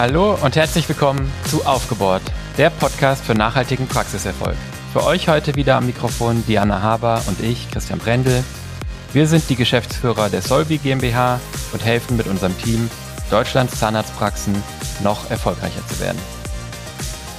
Hallo 0.00 0.34
und 0.42 0.56
herzlich 0.56 0.88
willkommen 0.88 1.30
zu 1.44 1.66
Aufgebohrt, 1.66 2.22
der 2.56 2.70
Podcast 2.70 3.22
für 3.22 3.34
nachhaltigen 3.34 3.86
Praxiserfolg. 3.86 4.56
Für 4.94 5.04
euch 5.04 5.28
heute 5.28 5.56
wieder 5.56 5.76
am 5.76 5.84
Mikrofon 5.84 6.42
Diana 6.46 6.80
Haber 6.80 7.22
und 7.26 7.38
ich, 7.42 7.70
Christian 7.70 7.98
Brendel. 7.98 8.42
Wir 9.12 9.26
sind 9.26 9.50
die 9.50 9.56
Geschäftsführer 9.56 10.30
der 10.30 10.40
Solvi 10.40 10.78
GmbH 10.78 11.38
und 11.74 11.84
helfen 11.84 12.16
mit 12.16 12.28
unserem 12.28 12.56
Team, 12.56 12.88
Deutschlands 13.28 13.78
Zahnarztpraxen 13.78 14.54
noch 15.02 15.30
erfolgreicher 15.30 15.86
zu 15.86 16.00
werden. 16.00 16.18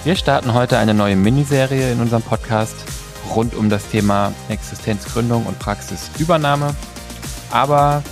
Wir 0.03 0.15
starten 0.15 0.53
heute 0.53 0.77
eine 0.77 0.93
neue 0.93 1.15
Miniserie 1.15 1.91
in 1.91 1.99
unserem 1.99 2.21
Podcast 2.21 2.75
rund 3.33 3.55
um 3.55 3.71
das 3.71 3.87
Thema 3.87 4.33
Existenzgründung 4.49 5.47
und 5.47 5.57
Praxisübernahme. 5.57 6.75
Aber 7.49 8.03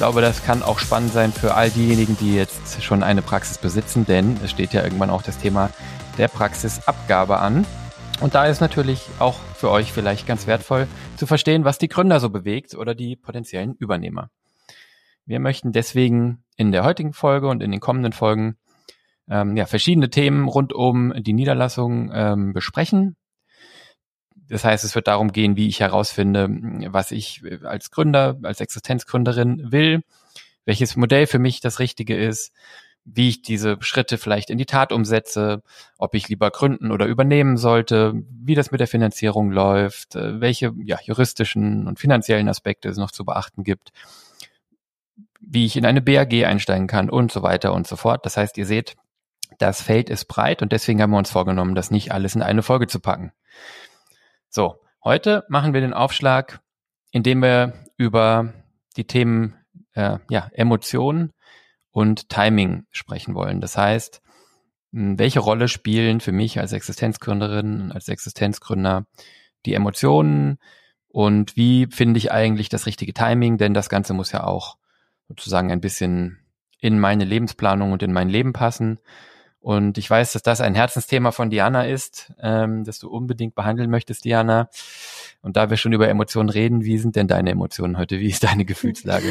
glaube, 0.00 0.22
das 0.22 0.42
kann 0.42 0.62
auch 0.62 0.78
spannend 0.78 1.12
sein 1.12 1.30
für 1.30 1.52
all 1.52 1.68
diejenigen, 1.68 2.16
die 2.16 2.34
jetzt 2.34 2.82
schon 2.82 3.02
eine 3.02 3.20
Praxis 3.20 3.58
besitzen, 3.58 4.06
denn 4.06 4.38
es 4.42 4.50
steht 4.50 4.72
ja 4.72 4.82
irgendwann 4.82 5.10
auch 5.10 5.20
das 5.20 5.36
Thema 5.36 5.68
der 6.16 6.28
Praxisabgabe 6.28 7.38
an. 7.38 7.66
Und 8.22 8.34
da 8.34 8.46
ist 8.46 8.62
natürlich 8.62 9.04
auch 9.18 9.38
für 9.54 9.70
euch 9.70 9.92
vielleicht 9.92 10.26
ganz 10.26 10.46
wertvoll 10.46 10.88
zu 11.16 11.26
verstehen, 11.26 11.66
was 11.66 11.76
die 11.76 11.88
Gründer 11.88 12.18
so 12.18 12.30
bewegt 12.30 12.74
oder 12.74 12.94
die 12.94 13.14
potenziellen 13.14 13.74
Übernehmer. 13.74 14.30
Wir 15.26 15.38
möchten 15.38 15.70
deswegen 15.70 16.44
in 16.56 16.72
der 16.72 16.82
heutigen 16.82 17.12
Folge 17.12 17.48
und 17.48 17.62
in 17.62 17.70
den 17.70 17.80
kommenden 17.80 18.14
Folgen 18.14 18.56
ähm, 19.28 19.54
ja, 19.54 19.66
verschiedene 19.66 20.08
Themen 20.08 20.48
rund 20.48 20.72
um 20.72 21.12
die 21.14 21.34
Niederlassung 21.34 22.10
ähm, 22.14 22.54
besprechen. 22.54 23.16
Das 24.50 24.64
heißt, 24.64 24.82
es 24.82 24.96
wird 24.96 25.06
darum 25.06 25.30
gehen, 25.32 25.56
wie 25.56 25.68
ich 25.68 25.78
herausfinde, 25.78 26.48
was 26.88 27.12
ich 27.12 27.42
als 27.62 27.90
Gründer, 27.92 28.36
als 28.42 28.60
Existenzgründerin 28.60 29.70
will, 29.70 30.02
welches 30.64 30.96
Modell 30.96 31.28
für 31.28 31.38
mich 31.38 31.60
das 31.60 31.78
Richtige 31.78 32.16
ist, 32.16 32.52
wie 33.04 33.28
ich 33.28 33.42
diese 33.42 33.76
Schritte 33.80 34.18
vielleicht 34.18 34.50
in 34.50 34.58
die 34.58 34.66
Tat 34.66 34.92
umsetze, 34.92 35.62
ob 35.98 36.14
ich 36.14 36.28
lieber 36.28 36.50
gründen 36.50 36.90
oder 36.90 37.06
übernehmen 37.06 37.56
sollte, 37.56 38.12
wie 38.28 38.56
das 38.56 38.72
mit 38.72 38.80
der 38.80 38.88
Finanzierung 38.88 39.52
läuft, 39.52 40.16
äh, 40.16 40.40
welche 40.40 40.72
ja, 40.84 40.98
juristischen 41.02 41.86
und 41.86 42.00
finanziellen 42.00 42.48
Aspekte 42.48 42.88
es 42.88 42.98
noch 42.98 43.12
zu 43.12 43.24
beachten 43.24 43.62
gibt, 43.62 43.90
wie 45.40 45.64
ich 45.64 45.76
in 45.76 45.86
eine 45.86 46.02
BAG 46.02 46.32
einsteigen 46.44 46.88
kann 46.88 47.08
und 47.08 47.32
so 47.32 47.42
weiter 47.42 47.72
und 47.72 47.86
so 47.86 47.96
fort. 47.96 48.26
Das 48.26 48.36
heißt, 48.36 48.58
ihr 48.58 48.66
seht, 48.66 48.96
das 49.58 49.80
Feld 49.80 50.10
ist 50.10 50.26
breit 50.26 50.60
und 50.60 50.72
deswegen 50.72 51.00
haben 51.00 51.10
wir 51.10 51.18
uns 51.18 51.30
vorgenommen, 51.30 51.74
das 51.74 51.90
nicht 51.90 52.12
alles 52.12 52.34
in 52.34 52.42
eine 52.42 52.62
Folge 52.62 52.88
zu 52.88 53.00
packen. 53.00 53.32
So, 54.52 54.80
heute 55.04 55.44
machen 55.48 55.74
wir 55.74 55.80
den 55.80 55.94
Aufschlag, 55.94 56.60
indem 57.12 57.40
wir 57.40 57.72
über 57.96 58.52
die 58.96 59.06
Themen 59.06 59.54
äh, 59.92 60.18
ja, 60.28 60.50
Emotionen 60.52 61.32
und 61.92 62.28
Timing 62.28 62.84
sprechen 62.90 63.36
wollen. 63.36 63.60
Das 63.60 63.76
heißt, 63.76 64.20
welche 64.90 65.38
Rolle 65.38 65.68
spielen 65.68 66.18
für 66.18 66.32
mich 66.32 66.58
als 66.58 66.72
Existenzgründerin 66.72 67.80
und 67.80 67.92
als 67.92 68.08
Existenzgründer 68.08 69.06
die 69.66 69.74
Emotionen 69.74 70.58
und 71.06 71.56
wie 71.56 71.86
finde 71.86 72.18
ich 72.18 72.32
eigentlich 72.32 72.68
das 72.68 72.86
richtige 72.86 73.14
Timing? 73.14 73.56
Denn 73.56 73.72
das 73.72 73.88
Ganze 73.88 74.14
muss 74.14 74.32
ja 74.32 74.42
auch 74.42 74.78
sozusagen 75.28 75.70
ein 75.70 75.80
bisschen 75.80 76.40
in 76.80 76.98
meine 76.98 77.24
Lebensplanung 77.24 77.92
und 77.92 78.02
in 78.02 78.12
mein 78.12 78.28
Leben 78.28 78.52
passen. 78.52 78.98
Und 79.60 79.98
ich 79.98 80.08
weiß, 80.08 80.32
dass 80.32 80.42
das 80.42 80.60
ein 80.62 80.74
Herzensthema 80.74 81.32
von 81.32 81.50
Diana 81.50 81.86
ist, 81.86 82.32
ähm, 82.40 82.84
das 82.84 82.98
du 82.98 83.10
unbedingt 83.10 83.54
behandeln 83.54 83.90
möchtest, 83.90 84.24
Diana. 84.24 84.70
Und 85.42 85.56
da 85.56 85.68
wir 85.68 85.76
schon 85.76 85.92
über 85.92 86.08
Emotionen 86.08 86.48
reden, 86.48 86.84
wie 86.84 86.98
sind 86.98 87.16
denn 87.16 87.28
deine 87.28 87.50
Emotionen 87.50 87.98
heute? 87.98 88.20
Wie 88.20 88.28
ist 88.28 88.42
deine 88.42 88.64
Gefühlslage? 88.66 89.26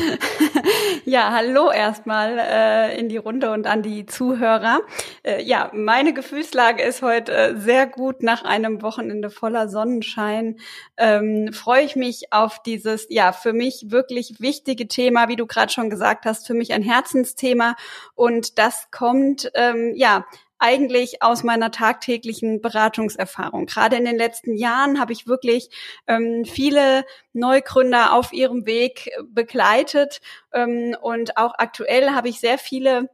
Ja, 1.09 1.31
hallo 1.33 1.71
erstmal 1.71 2.37
äh, 2.37 2.99
in 2.99 3.09
die 3.09 3.17
Runde 3.17 3.49
und 3.49 3.65
an 3.65 3.81
die 3.81 4.05
Zuhörer. 4.05 4.81
Äh, 5.23 5.41
ja, 5.41 5.71
meine 5.73 6.13
Gefühlslage 6.13 6.83
ist 6.83 7.01
heute 7.01 7.33
äh, 7.33 7.55
sehr 7.55 7.87
gut 7.87 8.21
nach 8.21 8.43
einem 8.43 8.83
Wochenende 8.83 9.31
voller 9.31 9.69
Sonnenschein. 9.69 10.59
Ähm, 10.97 11.51
Freue 11.51 11.81
ich 11.81 11.95
mich 11.95 12.31
auf 12.31 12.61
dieses, 12.61 13.07
ja, 13.09 13.31
für 13.31 13.53
mich 13.53 13.89
wirklich 13.89 14.39
wichtige 14.39 14.87
Thema, 14.87 15.29
wie 15.29 15.35
du 15.35 15.47
gerade 15.47 15.71
schon 15.73 15.89
gesagt 15.89 16.27
hast, 16.27 16.45
für 16.45 16.53
mich 16.53 16.73
ein 16.73 16.83
Herzensthema. 16.83 17.75
Und 18.13 18.59
das 18.59 18.91
kommt, 18.91 19.51
ähm, 19.55 19.93
ja, 19.95 20.27
eigentlich 20.59 21.21
aus 21.23 21.43
meiner 21.43 21.71
tagtäglichen 21.71 22.61
Beratungserfahrung. 22.61 23.65
Gerade 23.65 23.95
in 23.95 24.05
den 24.05 24.17
letzten 24.17 24.55
Jahren 24.55 24.99
habe 24.99 25.13
ich 25.13 25.25
wirklich 25.25 25.69
ähm, 26.07 26.45
viele 26.45 27.05
Neugründer 27.33 28.13
auf 28.13 28.33
ihrem 28.33 28.65
Weg 28.65 29.09
begleitet 29.29 30.21
ähm, 30.53 30.95
und 31.01 31.37
auch 31.37 31.53
aktuell 31.57 32.11
habe 32.11 32.29
ich 32.29 32.39
sehr 32.39 32.57
viele 32.57 33.09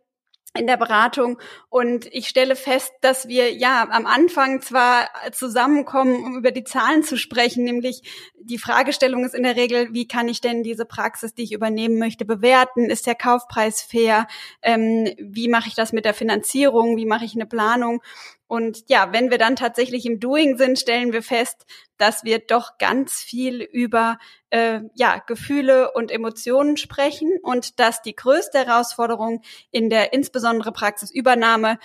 in 0.58 0.68
der 0.68 0.78
Beratung 0.78 1.40
und 1.70 2.08
ich 2.12 2.28
stelle 2.28 2.56
fest, 2.56 2.94
dass 3.02 3.28
wir 3.28 3.54
ja 3.54 3.88
am 3.90 4.06
Anfang 4.06 4.62
zwar 4.62 5.10
zusammenkommen, 5.32 6.24
um 6.24 6.38
über 6.38 6.52
die 6.52 6.64
Zahlen 6.64 7.04
zu 7.04 7.18
sprechen, 7.18 7.64
nämlich 7.64 8.04
die 8.40 8.58
Fragestellung 8.58 9.26
ist 9.26 9.36
in 9.36 9.44
der 9.44 9.56
Regel, 9.56 9.94
wie 9.94 10.08
kann 10.08 10.28
ich 10.28 10.40
denn 10.40 10.64
diese 10.64 10.86
Praxis, 10.86 11.34
die 11.34 11.44
ich 11.44 11.52
übernehmen 11.52 11.98
möchte, 11.98 12.26
bewerten? 12.26 12.90
Ist 12.90 13.08
der 13.08 13.16
Kaufpreis 13.16 13.82
fair? 13.82 14.28
Ähm, 14.62 15.14
wie 15.20 15.48
mache 15.48 15.68
ich 15.68 15.76
das 15.76 15.94
mit 15.94 16.06
der 16.06 16.14
Finanzierung? 16.14 16.96
Wie 16.96 17.06
mache 17.06 17.26
ich 17.26 17.36
eine 17.36 17.48
Planung? 17.48 18.02
Und 18.48 18.84
ja, 18.88 19.12
wenn 19.12 19.32
wir 19.32 19.38
dann 19.38 19.56
tatsächlich 19.56 20.06
im 20.06 20.20
Doing 20.20 20.58
sind, 20.58 20.78
stellen 20.78 21.14
wir 21.14 21.24
fest, 21.24 21.66
dass 21.98 22.24
wir 22.24 22.40
doch 22.40 22.78
ganz 22.78 23.16
viel 23.22 23.62
über 23.62 24.18
äh, 24.52 24.82
ja, 24.94 25.22
Gefühle 25.26 25.92
und 25.94 26.12
Emotionen 26.12 26.78
sprechen 26.78 27.40
und 27.42 27.80
dass 27.80 28.02
die 28.02 28.16
größte 28.16 28.66
Herausforderung 28.66 29.42
in 29.72 29.90
der 29.90 30.14
insbesondere 30.14 30.72
Praxisübernahme 30.72 31.80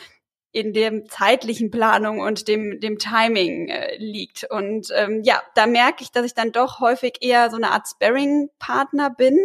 in 0.53 0.73
dem 0.73 1.09
zeitlichen 1.09 1.71
Planung 1.71 2.19
und 2.21 2.49
dem 2.49 2.81
dem 2.81 2.99
Timing 2.99 3.69
äh, 3.69 3.97
liegt. 3.99 4.45
Und 4.51 4.89
ähm, 4.95 5.23
ja 5.23 5.43
da 5.55 5.67
merke 5.67 6.03
ich 6.03 6.11
dass 6.11 6.27
ich 6.27 6.35
dann 6.35 6.53
doch 6.53 6.81
häufig 6.81 7.19
eher 7.21 7.51
so 7.51 7.57
eine 7.57 7.71
Art 7.71 7.87
Sparring 7.89 8.51
Partner 8.59 9.11
bin 9.11 9.39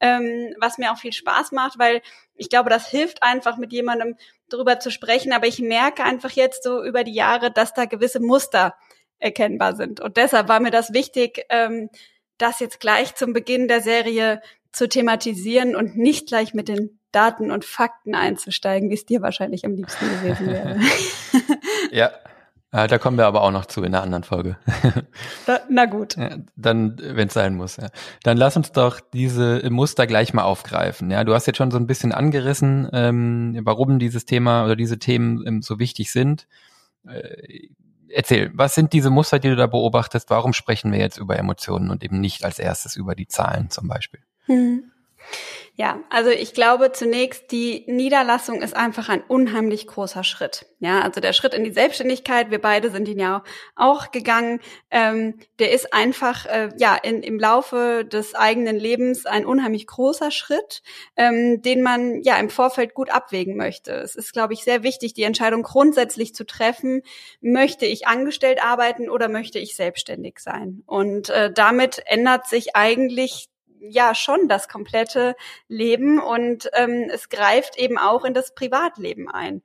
ähm, 0.00 0.54
was 0.58 0.78
mir 0.78 0.92
auch 0.92 0.98
viel 0.98 1.12
Spaß 1.12 1.52
macht 1.52 1.78
weil 1.78 2.00
ich 2.34 2.48
glaube 2.48 2.70
das 2.70 2.86
hilft 2.88 3.22
einfach 3.22 3.56
mit 3.56 3.72
jemandem 3.72 4.16
drüber 4.48 4.78
zu 4.78 4.90
sprechen. 4.90 5.32
Aber 5.32 5.46
ich 5.46 5.60
merke 5.60 6.04
einfach 6.04 6.30
jetzt 6.30 6.62
so 6.62 6.84
über 6.84 7.04
die 7.04 7.14
Jahre 7.14 7.50
dass 7.50 7.74
da 7.74 7.86
gewisse 7.86 8.20
Muster 8.20 8.74
erkennbar 9.18 9.76
sind. 9.76 10.00
Und 10.00 10.16
deshalb 10.16 10.48
war 10.48 10.60
mir 10.60 10.70
das 10.70 10.92
wichtig 10.92 11.44
ähm, 11.48 11.90
das 12.38 12.60
jetzt 12.60 12.80
gleich 12.80 13.14
zum 13.14 13.32
Beginn 13.32 13.68
der 13.68 13.80
Serie 13.80 14.42
zu 14.72 14.88
thematisieren 14.88 15.76
und 15.76 15.96
nicht 15.96 16.28
gleich 16.28 16.54
mit 16.54 16.68
den 16.68 16.98
Daten 17.12 17.50
und 17.50 17.64
Fakten 17.64 18.14
einzusteigen, 18.14 18.90
wie 18.90 18.94
es 18.94 19.06
dir 19.06 19.22
wahrscheinlich 19.22 19.64
am 19.64 19.74
liebsten 19.74 20.06
gewesen 20.06 20.46
wäre. 20.48 20.80
ja, 21.92 22.10
äh, 22.72 22.88
da 22.88 22.98
kommen 22.98 23.18
wir 23.18 23.26
aber 23.26 23.42
auch 23.42 23.50
noch 23.50 23.66
zu 23.66 23.82
in 23.82 23.94
einer 23.94 24.02
anderen 24.02 24.24
Folge. 24.24 24.56
Da, 25.46 25.60
na 25.68 25.86
gut. 25.86 26.16
Ja, 26.16 26.36
dann, 26.54 26.96
wenn 26.98 27.26
es 27.26 27.34
sein 27.34 27.56
muss. 27.56 27.76
Ja. 27.76 27.88
Dann 28.22 28.36
lass 28.36 28.56
uns 28.56 28.70
doch 28.70 29.00
diese 29.00 29.68
Muster 29.70 30.06
gleich 30.06 30.32
mal 30.34 30.44
aufgreifen. 30.44 31.10
Ja, 31.10 31.24
du 31.24 31.34
hast 31.34 31.46
jetzt 31.46 31.56
schon 31.56 31.72
so 31.72 31.78
ein 31.78 31.88
bisschen 31.88 32.12
angerissen, 32.12 32.88
ähm, 32.92 33.60
warum 33.64 33.98
dieses 33.98 34.24
Thema 34.24 34.64
oder 34.64 34.76
diese 34.76 35.00
Themen 35.00 35.44
ähm, 35.46 35.62
so 35.62 35.80
wichtig 35.80 36.12
sind. 36.12 36.46
Äh, 37.06 37.68
erzähl, 38.08 38.52
was 38.54 38.76
sind 38.76 38.92
diese 38.92 39.10
Muster, 39.10 39.40
die 39.40 39.48
du 39.48 39.56
da 39.56 39.66
beobachtest? 39.66 40.30
Warum 40.30 40.52
sprechen 40.52 40.92
wir 40.92 41.00
jetzt 41.00 41.18
über 41.18 41.36
Emotionen 41.36 41.90
und 41.90 42.04
eben 42.04 42.20
nicht 42.20 42.44
als 42.44 42.60
erstes 42.60 42.94
über 42.94 43.16
die 43.16 43.26
Zahlen 43.26 43.68
zum 43.68 43.88
Beispiel? 43.88 44.20
Hm. 44.46 44.91
Ja, 45.74 46.00
also 46.10 46.28
ich 46.28 46.52
glaube 46.52 46.92
zunächst, 46.92 47.50
die 47.50 47.84
Niederlassung 47.86 48.60
ist 48.60 48.76
einfach 48.76 49.08
ein 49.08 49.22
unheimlich 49.22 49.86
großer 49.86 50.22
Schritt. 50.22 50.66
Ja, 50.80 51.00
also 51.00 51.22
der 51.22 51.32
Schritt 51.32 51.54
in 51.54 51.64
die 51.64 51.72
Selbstständigkeit, 51.72 52.50
wir 52.50 52.60
beide 52.60 52.90
sind 52.90 53.08
ihn 53.08 53.18
ja 53.18 53.42
auch 53.74 54.10
gegangen, 54.10 54.60
ähm, 54.90 55.38
der 55.58 55.72
ist 55.72 55.94
einfach 55.94 56.44
äh, 56.44 56.68
ja 56.76 56.94
in, 56.94 57.22
im 57.22 57.38
Laufe 57.38 58.04
des 58.04 58.34
eigenen 58.34 58.78
Lebens 58.78 59.24
ein 59.24 59.46
unheimlich 59.46 59.86
großer 59.86 60.30
Schritt, 60.30 60.82
ähm, 61.16 61.62
den 61.62 61.80
man 61.80 62.20
ja 62.20 62.36
im 62.36 62.50
Vorfeld 62.50 62.92
gut 62.92 63.08
abwägen 63.08 63.56
möchte. 63.56 63.92
Es 63.92 64.14
ist, 64.14 64.34
glaube 64.34 64.52
ich, 64.52 64.64
sehr 64.64 64.82
wichtig, 64.82 65.14
die 65.14 65.22
Entscheidung 65.22 65.62
grundsätzlich 65.62 66.34
zu 66.34 66.44
treffen, 66.44 67.00
möchte 67.40 67.86
ich 67.86 68.06
angestellt 68.06 68.62
arbeiten 68.62 69.08
oder 69.08 69.30
möchte 69.30 69.58
ich 69.58 69.74
selbstständig 69.74 70.38
sein? 70.38 70.82
Und 70.84 71.30
äh, 71.30 71.50
damit 71.50 72.02
ändert 72.04 72.46
sich 72.46 72.76
eigentlich 72.76 73.48
ja 73.88 74.14
schon 74.14 74.48
das 74.48 74.68
komplette 74.68 75.36
Leben 75.68 76.20
und 76.20 76.70
ähm, 76.74 77.08
es 77.12 77.28
greift 77.28 77.76
eben 77.76 77.98
auch 77.98 78.24
in 78.24 78.34
das 78.34 78.54
Privatleben 78.54 79.28
ein. 79.28 79.62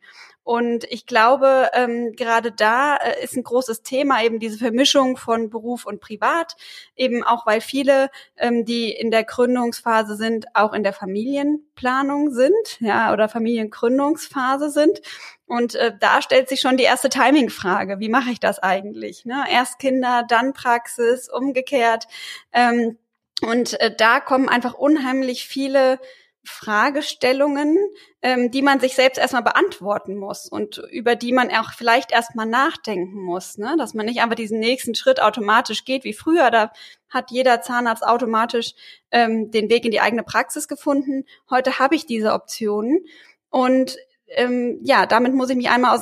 Und 0.47 0.85
ich 0.85 1.05
glaube, 1.05 1.71
ähm, 1.73 2.13
gerade 2.15 2.53
da 2.53 2.95
äh, 2.95 3.21
ist 3.21 3.35
ein 3.35 3.43
großes 3.43 3.83
Thema 3.83 4.23
eben 4.23 4.39
diese 4.39 4.57
Vermischung 4.57 5.17
von 5.17 5.49
Beruf 5.49 5.85
und 5.85 5.99
Privat, 5.99 6.55
eben 6.95 7.21
auch 7.21 7.45
weil 7.45 7.59
viele, 7.59 8.09
ähm, 8.37 8.63
die 8.63 8.89
in 8.91 9.11
der 9.11 9.25
Gründungsphase 9.25 10.15
sind, 10.15 10.45
auch 10.53 10.71
in 10.71 10.83
der 10.83 10.93
Familienplanung 10.93 12.31
sind, 12.31 12.79
ja, 12.79 13.11
oder 13.11 13.27
Familiengründungsphase 13.27 14.69
sind. 14.69 15.01
Und 15.47 15.75
äh, 15.75 15.91
da 15.99 16.21
stellt 16.21 16.47
sich 16.47 16.61
schon 16.61 16.77
die 16.77 16.85
erste 16.85 17.09
Timing-Frage: 17.09 17.99
Wie 17.99 18.09
mache 18.09 18.31
ich 18.31 18.39
das 18.39 18.59
eigentlich? 18.59 19.25
Ne? 19.25 19.43
Erst 19.51 19.79
Kinder, 19.79 20.23
dann 20.25 20.53
Praxis, 20.53 21.29
umgekehrt. 21.29 22.07
Ähm, 22.53 22.97
und 23.41 23.79
äh, 23.79 23.93
da 23.95 24.19
kommen 24.19 24.49
einfach 24.49 24.73
unheimlich 24.73 25.47
viele 25.47 25.99
Fragestellungen, 26.47 27.77
ähm, 28.21 28.51
die 28.51 28.61
man 28.61 28.79
sich 28.79 28.95
selbst 28.95 29.17
erstmal 29.17 29.43
beantworten 29.43 30.15
muss 30.15 30.47
und 30.47 30.81
über 30.91 31.15
die 31.15 31.33
man 31.33 31.51
auch 31.51 31.73
vielleicht 31.73 32.11
erstmal 32.11 32.45
nachdenken 32.45 33.21
muss, 33.21 33.57
ne? 33.57 33.75
dass 33.77 33.93
man 33.93 34.05
nicht 34.05 34.21
einfach 34.21 34.35
diesen 34.35 34.59
nächsten 34.59 34.95
Schritt 34.95 35.21
automatisch 35.21 35.83
geht 35.83 36.03
wie 36.05 36.13
früher. 36.13 36.49
Da 36.49 36.71
hat 37.09 37.31
jeder 37.31 37.61
Zahnarzt 37.61 38.05
automatisch 38.05 38.73
ähm, 39.11 39.51
den 39.51 39.69
Weg 39.69 39.85
in 39.85 39.91
die 39.91 40.01
eigene 40.01 40.23
Praxis 40.23 40.67
gefunden. 40.67 41.25
Heute 41.49 41.79
habe 41.79 41.95
ich 41.95 42.05
diese 42.05 42.33
Optionen 42.33 43.05
und 43.49 43.97
ähm, 44.29 44.79
ja, 44.83 45.05
damit 45.05 45.33
muss 45.33 45.49
ich 45.49 45.57
mich 45.57 45.69
einmal 45.69 45.93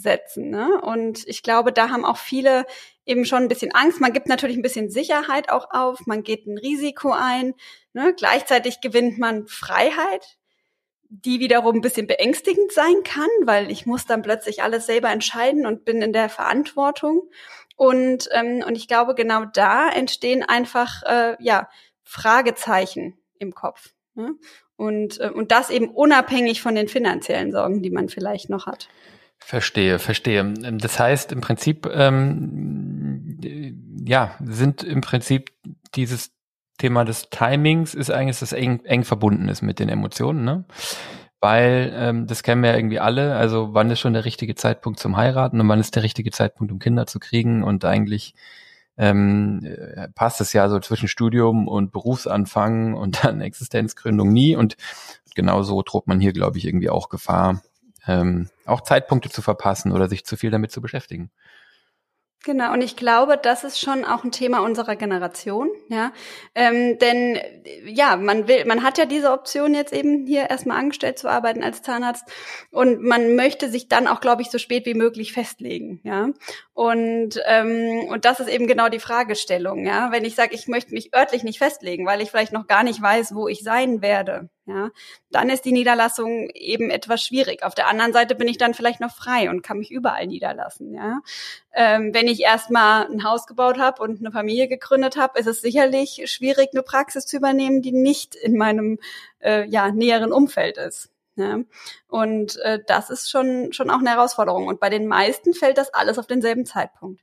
auseinandersetzen. 0.00 0.50
Ne? 0.50 0.80
Und 0.82 1.26
ich 1.26 1.42
glaube, 1.42 1.72
da 1.72 1.90
haben 1.90 2.04
auch 2.04 2.16
viele 2.16 2.66
eben 3.04 3.24
schon 3.24 3.42
ein 3.42 3.48
bisschen 3.48 3.72
Angst. 3.74 4.00
Man 4.00 4.12
gibt 4.12 4.28
natürlich 4.28 4.56
ein 4.56 4.62
bisschen 4.62 4.90
Sicherheit 4.90 5.50
auch 5.50 5.70
auf, 5.70 6.06
man 6.06 6.22
geht 6.22 6.46
ein 6.46 6.58
Risiko 6.58 7.12
ein. 7.12 7.54
Ne? 7.92 8.14
Gleichzeitig 8.16 8.80
gewinnt 8.80 9.18
man 9.18 9.46
Freiheit, 9.46 10.38
die 11.08 11.40
wiederum 11.40 11.76
ein 11.76 11.80
bisschen 11.80 12.06
beängstigend 12.06 12.72
sein 12.72 13.02
kann, 13.04 13.28
weil 13.42 13.70
ich 13.70 13.86
muss 13.86 14.06
dann 14.06 14.22
plötzlich 14.22 14.62
alles 14.62 14.86
selber 14.86 15.10
entscheiden 15.10 15.66
und 15.66 15.84
bin 15.84 16.02
in 16.02 16.12
der 16.12 16.28
Verantwortung. 16.28 17.28
Und, 17.76 18.28
ähm, 18.32 18.62
und 18.66 18.76
ich 18.76 18.86
glaube, 18.86 19.14
genau 19.14 19.44
da 19.44 19.88
entstehen 19.88 20.42
einfach 20.42 21.02
äh, 21.04 21.36
ja 21.40 21.68
Fragezeichen 22.04 23.18
im 23.38 23.54
Kopf. 23.54 23.94
Ne? 24.14 24.34
Und, 24.76 25.18
äh, 25.18 25.30
und 25.30 25.50
das 25.50 25.70
eben 25.70 25.88
unabhängig 25.88 26.62
von 26.62 26.74
den 26.74 26.88
finanziellen 26.88 27.52
Sorgen, 27.52 27.82
die 27.82 27.90
man 27.90 28.08
vielleicht 28.08 28.50
noch 28.50 28.66
hat. 28.66 28.88
Verstehe, 29.40 29.98
verstehe. 29.98 30.54
Das 30.54 30.98
heißt 30.98 31.32
im 31.32 31.40
Prinzip, 31.40 31.86
ähm, 31.92 33.38
ja, 34.04 34.36
sind 34.44 34.82
im 34.82 35.00
Prinzip 35.00 35.50
dieses 35.94 36.30
Thema 36.78 37.04
des 37.04 37.28
Timings 37.30 37.94
ist 37.94 38.10
eigentlich, 38.10 38.38
dass 38.38 38.50
das 38.50 38.58
eng, 38.58 38.80
eng 38.84 39.04
verbunden 39.04 39.48
ist 39.48 39.62
mit 39.62 39.78
den 39.78 39.88
Emotionen, 39.88 40.44
ne? 40.44 40.64
Weil 41.40 41.92
ähm, 41.94 42.26
das 42.26 42.42
kennen 42.42 42.62
wir 42.62 42.70
ja 42.70 42.76
irgendwie 42.76 43.00
alle. 43.00 43.36
Also 43.36 43.72
wann 43.72 43.90
ist 43.90 44.00
schon 44.00 44.12
der 44.12 44.24
richtige 44.24 44.54
Zeitpunkt 44.54 44.98
zum 44.98 45.16
Heiraten 45.16 45.60
und 45.60 45.68
wann 45.68 45.80
ist 45.80 45.96
der 45.96 46.02
richtige 46.02 46.30
Zeitpunkt, 46.30 46.72
um 46.72 46.78
Kinder 46.78 47.06
zu 47.06 47.18
kriegen? 47.18 47.62
Und 47.62 47.84
eigentlich 47.84 48.34
ähm, 48.98 49.64
äh, 49.64 50.08
passt 50.14 50.40
es 50.42 50.52
ja 50.52 50.68
so 50.68 50.78
zwischen 50.80 51.08
Studium 51.08 51.66
und 51.66 51.92
Berufsanfang 51.92 52.94
und 52.94 53.24
dann 53.24 53.40
Existenzgründung 53.40 54.30
nie. 54.30 54.54
Und 54.54 54.76
genauso 55.34 55.80
droht 55.82 56.06
man 56.06 56.20
hier, 56.20 56.32
glaube 56.32 56.58
ich, 56.58 56.66
irgendwie 56.66 56.90
auch 56.90 57.08
Gefahr, 57.08 57.62
ähm, 58.10 58.48
auch 58.66 58.80
Zeitpunkte 58.80 59.30
zu 59.30 59.40
verpassen 59.40 59.92
oder 59.92 60.08
sich 60.08 60.24
zu 60.24 60.36
viel 60.36 60.50
damit 60.50 60.72
zu 60.72 60.80
beschäftigen. 60.80 61.30
Genau, 62.42 62.72
und 62.72 62.80
ich 62.80 62.96
glaube, 62.96 63.36
das 63.36 63.64
ist 63.64 63.78
schon 63.78 64.02
auch 64.02 64.24
ein 64.24 64.32
Thema 64.32 64.60
unserer 64.64 64.96
Generation, 64.96 65.68
ja. 65.90 66.10
Ähm, 66.54 66.98
denn 66.98 67.38
ja, 67.84 68.16
man 68.16 68.48
will, 68.48 68.64
man 68.64 68.82
hat 68.82 68.96
ja 68.96 69.04
diese 69.04 69.30
Option 69.30 69.74
jetzt 69.74 69.92
eben 69.92 70.24
hier 70.24 70.48
erstmal 70.48 70.78
angestellt 70.78 71.18
zu 71.18 71.28
arbeiten 71.28 71.62
als 71.62 71.82
Zahnarzt 71.82 72.24
und 72.70 73.02
man 73.02 73.36
möchte 73.36 73.68
sich 73.68 73.88
dann 73.88 74.06
auch, 74.08 74.22
glaube 74.22 74.40
ich, 74.40 74.50
so 74.50 74.56
spät 74.56 74.86
wie 74.86 74.94
möglich 74.94 75.34
festlegen, 75.34 76.00
ja. 76.02 76.30
Und 76.72 77.38
ähm, 77.44 78.06
und 78.08 78.24
das 78.24 78.40
ist 78.40 78.48
eben 78.48 78.66
genau 78.66 78.88
die 78.88 79.00
Fragestellung, 79.00 79.84
ja. 79.84 80.10
Wenn 80.10 80.24
ich 80.24 80.34
sage, 80.34 80.54
ich 80.54 80.66
möchte 80.66 80.94
mich 80.94 81.14
örtlich 81.14 81.44
nicht 81.44 81.58
festlegen, 81.58 82.06
weil 82.06 82.22
ich 82.22 82.30
vielleicht 82.30 82.54
noch 82.54 82.66
gar 82.66 82.84
nicht 82.84 83.02
weiß, 83.02 83.34
wo 83.34 83.48
ich 83.48 83.62
sein 83.62 84.00
werde, 84.00 84.48
ja, 84.66 84.90
dann 85.30 85.50
ist 85.50 85.64
die 85.64 85.72
Niederlassung 85.72 86.50
eben 86.50 86.90
etwas 86.90 87.22
schwierig. 87.22 87.62
Auf 87.62 87.74
der 87.74 87.88
anderen 87.88 88.12
Seite 88.12 88.34
bin 88.34 88.46
ich 88.46 88.58
dann 88.58 88.74
vielleicht 88.74 89.00
noch 89.00 89.14
frei 89.14 89.50
und 89.50 89.62
kann 89.62 89.78
mich 89.78 89.90
überall 89.90 90.26
niederlassen, 90.26 90.92
ja. 90.94 91.20
Ähm, 91.72 92.12
wenn 92.14 92.28
ich 92.28 92.40
erstmal 92.40 93.06
ein 93.06 93.24
Haus 93.24 93.46
gebaut 93.46 93.78
habe 93.78 94.02
und 94.02 94.20
eine 94.20 94.32
Familie 94.32 94.68
gegründet 94.68 95.16
habe, 95.16 95.38
ist 95.38 95.46
es 95.46 95.60
sicherlich 95.60 96.22
schwierig, 96.26 96.70
eine 96.72 96.82
Praxis 96.82 97.26
zu 97.26 97.36
übernehmen, 97.36 97.82
die 97.82 97.92
nicht 97.92 98.34
in 98.34 98.56
meinem 98.56 98.98
äh, 99.40 99.66
ja, 99.68 99.90
näheren 99.90 100.32
Umfeld 100.32 100.76
ist. 100.78 101.10
Ja. 101.36 101.60
Und 102.08 102.58
äh, 102.58 102.80
das 102.86 103.08
ist 103.10 103.30
schon, 103.30 103.72
schon 103.72 103.90
auch 103.90 104.00
eine 104.00 104.10
Herausforderung. 104.10 104.66
Und 104.66 104.80
bei 104.80 104.90
den 104.90 105.06
meisten 105.06 105.54
fällt 105.54 105.78
das 105.78 105.94
alles 105.94 106.18
auf 106.18 106.26
denselben 106.26 106.66
Zeitpunkt. 106.66 107.22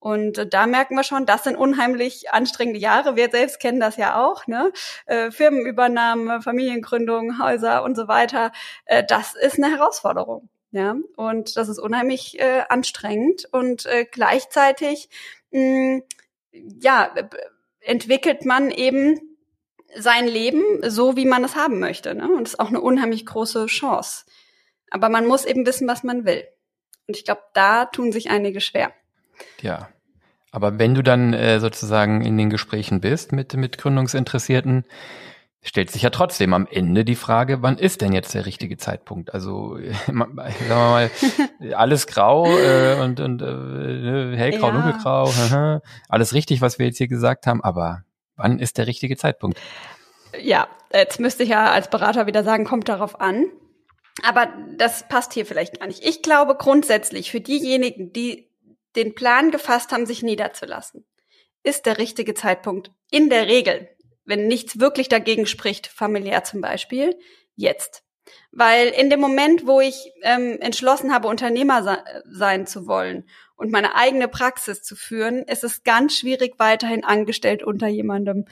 Und 0.00 0.38
äh, 0.38 0.46
da 0.46 0.66
merken 0.66 0.96
wir 0.96 1.04
schon, 1.04 1.26
das 1.26 1.44
sind 1.44 1.56
unheimlich 1.56 2.32
anstrengende 2.32 2.80
Jahre. 2.80 3.16
Wir 3.16 3.30
selbst 3.30 3.60
kennen 3.60 3.80
das 3.80 3.96
ja 3.96 4.20
auch, 4.20 4.46
ne? 4.46 4.72
Äh, 5.06 5.30
Firmenübernahme, 5.30 6.42
Familiengründung, 6.42 7.40
Häuser 7.40 7.84
und 7.84 7.96
so 7.96 8.08
weiter. 8.08 8.50
Äh, 8.86 9.04
das 9.06 9.34
ist 9.34 9.58
eine 9.62 9.70
Herausforderung. 9.70 10.48
Ja, 10.72 10.96
und 11.16 11.56
das 11.56 11.68
ist 11.68 11.78
unheimlich 11.80 12.38
äh, 12.38 12.62
anstrengend 12.68 13.46
und 13.50 13.86
äh, 13.86 14.06
gleichzeitig 14.10 15.08
mh, 15.50 16.02
ja 16.52 17.12
entwickelt 17.80 18.44
man 18.44 18.70
eben 18.70 19.18
sein 19.96 20.28
Leben 20.28 20.62
so, 20.88 21.16
wie 21.16 21.24
man 21.24 21.44
es 21.44 21.56
haben 21.56 21.80
möchte. 21.80 22.14
Ne? 22.14 22.28
Und 22.28 22.44
das 22.44 22.54
ist 22.54 22.60
auch 22.60 22.68
eine 22.68 22.80
unheimlich 22.80 23.26
große 23.26 23.66
Chance. 23.66 24.24
Aber 24.90 25.08
man 25.08 25.26
muss 25.26 25.44
eben 25.44 25.66
wissen, 25.66 25.88
was 25.88 26.04
man 26.04 26.24
will. 26.24 26.44
Und 27.08 27.16
ich 27.16 27.24
glaube, 27.24 27.42
da 27.54 27.86
tun 27.86 28.12
sich 28.12 28.30
einige 28.30 28.60
schwer. 28.60 28.92
Ja. 29.60 29.88
Aber 30.52 30.78
wenn 30.78 30.94
du 30.94 31.02
dann 31.02 31.32
äh, 31.32 31.60
sozusagen 31.60 32.22
in 32.22 32.36
den 32.36 32.50
Gesprächen 32.50 33.00
bist 33.00 33.32
mit, 33.32 33.54
mit 33.54 33.78
Gründungsinteressierten, 33.78 34.84
stellt 35.62 35.90
sich 35.90 36.02
ja 36.02 36.10
trotzdem 36.10 36.54
am 36.54 36.66
Ende 36.66 37.04
die 37.04 37.14
Frage, 37.14 37.62
wann 37.62 37.78
ist 37.78 38.00
denn 38.00 38.12
jetzt 38.12 38.34
der 38.34 38.46
richtige 38.46 38.76
Zeitpunkt? 38.76 39.32
Also 39.34 39.76
sagen 40.06 40.18
wir 40.18 40.74
mal, 40.74 41.10
alles 41.74 42.06
grau 42.06 42.46
äh, 42.46 43.00
und, 43.00 43.20
und 43.20 43.42
äh, 43.42 44.36
hellgrau, 44.36 44.68
ja. 44.68 44.72
dunkelgrau, 44.72 45.80
alles 46.08 46.34
richtig, 46.34 46.60
was 46.60 46.78
wir 46.78 46.86
jetzt 46.86 46.98
hier 46.98 47.08
gesagt 47.08 47.46
haben, 47.46 47.62
aber 47.62 48.04
wann 48.36 48.58
ist 48.58 48.78
der 48.78 48.86
richtige 48.86 49.16
Zeitpunkt? 49.16 49.60
Ja, 50.40 50.68
jetzt 50.92 51.20
müsste 51.20 51.42
ich 51.42 51.50
ja 51.50 51.70
als 51.70 51.90
Berater 51.90 52.26
wieder 52.26 52.42
sagen, 52.42 52.64
kommt 52.64 52.88
darauf 52.88 53.20
an. 53.20 53.46
Aber 54.22 54.48
das 54.76 55.08
passt 55.08 55.32
hier 55.32 55.46
vielleicht 55.46 55.78
gar 55.78 55.86
nicht. 55.86 56.04
Ich 56.04 56.22
glaube 56.22 56.54
grundsätzlich 56.56 57.30
für 57.30 57.40
diejenigen, 57.40 58.12
die 58.12 58.49
den 58.96 59.14
Plan 59.14 59.50
gefasst 59.50 59.92
haben, 59.92 60.06
sich 60.06 60.22
niederzulassen, 60.22 61.06
ist 61.62 61.86
der 61.86 61.98
richtige 61.98 62.34
Zeitpunkt 62.34 62.90
in 63.10 63.30
der 63.30 63.46
Regel 63.46 63.88
wenn 64.30 64.46
nichts 64.46 64.80
wirklich 64.80 65.08
dagegen 65.08 65.44
spricht, 65.44 65.88
familiär 65.88 66.44
zum 66.44 66.62
Beispiel, 66.62 67.18
jetzt. 67.56 68.02
Weil 68.52 68.88
in 68.88 69.10
dem 69.10 69.20
Moment, 69.20 69.66
wo 69.66 69.80
ich 69.80 70.12
ähm, 70.22 70.58
entschlossen 70.60 71.12
habe, 71.12 71.28
Unternehmer 71.28 71.82
se 71.82 71.98
sein 72.30 72.66
zu 72.66 72.86
wollen 72.86 73.28
und 73.56 73.72
meine 73.72 73.96
eigene 73.96 74.28
Praxis 74.28 74.82
zu 74.82 74.94
führen, 74.94 75.42
ist 75.42 75.64
es 75.64 75.82
ganz 75.82 76.16
schwierig, 76.16 76.54
weiterhin 76.58 77.04
angestellt 77.04 77.62
unter 77.64 77.88
jemandem 77.88 78.46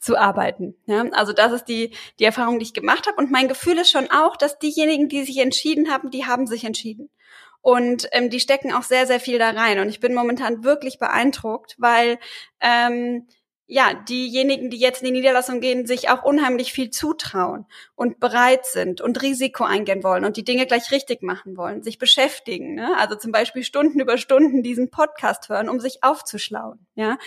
zu 0.00 0.16
arbeiten. 0.16 0.76
Ja, 0.86 1.04
also 1.12 1.32
das 1.32 1.52
ist 1.52 1.64
die, 1.64 1.94
die 2.18 2.24
Erfahrung, 2.24 2.58
die 2.58 2.64
ich 2.64 2.72
gemacht 2.72 3.06
habe. 3.06 3.18
Und 3.18 3.30
mein 3.30 3.48
Gefühl 3.48 3.78
ist 3.78 3.90
schon 3.90 4.10
auch, 4.10 4.36
dass 4.36 4.58
diejenigen, 4.58 5.08
die 5.08 5.24
sich 5.24 5.38
entschieden 5.38 5.90
haben, 5.90 6.10
die 6.10 6.24
haben 6.24 6.46
sich 6.46 6.64
entschieden. 6.64 7.10
Und 7.60 8.08
ähm, 8.12 8.30
die 8.30 8.40
stecken 8.40 8.72
auch 8.72 8.82
sehr, 8.82 9.06
sehr 9.06 9.20
viel 9.20 9.38
da 9.38 9.50
rein. 9.50 9.78
Und 9.80 9.88
ich 9.88 10.00
bin 10.00 10.14
momentan 10.14 10.64
wirklich 10.64 10.98
beeindruckt, 10.98 11.74
weil 11.78 12.18
ähm, 12.60 13.26
ja, 13.70 13.92
diejenigen, 13.92 14.70
die 14.70 14.78
jetzt 14.78 15.02
in 15.02 15.08
die 15.08 15.12
Niederlassung 15.12 15.60
gehen, 15.60 15.86
sich 15.86 16.08
auch 16.08 16.22
unheimlich 16.24 16.72
viel 16.72 16.88
zutrauen 16.88 17.66
und 17.94 18.18
bereit 18.18 18.64
sind 18.64 19.02
und 19.02 19.20
Risiko 19.20 19.62
eingehen 19.62 20.02
wollen 20.02 20.24
und 20.24 20.38
die 20.38 20.44
Dinge 20.44 20.64
gleich 20.64 20.90
richtig 20.90 21.22
machen 21.22 21.58
wollen, 21.58 21.82
sich 21.82 21.98
beschäftigen, 21.98 22.74
ne? 22.74 22.96
also 22.96 23.14
zum 23.14 23.30
Beispiel 23.30 23.62
Stunden 23.62 24.00
über 24.00 24.16
Stunden 24.16 24.62
diesen 24.62 24.90
Podcast 24.90 25.50
hören, 25.50 25.68
um 25.68 25.80
sich 25.80 26.02
aufzuschlauen, 26.02 26.86
ja. 26.94 27.18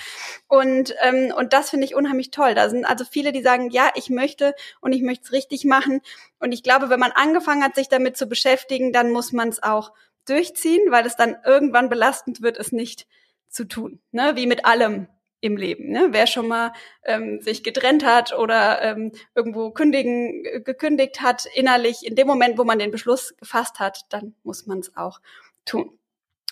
Und 0.47 0.95
ähm, 1.03 1.31
und 1.38 1.53
das 1.53 1.69
finde 1.69 1.85
ich 1.85 1.93
unheimlich 1.93 2.31
toll. 2.31 2.55
Da 2.55 2.69
sind 2.69 2.85
also 2.85 3.05
viele, 3.05 3.33
die 3.33 3.43
sagen, 3.43 3.69
ja, 3.69 3.91
ich 3.93 4.09
möchte 4.09 4.55
und 4.79 4.93
ich 4.93 5.03
möchte 5.03 5.25
es 5.25 5.31
richtig 5.33 5.63
machen. 5.65 6.01
Und 6.39 6.53
ich 6.53 6.63
glaube, 6.63 6.89
wenn 6.89 7.00
man 7.00 7.11
angefangen 7.11 7.63
hat, 7.63 7.75
sich 7.75 7.88
damit 7.88 8.17
zu 8.17 8.25
beschäftigen, 8.25 8.91
dann 8.91 9.11
muss 9.11 9.31
man 9.31 9.50
es 9.50 9.61
auch 9.61 9.91
durchziehen, 10.25 10.92
weil 10.92 11.06
es 11.06 11.16
dann 11.16 11.38
irgendwann 11.46 11.90
belastend 11.90 12.42
wird, 12.42 12.58
es 12.58 12.72
nicht 12.72 13.08
zu 13.50 13.66
tun. 13.66 14.01
Ne? 14.12 14.34
Wie 14.36 14.48
mit 14.48 14.66
allem 14.66 15.08
im 15.42 15.58
Leben. 15.58 15.90
Ne? 15.90 16.10
Wer 16.12 16.28
schon 16.28 16.48
mal 16.48 16.72
ähm, 17.04 17.42
sich 17.42 17.63
getrennt 17.63 18.06
hat 18.06 18.38
oder 18.38 18.82
ähm, 18.82 19.12
irgendwo 19.36 19.72
kündigen, 19.72 20.44
gekündigt 20.63 21.22
hat, 21.22 21.48
innerlich, 21.54 22.06
in 22.06 22.16
dem 22.16 22.28
Moment, 22.28 22.58
wo 22.58 22.63
man 22.63 22.80
den 22.80 22.92
Beschluss 22.92 23.36
gefasst 23.38 23.80
hat, 23.80 24.06
dann 24.10 24.36
muss 24.44 24.68
man 24.68 24.80
es 24.80 24.96
auch 24.96 25.20
tun. 25.66 25.98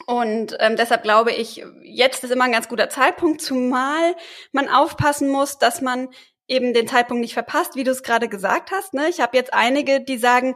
Und 0.05 0.57
ähm, 0.59 0.75
deshalb 0.75 1.03
glaube 1.03 1.31
ich, 1.31 1.63
jetzt 1.83 2.23
ist 2.23 2.31
immer 2.31 2.45
ein 2.45 2.51
ganz 2.51 2.67
guter 2.67 2.89
Zeitpunkt, 2.89 3.41
zumal 3.41 4.15
man 4.51 4.69
aufpassen 4.69 5.29
muss, 5.29 5.59
dass 5.59 5.81
man 5.81 6.09
eben 6.47 6.73
den 6.73 6.87
Zeitpunkt 6.87 7.21
nicht 7.21 7.33
verpasst, 7.33 7.75
wie 7.75 7.83
du 7.83 7.91
es 7.91 8.01
gerade 8.01 8.27
gesagt 8.27 8.71
hast. 8.71 8.93
Ne? 8.93 9.07
Ich 9.09 9.19
habe 9.19 9.37
jetzt 9.37 9.53
einige, 9.53 10.01
die 10.01 10.17
sagen, 10.17 10.55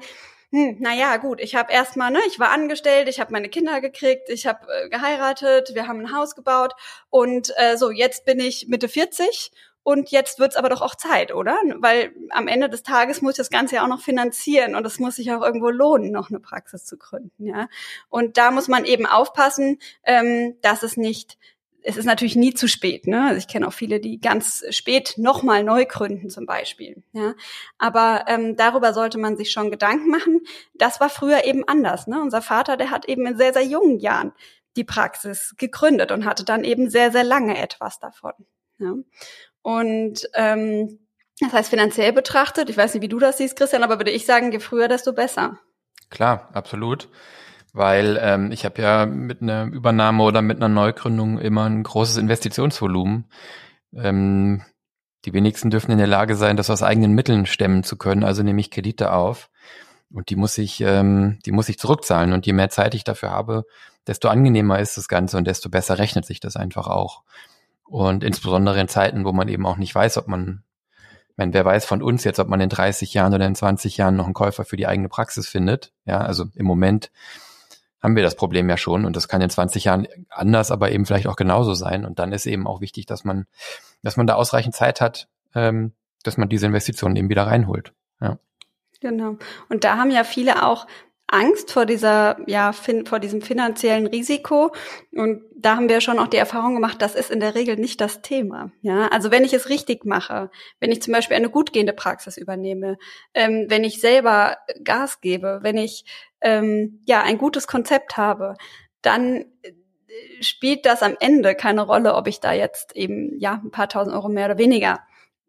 hm, 0.54 0.78
naja, 0.80 1.18
gut, 1.18 1.42
ich 1.42 1.56
habe 1.56 1.74
erstmal, 1.74 2.12
ne, 2.12 2.20
ich 2.28 2.40
war 2.40 2.52
angestellt, 2.52 3.10
ich 3.10 3.20
habe 3.20 3.32
meine 3.32 3.50
Kinder 3.50 3.82
gekriegt, 3.82 4.30
ich 4.30 4.46
habe 4.46 4.68
äh, 4.72 4.88
geheiratet, 4.88 5.72
wir 5.74 5.88
haben 5.88 6.02
ein 6.02 6.16
Haus 6.16 6.36
gebaut 6.36 6.74
und 7.10 7.52
äh, 7.58 7.76
so, 7.76 7.90
jetzt 7.90 8.24
bin 8.26 8.40
ich 8.40 8.68
Mitte 8.68 8.88
40 8.88 9.52
und 9.82 10.12
jetzt 10.12 10.38
wird's 10.38 10.56
aber 10.56 10.70
doch 10.70 10.84
auch 10.84 10.94
Zeit, 10.94 11.34
oder? 11.34 11.58
Weil 11.80 12.14
am 12.30 12.48
Ende 12.48 12.70
des 12.70 12.84
Tages 12.84 13.24
muss 13.24 13.32
ich 13.32 13.38
das 13.38 13.50
Ganze 13.50 13.78
ja 13.78 13.84
auch 13.84 13.88
noch 13.88 14.02
finanzieren 14.02 14.76
und 14.76 14.86
es 14.86 15.00
muss 15.00 15.16
sich 15.16 15.32
auch 15.32 15.42
irgendwo 15.42 15.72
lohnen, 15.72 16.12
noch 16.12 16.30
eine 16.30 16.40
Praxis 16.40 16.86
zu 16.86 17.00
gründen, 17.00 17.48
ja. 17.48 17.68
Und 18.10 18.38
da 18.38 18.52
muss 18.52 18.68
man 18.68 18.86
eben 18.86 19.08
aufpassen, 19.08 19.80
ähm, 20.04 20.58
dass 20.62 20.84
es 20.84 20.98
nicht 20.98 21.40
es 21.84 21.98
ist 21.98 22.06
natürlich 22.06 22.36
nie 22.36 22.54
zu 22.54 22.68
spät. 22.68 23.08
Ne? 23.08 23.28
Also 23.28 23.38
ich 23.38 23.48
kenne 23.48 23.68
auch 23.68 23.74
viele, 23.74 24.00
die 24.00 24.20
ganz 24.20 24.64
spät 24.70 25.16
nochmal 25.18 25.64
neu 25.64 25.86
gründen 25.86 26.30
zum 26.30 26.46
Beispiel. 26.46 27.04
Ja? 27.12 27.36
Aber 27.78 28.26
ähm, 28.28 28.56
darüber 28.56 28.94
sollte 28.94 29.18
man 29.18 29.38
sich 29.38 29.52
schon 29.52 29.70
Gedanken 29.70 30.10
machen. 30.10 30.42
Das 30.74 31.00
war 31.00 31.10
früher 31.10 31.46
eben 31.46 31.68
anders. 31.68 32.08
Ne? 32.08 32.22
Unser 32.22 32.42
Vater, 32.42 32.78
der 32.78 32.90
hat 32.90 33.06
eben 33.06 33.26
in 33.26 33.38
sehr, 33.38 33.54
sehr 33.54 33.66
jungen 33.66 34.00
Jahren 34.00 34.32
die 34.76 34.84
Praxis 34.84 35.56
gegründet 35.58 36.12
und 36.12 36.26
hatte 36.26 36.46
dann 36.46 36.64
eben 36.64 36.90
sehr, 36.90 37.12
sehr 37.12 37.24
lange 37.24 37.58
etwas 37.58 38.00
davon. 38.00 38.34
Ja? 38.80 38.94
Und 39.62 40.28
ähm, 40.34 41.00
das 41.40 41.52
heißt, 41.52 41.70
finanziell 41.70 42.14
betrachtet, 42.14 42.70
ich 42.70 42.78
weiß 42.78 42.94
nicht, 42.94 43.04
wie 43.04 43.10
du 43.10 43.20
das 43.20 43.38
siehst, 43.38 43.58
Christian, 43.58 43.84
aber 43.84 44.00
würde 44.00 44.12
ich 44.12 44.26
sagen, 44.26 44.52
je 44.52 44.60
früher, 44.60 44.88
desto 44.88 45.14
besser. 45.14 45.60
Klar, 46.10 46.50
absolut 46.54 47.10
weil 47.74 48.20
ähm, 48.22 48.52
ich 48.52 48.66
habe 48.66 48.82
ja 48.82 49.06
mit 49.06 49.42
einer 49.42 49.66
Übernahme 49.66 50.24
oder 50.24 50.42
mit 50.42 50.58
einer 50.58 50.70
Neugründung 50.70 51.40
immer 51.40 51.66
ein 51.66 51.84
großes 51.84 52.18
Investitionsvolumen. 52.18 53.26
Ähm, 53.96 54.64
die 55.26 55.34
wenigsten 55.34 55.70
dürfen 55.70 55.92
in 55.92 55.98
der 55.98 56.08
Lage 56.08 56.36
sein, 56.36 56.58
das 56.58 56.70
aus 56.70 56.84
eigenen 56.84 57.14
Mitteln 57.14 57.46
stemmen 57.46 57.84
zu 57.84 57.98
können, 57.98 58.24
also 58.24 58.44
nehme 58.44 58.60
ich 58.62 58.72
Kredite 58.72 59.14
auf 59.14 59.50
und 60.12 60.30
die 60.30 60.36
muss 60.36 60.58
ich, 60.58 60.82
ähm, 60.82 61.40
die 61.46 61.52
muss 61.52 61.70
ich 61.70 61.80
zurückzahlen 61.80 62.34
und 62.34 62.46
je 62.46 62.54
mehr 62.54 62.70
Zeit 62.70 62.94
ich 62.94 63.04
dafür 63.04 63.32
habe, 63.32 63.66
desto 64.06 64.28
angenehmer 64.28 64.80
ist 64.80 64.98
das 64.98 65.08
Ganze 65.08 65.38
und 65.38 65.46
desto 65.46 65.70
besser 65.70 65.98
rechnet 65.98 66.26
sich 66.26 66.40
das 66.40 66.56
einfach 66.56 66.88
auch. 66.88 67.24
Und 67.86 68.24
insbesondere 68.24 68.80
in 68.80 68.88
Zeiten, 68.88 69.26
wo 69.26 69.32
man 69.32 69.48
eben 69.48 69.66
auch 69.66 69.78
nicht 69.78 69.96
weiß, 69.96 70.18
ob 70.18 70.28
man, 70.28 70.64
ich 71.30 71.38
meine, 71.38 71.54
wer 71.54 71.66
weiß 71.66 71.86
von 71.86 72.02
uns 72.04 72.24
jetzt, 72.24 72.40
ob 72.40 72.48
man 72.50 72.62
in 72.62 72.70
30 72.70 73.14
Jahren 73.14 73.34
oder 73.34 73.46
in 73.46 73.56
20 73.56 73.98
Jahren 73.98 74.16
noch 74.16 74.26
einen 74.26 74.34
Käufer 74.34 74.66
für 74.66 74.78
die 74.78 74.88
eigene 74.88 75.10
Praxis 75.10 75.48
findet. 75.48 75.94
Ja, 76.06 76.20
also 76.20 76.46
im 76.56 76.66
Moment 76.66 77.12
haben 78.04 78.18
wir 78.18 78.24
das 78.24 78.36
Problem 78.36 78.70
ja 78.70 78.76
schon 78.76 79.06
und 79.06 79.16
das 79.16 79.30
kann 79.30 79.42
in 79.42 79.50
20 79.50 79.86
Jahren 79.86 80.08
anders, 80.30 80.72
aber 80.72 80.92
eben 80.92 81.06
vielleicht 81.06 81.28
auch 81.28 81.38
genauso 81.38 81.74
sein. 81.74 82.06
Und 82.06 82.20
dann 82.20 82.34
ist 82.34 82.46
eben 82.46 82.68
auch 82.68 82.82
wichtig, 82.82 83.06
dass 83.06 83.24
man, 83.24 83.48
dass 84.04 84.18
man 84.18 84.28
da 84.28 84.36
ausreichend 84.36 84.76
Zeit 84.76 85.00
hat, 85.00 85.30
ähm, 85.56 85.94
dass 86.24 86.38
man 86.38 86.50
diese 86.50 86.66
Investitionen 86.66 87.16
eben 87.16 87.30
wieder 87.30 87.48
reinholt. 87.48 87.94
Ja. 88.20 88.38
Genau. 89.00 89.38
Und 89.70 89.86
da 89.86 89.98
haben 89.98 90.12
ja 90.12 90.26
viele 90.26 90.68
auch 90.68 90.86
Angst 91.34 91.72
vor 91.72 91.86
dieser, 91.86 92.38
ja, 92.48 92.72
fin 92.74 93.06
vor 93.06 93.20
diesem 93.20 93.42
finanziellen 93.42 94.06
Risiko. 94.06 94.72
Und 95.12 95.42
da 95.56 95.76
haben 95.76 95.90
wir 95.90 96.00
schon 96.00 96.20
auch 96.20 96.28
die 96.28 96.38
Erfahrung 96.38 96.76
gemacht, 96.76 97.02
das 97.02 97.16
ist 97.16 97.32
in 97.32 97.40
der 97.40 97.56
Regel 97.56 97.76
nicht 97.76 98.00
das 98.02 98.22
Thema. 98.22 98.72
Ja, 98.82 99.08
also 99.08 99.32
wenn 99.32 99.44
ich 99.44 99.54
es 99.54 99.70
richtig 99.70 100.06
mache, 100.06 100.52
wenn 100.80 100.92
ich 100.92 101.02
zum 101.02 101.14
Beispiel 101.14 101.36
eine 101.36 101.50
gut 101.50 101.74
gehende 101.74 101.94
Praxis 101.94 102.38
übernehme, 102.38 102.98
ähm, 103.34 103.66
wenn 103.68 103.84
ich 103.84 104.00
selber 104.00 104.58
Gas 104.84 105.22
gebe, 105.22 105.60
wenn 105.64 105.78
ich 105.78 106.06
ähm, 106.42 107.02
ja 107.06 107.24
ein 107.24 107.40
gutes 107.40 107.66
Konzept 107.68 108.16
habe, 108.16 108.56
dann 109.02 109.46
äh, 109.64 109.74
spielt 110.42 110.86
das 110.86 111.02
am 111.02 111.16
Ende 111.20 111.56
keine 111.56 111.82
Rolle, 111.82 112.14
ob 112.14 112.28
ich 112.28 112.42
da 112.42 112.54
jetzt 112.54 112.96
eben 112.96 113.40
ja 113.40 113.60
ein 113.64 113.72
paar 113.72 113.90
tausend 113.90 114.16
Euro 114.16 114.30
mehr 114.30 114.46
oder 114.46 114.60
weniger 114.60 115.00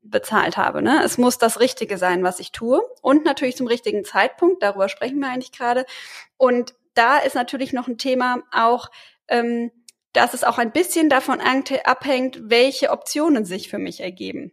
bezahlt 0.04 0.56
habe. 0.56 0.82
Ne? 0.82 1.02
Es 1.02 1.18
muss 1.18 1.38
das 1.38 1.60
Richtige 1.60 1.98
sein, 1.98 2.22
was 2.22 2.40
ich 2.40 2.52
tue 2.52 2.82
und 3.02 3.24
natürlich 3.24 3.56
zum 3.56 3.66
richtigen 3.66 4.04
Zeitpunkt. 4.04 4.62
Darüber 4.62 4.88
sprechen 4.88 5.18
wir 5.18 5.28
eigentlich 5.28 5.52
gerade. 5.52 5.86
Und 6.36 6.74
da 6.94 7.18
ist 7.18 7.34
natürlich 7.34 7.72
noch 7.72 7.88
ein 7.88 7.98
Thema 7.98 8.42
auch, 8.52 8.90
ähm, 9.28 9.70
dass 10.12 10.34
es 10.34 10.44
auch 10.44 10.58
ein 10.58 10.72
bisschen 10.72 11.08
davon 11.08 11.40
abhängt, 11.84 12.38
welche 12.44 12.90
Optionen 12.90 13.44
sich 13.44 13.68
für 13.68 13.78
mich 13.78 14.00
ergeben. 14.00 14.52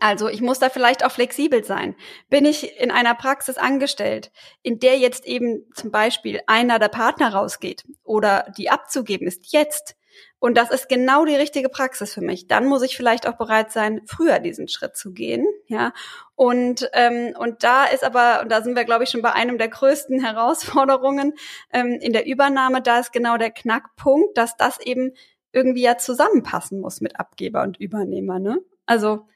Also 0.00 0.28
ich 0.28 0.40
muss 0.40 0.58
da 0.58 0.68
vielleicht 0.68 1.04
auch 1.04 1.10
flexibel 1.10 1.64
sein. 1.64 1.94
Bin 2.28 2.44
ich 2.44 2.78
in 2.80 2.90
einer 2.90 3.14
Praxis 3.14 3.56
angestellt, 3.56 4.30
in 4.62 4.78
der 4.78 4.98
jetzt 4.98 5.26
eben 5.26 5.64
zum 5.74 5.90
Beispiel 5.90 6.40
einer 6.46 6.78
der 6.78 6.88
Partner 6.88 7.32
rausgeht 7.32 7.84
oder 8.04 8.52
die 8.56 8.70
abzugeben 8.70 9.26
ist 9.26 9.52
jetzt, 9.52 9.96
und 10.38 10.56
das 10.56 10.70
ist 10.70 10.88
genau 10.88 11.24
die 11.24 11.34
richtige 11.34 11.68
Praxis 11.68 12.14
für 12.14 12.20
mich. 12.20 12.46
Dann 12.46 12.66
muss 12.66 12.82
ich 12.82 12.96
vielleicht 12.96 13.26
auch 13.26 13.36
bereit 13.36 13.72
sein, 13.72 14.02
früher 14.06 14.38
diesen 14.38 14.68
Schritt 14.68 14.96
zu 14.96 15.12
gehen. 15.12 15.46
Ja, 15.66 15.92
und 16.34 16.88
ähm, 16.92 17.34
und 17.38 17.62
da 17.62 17.84
ist 17.86 18.04
aber 18.04 18.40
und 18.42 18.50
da 18.50 18.62
sind 18.62 18.76
wir 18.76 18.84
glaube 18.84 19.04
ich 19.04 19.10
schon 19.10 19.22
bei 19.22 19.32
einem 19.32 19.58
der 19.58 19.68
größten 19.68 20.20
Herausforderungen 20.24 21.34
ähm, 21.72 21.98
in 22.00 22.12
der 22.12 22.26
Übernahme. 22.26 22.82
Da 22.82 22.98
ist 23.00 23.12
genau 23.12 23.36
der 23.36 23.50
Knackpunkt, 23.50 24.36
dass 24.36 24.56
das 24.56 24.80
eben 24.80 25.12
irgendwie 25.52 25.82
ja 25.82 25.96
zusammenpassen 25.96 26.80
muss 26.80 27.00
mit 27.00 27.18
Abgeber 27.18 27.62
und 27.62 27.78
Übernehmer. 27.78 28.38
Ne? 28.38 28.60
Also 28.84 29.26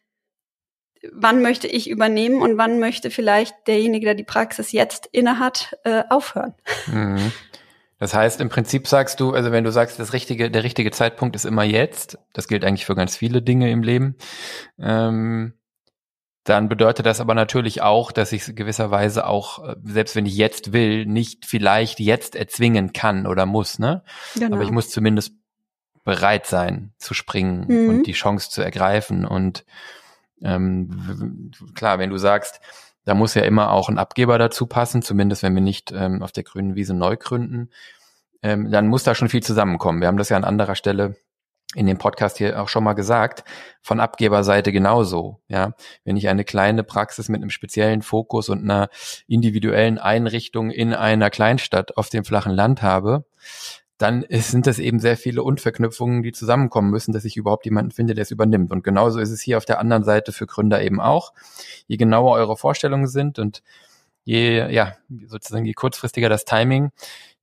wann 1.12 1.42
möchte 1.42 1.66
ich 1.66 1.88
übernehmen 1.88 2.42
und 2.42 2.58
wann 2.58 2.78
möchte 2.78 3.10
vielleicht 3.10 3.54
derjenige, 3.66 4.06
der 4.06 4.14
die 4.14 4.24
Praxis 4.24 4.72
jetzt 4.72 5.06
innehat, 5.12 5.78
äh, 5.84 6.04
aufhören. 6.08 6.54
Mhm. 6.86 7.32
Das 8.00 8.14
heißt, 8.14 8.40
im 8.40 8.48
Prinzip 8.48 8.88
sagst 8.88 9.20
du, 9.20 9.34
also 9.34 9.52
wenn 9.52 9.62
du 9.62 9.70
sagst, 9.70 10.00
das 10.00 10.14
richtige, 10.14 10.50
der 10.50 10.64
richtige 10.64 10.90
Zeitpunkt 10.90 11.36
ist 11.36 11.44
immer 11.44 11.64
jetzt, 11.64 12.18
das 12.32 12.48
gilt 12.48 12.64
eigentlich 12.64 12.86
für 12.86 12.94
ganz 12.94 13.14
viele 13.14 13.42
Dinge 13.42 13.70
im 13.70 13.82
Leben, 13.82 14.16
ähm, 14.78 15.52
dann 16.44 16.70
bedeutet 16.70 17.04
das 17.04 17.20
aber 17.20 17.34
natürlich 17.34 17.82
auch, 17.82 18.10
dass 18.10 18.32
ich 18.32 18.56
gewisserweise 18.56 19.26
auch, 19.26 19.62
äh, 19.62 19.76
selbst 19.84 20.16
wenn 20.16 20.24
ich 20.24 20.34
jetzt 20.34 20.72
will, 20.72 21.04
nicht 21.04 21.44
vielleicht 21.44 22.00
jetzt 22.00 22.34
erzwingen 22.34 22.94
kann 22.94 23.26
oder 23.26 23.44
muss, 23.44 23.78
ne? 23.78 24.02
Genau. 24.34 24.56
Aber 24.56 24.64
ich 24.64 24.70
muss 24.70 24.88
zumindest 24.88 25.34
bereit 26.02 26.46
sein 26.46 26.94
zu 26.96 27.12
springen 27.12 27.66
mhm. 27.68 27.88
und 27.90 28.06
die 28.06 28.12
Chance 28.12 28.48
zu 28.48 28.62
ergreifen. 28.62 29.26
Und 29.26 29.66
ähm, 30.42 31.50
klar, 31.74 31.98
wenn 31.98 32.08
du 32.08 32.16
sagst, 32.16 32.60
da 33.04 33.14
muss 33.14 33.34
ja 33.34 33.42
immer 33.42 33.72
auch 33.72 33.88
ein 33.88 33.98
Abgeber 33.98 34.38
dazu 34.38 34.66
passen, 34.66 35.02
zumindest 35.02 35.42
wenn 35.42 35.54
wir 35.54 35.62
nicht 35.62 35.92
ähm, 35.92 36.22
auf 36.22 36.32
der 36.32 36.44
grünen 36.44 36.74
Wiese 36.74 36.94
neu 36.94 37.16
gründen, 37.16 37.70
ähm, 38.42 38.70
dann 38.70 38.88
muss 38.88 39.04
da 39.04 39.14
schon 39.14 39.28
viel 39.28 39.42
zusammenkommen. 39.42 40.00
Wir 40.00 40.08
haben 40.08 40.16
das 40.16 40.28
ja 40.28 40.36
an 40.36 40.44
anderer 40.44 40.74
Stelle 40.74 41.16
in 41.74 41.86
dem 41.86 41.98
Podcast 41.98 42.38
hier 42.38 42.60
auch 42.60 42.68
schon 42.68 42.82
mal 42.82 42.94
gesagt, 42.94 43.44
von 43.80 44.00
Abgeberseite 44.00 44.72
genauso. 44.72 45.40
Ja, 45.48 45.74
wenn 46.04 46.16
ich 46.16 46.28
eine 46.28 46.44
kleine 46.44 46.82
Praxis 46.82 47.28
mit 47.28 47.40
einem 47.40 47.50
speziellen 47.50 48.02
Fokus 48.02 48.48
und 48.48 48.62
einer 48.62 48.88
individuellen 49.28 49.98
Einrichtung 49.98 50.70
in 50.70 50.94
einer 50.94 51.30
Kleinstadt 51.30 51.96
auf 51.96 52.08
dem 52.08 52.24
flachen 52.24 52.52
Land 52.52 52.82
habe, 52.82 53.24
dann 54.00 54.24
sind 54.30 54.66
das 54.66 54.78
eben 54.78 54.98
sehr 54.98 55.18
viele 55.18 55.42
Unverknüpfungen, 55.42 56.22
die 56.22 56.32
zusammenkommen 56.32 56.90
müssen, 56.90 57.12
dass 57.12 57.26
ich 57.26 57.36
überhaupt 57.36 57.66
jemanden 57.66 57.90
finde, 57.90 58.14
der 58.14 58.22
es 58.22 58.30
übernimmt. 58.30 58.72
Und 58.72 58.82
genauso 58.82 59.20
ist 59.20 59.30
es 59.30 59.42
hier 59.42 59.58
auf 59.58 59.66
der 59.66 59.78
anderen 59.78 60.04
Seite 60.04 60.32
für 60.32 60.46
Gründer 60.46 60.82
eben 60.82 61.00
auch. 61.00 61.34
Je 61.86 61.98
genauer 61.98 62.32
eure 62.36 62.56
Vorstellungen 62.56 63.08
sind 63.08 63.38
und 63.38 63.62
je, 64.24 64.72
ja, 64.72 64.96
sozusagen 65.26 65.66
je 65.66 65.74
kurzfristiger 65.74 66.30
das 66.30 66.46
Timing, 66.46 66.92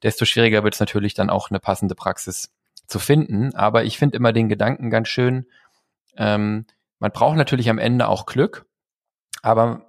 desto 0.02 0.26
schwieriger 0.26 0.64
wird 0.64 0.74
es 0.74 0.80
natürlich 0.80 1.14
dann 1.14 1.30
auch 1.30 1.52
eine 1.52 1.60
passende 1.60 1.94
Praxis 1.94 2.50
zu 2.88 2.98
finden. 2.98 3.54
Aber 3.54 3.84
ich 3.84 4.00
finde 4.00 4.18
immer 4.18 4.34
den 4.34 4.50
Gedanken 4.50 4.90
ganz 4.90 5.10
schön, 5.10 5.46
ähm, 6.18 6.66
man 6.98 7.12
braucht 7.12 7.38
natürlich 7.38 7.70
am 7.70 7.78
Ende 7.78 8.08
auch 8.08 8.26
Glück, 8.26 8.66
aber 9.44 9.87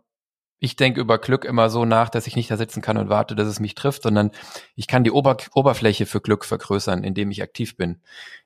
ich 0.60 0.76
denke 0.76 1.00
über 1.00 1.18
Glück 1.18 1.44
immer 1.44 1.70
so 1.70 1.84
nach, 1.84 2.08
dass 2.08 2.26
ich 2.26 2.36
nicht 2.36 2.50
da 2.50 2.56
sitzen 2.56 2.82
kann 2.82 2.98
und 2.98 3.08
warte, 3.08 3.36
dass 3.36 3.46
es 3.46 3.60
mich 3.60 3.74
trifft, 3.74 4.02
sondern 4.02 4.32
ich 4.74 4.88
kann 4.88 5.04
die 5.04 5.10
Ober 5.10 5.36
Oberfläche 5.54 6.06
für 6.06 6.20
Glück 6.20 6.44
vergrößern, 6.44 7.04
indem 7.04 7.30
ich 7.30 7.42
aktiv 7.42 7.76
bin, 7.76 8.00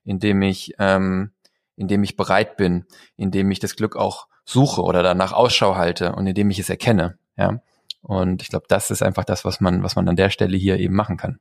indem 0.04 0.42
ich, 0.42 0.74
ähm, 0.78 1.32
indem 1.76 2.02
ich 2.04 2.16
bereit 2.16 2.56
bin, 2.56 2.84
indem 3.16 3.50
ich 3.50 3.60
das 3.60 3.76
Glück 3.76 3.96
auch 3.96 4.26
suche 4.44 4.82
oder 4.82 5.02
danach 5.02 5.32
Ausschau 5.32 5.76
halte 5.76 6.12
und 6.12 6.26
indem 6.26 6.50
ich 6.50 6.58
es 6.58 6.68
erkenne. 6.68 7.18
Ja. 7.36 7.62
Und 8.02 8.42
ich 8.42 8.48
glaube, 8.48 8.66
das 8.68 8.90
ist 8.90 9.02
einfach 9.02 9.24
das, 9.24 9.44
was 9.44 9.60
man, 9.60 9.82
was 9.82 9.96
man 9.96 10.08
an 10.08 10.16
der 10.16 10.30
Stelle 10.30 10.56
hier 10.56 10.78
eben 10.78 10.94
machen 10.94 11.16
kann. 11.16 11.38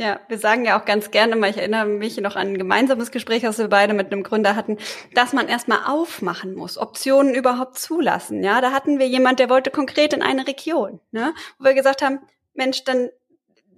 Ja, 0.00 0.18
wir 0.28 0.38
sagen 0.38 0.64
ja 0.64 0.80
auch 0.80 0.86
ganz 0.86 1.10
gerne 1.10 1.36
mal, 1.36 1.50
ich 1.50 1.58
erinnere 1.58 1.84
mich 1.84 2.18
noch 2.22 2.34
an 2.34 2.48
ein 2.48 2.58
gemeinsames 2.58 3.10
Gespräch, 3.10 3.42
das 3.42 3.58
wir 3.58 3.68
beide 3.68 3.92
mit 3.92 4.10
einem 4.10 4.22
Gründer 4.22 4.56
hatten, 4.56 4.78
dass 5.12 5.34
man 5.34 5.46
erstmal 5.46 5.80
aufmachen 5.86 6.54
muss, 6.54 6.78
Optionen 6.78 7.34
überhaupt 7.34 7.78
zulassen. 7.78 8.42
Ja, 8.42 8.62
da 8.62 8.72
hatten 8.72 8.98
wir 8.98 9.06
jemand, 9.06 9.40
der 9.40 9.50
wollte 9.50 9.70
konkret 9.70 10.14
in 10.14 10.22
eine 10.22 10.46
Region, 10.46 11.00
ne, 11.10 11.34
wo 11.58 11.66
wir 11.66 11.74
gesagt 11.74 12.00
haben, 12.00 12.20
Mensch, 12.54 12.82
dann 12.84 13.10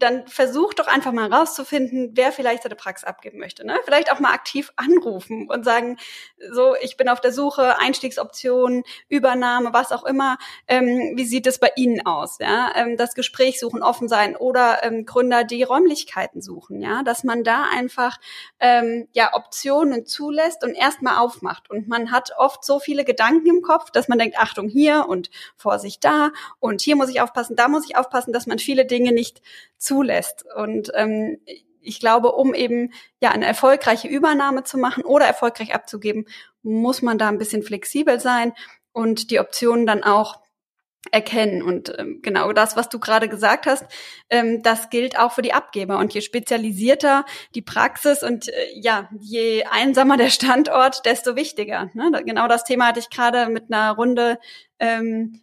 dann 0.02 0.26
versuch 0.26 0.74
doch 0.74 0.86
einfach 0.86 1.12
mal 1.12 1.32
rauszufinden, 1.32 2.10
wer 2.14 2.32
vielleicht 2.32 2.64
seine 2.64 2.74
Praxis 2.74 3.06
abgeben 3.06 3.38
möchte. 3.38 3.66
Ne? 3.66 3.78
Vielleicht 3.84 4.12
auch 4.12 4.20
mal 4.20 4.32
aktiv 4.32 4.72
anrufen 4.76 5.48
und 5.48 5.64
sagen, 5.64 5.98
so, 6.52 6.74
ich 6.80 6.96
bin 6.96 7.08
auf 7.08 7.20
der 7.20 7.32
Suche, 7.32 7.78
Einstiegsoptionen, 7.78 8.84
Übernahme, 9.08 9.72
was 9.72 9.92
auch 9.92 10.04
immer. 10.04 10.38
Ähm, 10.66 11.12
wie 11.16 11.24
sieht 11.24 11.46
es 11.46 11.58
bei 11.58 11.70
Ihnen 11.76 12.04
aus? 12.06 12.38
Ja? 12.40 12.72
Ähm, 12.74 12.96
das 12.96 13.14
Gespräch 13.14 13.60
suchen, 13.60 13.82
offen 13.82 14.08
sein 14.08 14.36
oder 14.36 14.82
ähm, 14.82 15.06
Gründer, 15.06 15.44
die 15.44 15.62
Räumlichkeiten 15.62 16.42
suchen. 16.42 16.80
Ja, 16.80 17.02
dass 17.02 17.24
man 17.24 17.44
da 17.44 17.64
einfach 17.72 18.18
ähm, 18.58 19.08
ja 19.12 19.34
Optionen 19.34 20.06
zulässt 20.06 20.64
und 20.64 20.74
erstmal 20.74 21.18
aufmacht. 21.18 21.70
Und 21.70 21.88
man 21.88 22.10
hat 22.10 22.32
oft 22.36 22.64
so 22.64 22.80
viele 22.80 23.04
Gedanken 23.04 23.46
im 23.46 23.62
Kopf, 23.62 23.90
dass 23.90 24.08
man 24.08 24.18
denkt, 24.18 24.36
Achtung 24.38 24.68
hier 24.68 25.06
und 25.08 25.30
Vorsicht 25.56 26.04
da 26.04 26.30
und 26.58 26.80
hier 26.80 26.96
muss 26.96 27.08
ich 27.08 27.20
aufpassen, 27.20 27.56
da 27.56 27.68
muss 27.68 27.84
ich 27.84 27.96
aufpassen, 27.96 28.32
dass 28.32 28.46
man 28.46 28.58
viele 28.58 28.84
Dinge 28.84 29.12
nicht 29.12 29.42
zulässt. 29.92 30.44
Und 30.56 30.90
ähm, 30.94 31.38
ich 31.80 32.00
glaube, 32.00 32.32
um 32.32 32.54
eben 32.54 32.92
ja 33.20 33.30
eine 33.30 33.46
erfolgreiche 33.46 34.08
Übernahme 34.08 34.64
zu 34.64 34.78
machen 34.78 35.04
oder 35.04 35.26
erfolgreich 35.26 35.74
abzugeben, 35.74 36.26
muss 36.62 37.02
man 37.02 37.18
da 37.18 37.28
ein 37.28 37.38
bisschen 37.38 37.62
flexibel 37.62 38.20
sein 38.20 38.52
und 38.92 39.30
die 39.30 39.40
Optionen 39.40 39.86
dann 39.86 40.02
auch 40.02 40.40
erkennen. 41.10 41.62
Und 41.62 41.92
ähm, 41.98 42.20
genau 42.22 42.52
das, 42.52 42.76
was 42.76 42.88
du 42.88 43.00
gerade 43.00 43.28
gesagt 43.28 43.66
hast, 43.66 43.84
ähm, 44.30 44.62
das 44.62 44.88
gilt 44.90 45.18
auch 45.18 45.32
für 45.32 45.42
die 45.42 45.52
Abgeber. 45.52 45.98
Und 45.98 46.14
je 46.14 46.20
spezialisierter 46.20 47.24
die 47.54 47.62
Praxis 47.62 48.22
und 48.22 48.48
äh, 48.48 48.52
ja, 48.74 49.10
je 49.18 49.64
einsamer 49.64 50.16
der 50.16 50.30
Standort, 50.30 51.04
desto 51.04 51.34
wichtiger. 51.34 51.90
Ne? 51.94 52.22
Genau 52.24 52.46
das 52.46 52.64
Thema 52.64 52.88
hatte 52.88 53.00
ich 53.00 53.10
gerade 53.10 53.48
mit 53.48 53.72
einer 53.72 53.92
Runde 53.92 54.38
ähm, 54.78 55.42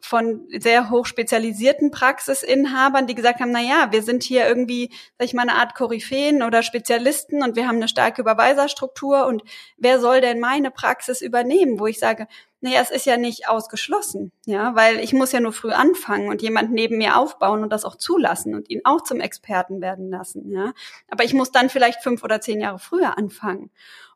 von 0.00 0.48
sehr 0.58 0.90
hoch 0.90 1.06
spezialisierten 1.06 1.92
Praxisinhabern, 1.92 3.06
die 3.06 3.14
gesagt 3.14 3.40
haben, 3.40 3.52
na 3.52 3.60
ja, 3.60 3.92
wir 3.92 4.02
sind 4.02 4.24
hier 4.24 4.46
irgendwie, 4.46 4.90
sag 5.16 5.26
ich 5.26 5.34
mal, 5.34 5.42
eine 5.42 5.54
Art 5.54 5.76
Koryphäen 5.76 6.42
oder 6.42 6.62
Spezialisten 6.62 7.42
und 7.42 7.54
wir 7.54 7.68
haben 7.68 7.76
eine 7.76 7.86
starke 7.86 8.20
Überweiserstruktur 8.20 9.26
und 9.26 9.42
wer 9.76 10.00
soll 10.00 10.20
denn 10.20 10.40
meine 10.40 10.72
Praxis 10.72 11.20
übernehmen, 11.20 11.78
wo 11.78 11.86
ich 11.86 12.00
sage, 12.00 12.26
naja, 12.60 12.80
es 12.82 12.90
ist 12.90 13.06
ja 13.06 13.16
nicht 13.16 13.48
ausgeschlossen, 13.48 14.32
ja, 14.44 14.74
weil 14.74 14.98
ich 14.98 15.12
muss 15.12 15.32
ja 15.32 15.40
nur 15.40 15.52
früh 15.52 15.70
anfangen 15.70 16.28
und 16.28 16.42
jemand 16.42 16.72
neben 16.72 16.98
mir 16.98 17.16
aufbauen 17.16 17.62
und 17.62 17.70
das 17.70 17.84
auch 17.84 17.96
zulassen 17.96 18.54
und 18.54 18.68
ihn 18.68 18.80
auch 18.84 19.02
zum 19.02 19.20
Experten 19.20 19.80
werden 19.80 20.10
lassen, 20.10 20.50
ja. 20.50 20.72
Aber 21.08 21.24
ich 21.24 21.32
muss 21.32 21.52
dann 21.52 21.70
vielleicht 21.70 22.02
fünf 22.02 22.24
oder 22.24 22.40
zehn 22.40 22.60
Jahre 22.60 22.78
früher 22.80 23.16
anfangen. 23.16 23.70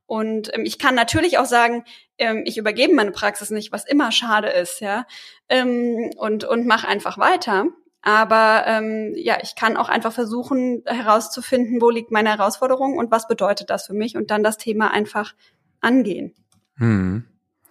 Und 0.06 0.52
ähm, 0.54 0.64
ich 0.64 0.78
kann 0.78 0.94
natürlich 0.94 1.38
auch 1.38 1.46
sagen, 1.46 1.84
ähm, 2.18 2.42
ich 2.44 2.58
übergebe 2.58 2.94
meine 2.94 3.12
Praxis 3.12 3.50
nicht, 3.50 3.72
was 3.72 3.84
immer 3.84 4.12
schade 4.12 4.48
ist, 4.48 4.80
ja, 4.80 5.06
ähm, 5.48 6.10
und 6.16 6.44
und 6.44 6.66
mache 6.66 6.88
einfach 6.88 7.18
weiter. 7.18 7.66
Aber 8.02 8.64
ähm, 8.66 9.14
ja, 9.16 9.38
ich 9.42 9.54
kann 9.56 9.78
auch 9.78 9.88
einfach 9.88 10.12
versuchen 10.12 10.82
herauszufinden, 10.84 11.80
wo 11.80 11.88
liegt 11.88 12.10
meine 12.10 12.28
Herausforderung 12.30 12.98
und 12.98 13.10
was 13.10 13.26
bedeutet 13.26 13.70
das 13.70 13.86
für 13.86 13.94
mich 13.94 14.14
und 14.16 14.30
dann 14.30 14.42
das 14.42 14.58
Thema 14.58 14.90
einfach 14.90 15.34
angehen. 15.80 16.34
Hm. 16.76 17.24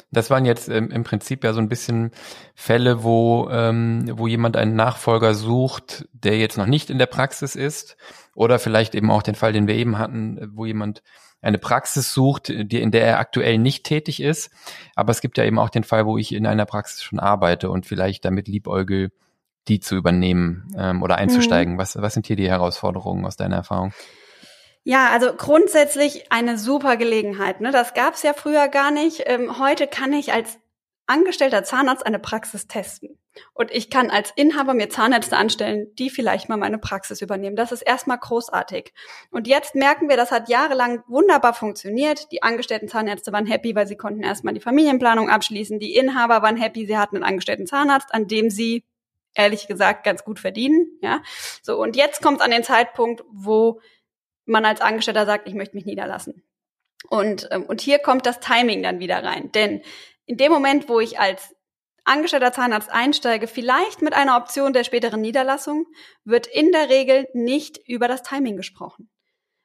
Das 0.09 0.29
waren 0.29 0.45
jetzt 0.45 0.69
ähm, 0.69 0.91
im 0.91 1.03
Prinzip 1.03 1.43
ja 1.43 1.53
so 1.53 1.59
ein 1.59 1.69
bisschen 1.69 2.12
Fälle, 2.55 3.03
wo, 3.03 3.50
ähm, 3.51 4.12
wo 4.13 4.27
jemand 4.27 4.57
einen 4.57 4.75
Nachfolger 4.75 5.33
sucht, 5.33 6.07
der 6.13 6.38
jetzt 6.38 6.57
noch 6.57 6.67
nicht 6.67 6.89
in 6.89 7.00
der 7.00 7.07
Praxis 7.07 7.55
ist. 7.55 7.97
Oder 8.35 8.59
vielleicht 8.59 8.95
eben 8.95 9.09
auch 9.12 9.23
den 9.23 9.35
Fall, 9.35 9.53
den 9.53 9.67
wir 9.67 9.75
eben 9.75 9.97
hatten, 9.97 10.51
wo 10.53 10.65
jemand 10.65 11.01
eine 11.43 11.57
Praxis 11.57 12.13
sucht, 12.13 12.47
die, 12.47 12.81
in 12.81 12.91
der 12.91 13.05
er 13.05 13.19
aktuell 13.19 13.57
nicht 13.57 13.83
tätig 13.83 14.21
ist. 14.21 14.50
Aber 14.95 15.12
es 15.12 15.21
gibt 15.21 15.38
ja 15.38 15.43
eben 15.43 15.59
auch 15.59 15.69
den 15.69 15.83
Fall, 15.83 16.05
wo 16.05 16.17
ich 16.17 16.33
in 16.33 16.47
einer 16.47 16.65
Praxis 16.65 17.03
schon 17.03 17.19
arbeite 17.19 17.69
und 17.69 17.85
vielleicht 17.85 18.25
damit 18.25 18.47
liebäugel, 18.47 19.12
die 19.67 19.79
zu 19.79 19.95
übernehmen 19.95 20.73
ähm, 20.77 21.03
oder 21.03 21.17
einzusteigen. 21.17 21.73
Mhm. 21.73 21.77
Was, 21.77 22.01
was 22.01 22.13
sind 22.13 22.27
hier 22.27 22.35
die 22.35 22.50
Herausforderungen 22.50 23.25
aus 23.25 23.35
deiner 23.35 23.57
Erfahrung? 23.57 23.93
Ja, 24.85 25.09
also 25.12 25.33
grundsätzlich 25.33 26.31
eine 26.31 26.57
super 26.57 26.97
Gelegenheit. 26.97 27.62
Ne? 27.62 27.71
Das 27.71 27.93
gab 27.93 28.15
es 28.15 28.23
ja 28.23 28.33
früher 28.33 28.67
gar 28.67 28.91
nicht. 28.91 29.23
Ähm, 29.25 29.59
heute 29.59 29.88
kann 29.88 30.12
ich 30.12 30.33
als 30.33 30.59
angestellter 31.05 31.63
Zahnarzt 31.63 32.05
eine 32.05 32.19
Praxis 32.19 32.67
testen. 32.67 33.19
Und 33.53 33.72
ich 33.72 33.89
kann 33.89 34.12
als 34.12 34.31
Inhaber 34.36 34.74
mir 34.74 34.89
Zahnärzte 34.89 35.38
anstellen, 35.38 35.88
die 35.98 36.10
vielleicht 36.10 36.50
mal 36.50 36.57
meine 36.57 36.77
Praxis 36.77 37.22
übernehmen. 37.22 37.55
Das 37.55 37.72
ist 37.72 37.81
erstmal 37.81 38.19
großartig. 38.19 38.93
Und 39.31 39.48
jetzt 39.48 39.75
merken 39.75 40.07
wir, 40.07 40.17
das 40.17 40.31
hat 40.31 40.50
jahrelang 40.50 41.03
wunderbar 41.07 41.53
funktioniert. 41.53 42.31
Die 42.31 42.43
angestellten 42.43 42.88
Zahnärzte 42.88 43.31
waren 43.31 43.48
happy, 43.48 43.75
weil 43.75 43.88
sie 43.88 43.98
konnten 43.98 44.22
erstmal 44.22 44.53
die 44.53 44.60
Familienplanung 44.60 45.29
abschließen. 45.29 45.79
Die 45.79 45.95
Inhaber 45.95 46.41
waren 46.41 46.57
happy, 46.57 46.86
sie 46.86 46.98
hatten 46.98 47.17
einen 47.17 47.25
angestellten 47.25 47.65
Zahnarzt, 47.65 48.13
an 48.13 48.27
dem 48.27 48.50
sie 48.50 48.83
ehrlich 49.33 49.67
gesagt 49.67 50.03
ganz 50.03 50.24
gut 50.24 50.39
verdienen. 50.39 51.00
Ja, 51.01 51.24
so 51.63 51.81
und 51.81 51.95
jetzt 51.95 52.22
kommt 52.22 52.39
es 52.39 52.45
an 52.45 52.51
den 52.51 52.63
Zeitpunkt, 52.63 53.24
wo 53.31 53.81
man 54.45 54.65
als 54.65 54.81
Angestellter 54.81 55.25
sagt, 55.25 55.48
ich 55.48 55.55
möchte 55.55 55.75
mich 55.75 55.86
niederlassen. 55.86 56.43
Und, 57.10 57.48
ähm, 57.51 57.63
und 57.63 57.81
hier 57.81 58.00
kommt 58.00 58.25
das 58.25 58.39
Timing 58.39 58.83
dann 58.83 59.00
wieder 59.00 59.24
rein. 59.24 59.51
Denn 59.51 59.81
in 60.25 60.37
dem 60.37 60.51
Moment, 60.51 60.89
wo 60.89 60.99
ich 60.99 61.19
als 61.19 61.55
angestellter 62.05 62.51
Zahnarzt 62.51 62.89
einsteige, 62.89 63.47
vielleicht 63.47 64.01
mit 64.01 64.13
einer 64.13 64.37
Option 64.37 64.73
der 64.73 64.83
späteren 64.83 65.21
Niederlassung, 65.21 65.85
wird 66.25 66.47
in 66.47 66.71
der 66.71 66.89
Regel 66.89 67.27
nicht 67.33 67.79
über 67.87 68.07
das 68.07 68.23
Timing 68.23 68.57
gesprochen. 68.57 69.09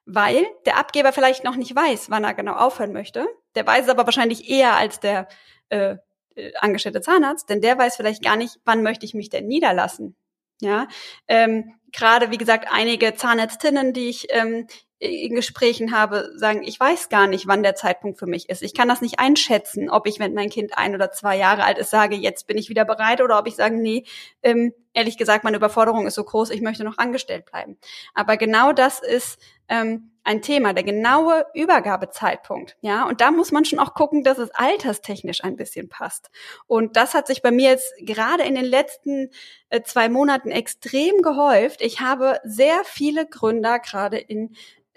Weil 0.05 0.47
der 0.65 0.79
Abgeber 0.79 1.13
vielleicht 1.13 1.45
noch 1.45 1.57
nicht 1.57 1.75
weiß, 1.75 2.11
wann 2.11 2.25
er 2.25 2.35
genau 2.35 2.55
aufhören 2.55 2.93
möchte. 2.93 3.27
Der 3.55 3.67
weiß 3.67 3.85
es 3.85 3.91
aber 3.91 4.07
wahrscheinlich 4.07 4.49
eher 4.49 4.77
als 4.77 5.01
der 5.01 5.29
äh, 5.69 5.97
äh, 6.35 6.53
angestellte 6.61 7.01
Zahnarzt, 7.01 7.51
denn 7.51 7.61
der 7.61 7.77
weiß 7.77 7.97
vielleicht 7.97 8.23
gar 8.23 8.37
nicht, 8.37 8.59
wann 8.65 8.83
möchte 8.83 9.05
ich 9.05 9.15
mich 9.15 9.29
denn 9.29 9.47
niederlassen. 9.47 10.17
Ja, 10.61 10.89
ähm, 11.29 11.75
gerade 11.93 12.31
wie 12.31 12.39
gesagt 12.39 12.69
einige 12.71 13.15
Zahnärztinnen, 13.15 13.93
die 13.93 14.09
ich 14.09 14.27
ähm, 14.31 14.67
in 15.01 15.37
Gesprächen 15.37 15.93
habe, 15.93 16.33
sagen, 16.35 16.65
ich 16.65 16.79
weiß 16.79 17.09
gar 17.09 17.29
nicht, 17.29 17.47
wann 17.47 17.63
der 17.63 17.77
Zeitpunkt 17.77 18.19
für 18.19 18.27
mich 18.27 18.49
ist. 18.49 18.63
Ich 18.63 18.75
kann 18.75 18.89
das 18.89 19.01
nicht 19.01 19.21
einschätzen, 19.21 19.89
ob 19.91 20.09
ich, 20.09 20.19
wenn 20.19 20.35
mein 20.35 20.51
Kind 20.51 20.77
ein 20.77 20.95
oder 20.95 21.13
zwei 21.13 21.37
Jahre 21.37 21.63
alt 21.63 21.79
ist, 21.79 21.91
sage, 21.91 22.17
jetzt 22.17 22.49
bin 22.49 22.59
ich 22.59 22.69
wieder 22.69 22.85
bereit 22.85 23.21
oder 23.21 23.39
ob 23.39 23.47
ich 23.47 23.55
sage, 23.55 23.77
nee, 23.77 24.05
ähm, 24.43 24.73
ehrlich 24.95 25.17
gesagt, 25.17 25.45
meine 25.45 25.57
Überforderung 25.57 26.09
ist 26.09 26.15
so 26.15 26.25
groß, 26.25 26.51
ich 26.51 26.63
möchte 26.63 26.83
noch 26.83 26.99
angestellt 26.99 27.47
bleiben. 27.47 27.79
Aber 28.13 28.37
genau 28.37 28.73
das 28.73 28.99
ist 28.99 29.39
ähm, 29.69 30.11
ein 30.29 30.43
Thema, 30.43 30.75
der 30.75 30.85
genaue 30.85 31.47
Übergabezeitpunkt. 31.55 32.77
Ja, 32.83 33.07
und 33.09 33.23
da 33.23 33.31
muss 33.31 33.51
man 33.51 33.65
schon 33.65 33.79
auch 33.79 33.95
gucken, 33.95 34.23
dass 34.25 34.37
es 34.37 34.51
alterstechnisch 34.51 35.43
ein 35.43 35.57
bisschen 35.57 35.89
passt. 35.89 36.31
Und 36.67 36.97
das 36.97 37.15
hat 37.15 37.27
sich 37.27 37.41
bei 37.41 37.51
mir 37.51 37.71
jetzt 37.71 37.95
gerade 37.99 38.43
in 38.43 38.55
den 38.55 38.67
letzten 38.67 39.31
äh, 39.71 39.81
zwei 39.83 40.11
Monaten 40.11 40.51
extrem 40.51 41.23
gehäuft. 41.23 41.81
Ich 41.81 42.01
habe 42.01 42.41
sehr 42.45 42.83
viele 42.85 43.27
Gründer 43.27 43.79
gerade 43.79 44.19
in 44.19 44.55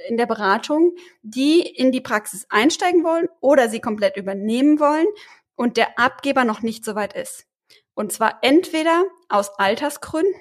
in 0.10 0.18
der 0.18 0.26
Beratung, 0.26 0.96
die 1.22 1.62
in 1.62 1.92
die 1.92 2.02
Praxis 2.02 2.48
einsteigen 2.50 3.04
wollen 3.04 3.30
oder 3.40 3.70
sie 3.70 3.80
komplett 3.80 4.18
übernehmen 4.18 4.80
wollen 4.80 5.06
und 5.56 5.78
der 5.78 6.00
Abgeber 6.00 6.44
noch 6.44 6.64
nicht 6.64 6.84
so 6.84 6.96
weit 6.96 7.14
ist. 7.14 7.46
Und 7.94 8.12
zwar 8.12 8.40
entweder 8.42 9.04
aus 9.30 9.60
Altersgründen 9.60 10.34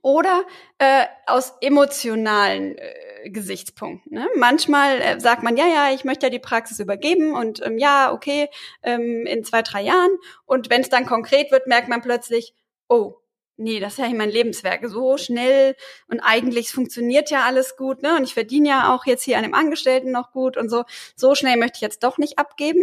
oder 0.00 0.44
äh, 0.78 1.06
aus 1.26 1.54
emotionalen 1.60 2.78
äh, 2.78 3.11
Gesichtspunkten. 3.24 4.12
Ne? 4.12 4.28
Manchmal 4.36 5.00
äh, 5.00 5.20
sagt 5.20 5.42
man, 5.42 5.56
ja, 5.56 5.66
ja, 5.66 5.92
ich 5.92 6.04
möchte 6.04 6.26
ja 6.26 6.30
die 6.30 6.38
Praxis 6.38 6.78
übergeben 6.80 7.34
und 7.34 7.64
ähm, 7.64 7.78
ja, 7.78 8.12
okay, 8.12 8.48
ähm, 8.82 9.26
in 9.26 9.44
zwei, 9.44 9.62
drei 9.62 9.82
Jahren. 9.82 10.10
Und 10.44 10.70
wenn 10.70 10.80
es 10.80 10.88
dann 10.88 11.06
konkret 11.06 11.50
wird, 11.50 11.66
merkt 11.66 11.88
man 11.88 12.02
plötzlich, 12.02 12.54
oh, 12.88 13.16
nee, 13.56 13.80
das 13.80 13.94
ist 13.94 13.98
ja 13.98 14.08
mein 14.10 14.30
Lebenswerk, 14.30 14.86
so 14.88 15.16
schnell 15.16 15.76
und 16.08 16.20
eigentlich 16.20 16.70
funktioniert 16.70 17.30
ja 17.30 17.42
alles 17.42 17.76
gut, 17.76 18.02
ne? 18.02 18.16
Und 18.16 18.24
ich 18.24 18.34
verdiene 18.34 18.68
ja 18.68 18.94
auch 18.94 19.06
jetzt 19.06 19.24
hier 19.24 19.36
an 19.36 19.44
dem 19.44 19.54
Angestellten 19.54 20.10
noch 20.10 20.32
gut 20.32 20.56
und 20.56 20.68
so. 20.68 20.84
So 21.16 21.34
schnell 21.34 21.56
möchte 21.56 21.76
ich 21.76 21.82
jetzt 21.82 22.02
doch 22.02 22.18
nicht 22.18 22.38
abgeben. 22.38 22.82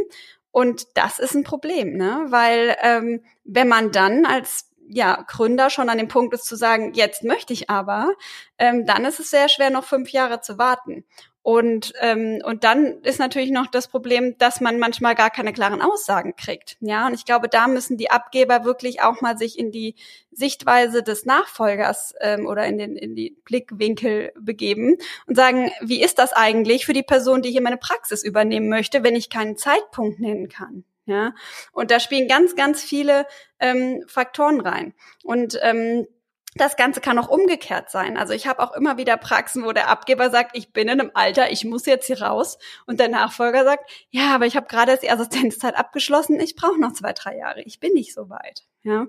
Und 0.51 0.87
das 0.95 1.19
ist 1.19 1.35
ein 1.35 1.43
Problem, 1.43 1.95
ne? 1.95 2.25
Weil 2.29 2.75
ähm, 2.81 3.23
wenn 3.43 3.67
man 3.67 3.91
dann 3.91 4.25
als 4.25 4.68
ja, 4.89 5.23
Gründer 5.27 5.69
schon 5.69 5.89
an 5.89 5.97
dem 5.97 6.07
Punkt 6.07 6.33
ist 6.33 6.45
zu 6.45 6.55
sagen, 6.55 6.93
jetzt 6.93 7.23
möchte 7.23 7.53
ich 7.53 7.69
aber, 7.69 8.13
ähm, 8.57 8.85
dann 8.85 9.05
ist 9.05 9.19
es 9.19 9.29
sehr 9.29 9.47
schwer, 9.47 9.69
noch 9.69 9.83
fünf 9.83 10.11
Jahre 10.11 10.41
zu 10.41 10.57
warten. 10.57 11.05
Und, 11.41 11.93
ähm, 12.01 12.41
und 12.43 12.63
dann 12.63 13.01
ist 13.01 13.17
natürlich 13.17 13.49
noch 13.49 13.67
das 13.67 13.87
Problem, 13.87 14.37
dass 14.37 14.61
man 14.61 14.77
manchmal 14.77 15.15
gar 15.15 15.29
keine 15.29 15.53
klaren 15.53 15.81
Aussagen 15.81 16.35
kriegt. 16.35 16.77
Ja, 16.81 17.07
und 17.07 17.13
ich 17.13 17.25
glaube, 17.25 17.47
da 17.47 17.67
müssen 17.67 17.97
die 17.97 18.11
Abgeber 18.11 18.65
wirklich 18.65 19.01
auch 19.01 19.21
mal 19.21 19.37
sich 19.37 19.57
in 19.57 19.71
die 19.71 19.95
Sichtweise 20.31 21.01
des 21.01 21.25
Nachfolgers 21.25 22.13
ähm, 22.19 22.45
oder 22.45 22.65
in 22.65 22.77
den 22.77 22.95
in 22.97 23.15
die 23.15 23.37
Blickwinkel 23.45 24.33
begeben 24.39 24.97
und 25.27 25.35
sagen, 25.35 25.71
wie 25.81 26.03
ist 26.03 26.19
das 26.19 26.33
eigentlich 26.33 26.85
für 26.85 26.93
die 26.93 27.03
Person, 27.03 27.41
die 27.41 27.51
hier 27.51 27.61
meine 27.61 27.77
Praxis 27.77 28.23
übernehmen 28.23 28.67
möchte, 28.69 29.03
wenn 29.03 29.15
ich 29.15 29.29
keinen 29.29 29.55
Zeitpunkt 29.55 30.19
nennen 30.19 30.49
kann? 30.49 30.83
Ja, 31.09 31.33
und 31.71 31.89
da 31.89 31.99
spielen 31.99 32.27
ganz, 32.27 32.55
ganz 32.55 32.83
viele 32.83 33.25
ähm, 33.59 34.03
Faktoren 34.05 34.61
rein. 34.61 34.93
Und 35.23 35.59
ähm, 35.63 36.05
das 36.53 36.75
Ganze 36.75 37.01
kann 37.01 37.17
auch 37.17 37.29
umgekehrt 37.29 37.89
sein. 37.89 38.15
Also 38.15 38.33
ich 38.33 38.45
habe 38.45 38.61
auch 38.61 38.73
immer 38.73 38.97
wieder 38.97 39.17
Praxen, 39.17 39.65
wo 39.65 39.71
der 39.71 39.87
Abgeber 39.87 40.29
sagt, 40.29 40.55
ich 40.55 40.71
bin 40.71 40.87
in 40.87 40.99
einem 40.99 41.09
Alter, 41.15 41.51
ich 41.51 41.65
muss 41.65 41.87
jetzt 41.87 42.05
hier 42.05 42.21
raus. 42.21 42.59
Und 42.85 42.99
der 42.99 43.07
Nachfolger 43.07 43.63
sagt, 43.63 43.89
ja, 44.11 44.35
aber 44.35 44.45
ich 44.45 44.55
habe 44.55 44.67
gerade 44.67 44.91
jetzt 44.91 45.01
die 45.01 45.09
Assistenzzeit 45.09 45.75
abgeschlossen, 45.75 46.39
ich 46.39 46.55
brauche 46.55 46.79
noch 46.79 46.93
zwei, 46.93 47.13
drei 47.13 47.37
Jahre, 47.37 47.63
ich 47.63 47.79
bin 47.79 47.93
nicht 47.93 48.13
so 48.13 48.29
weit. 48.29 48.67
Ja, 48.83 49.07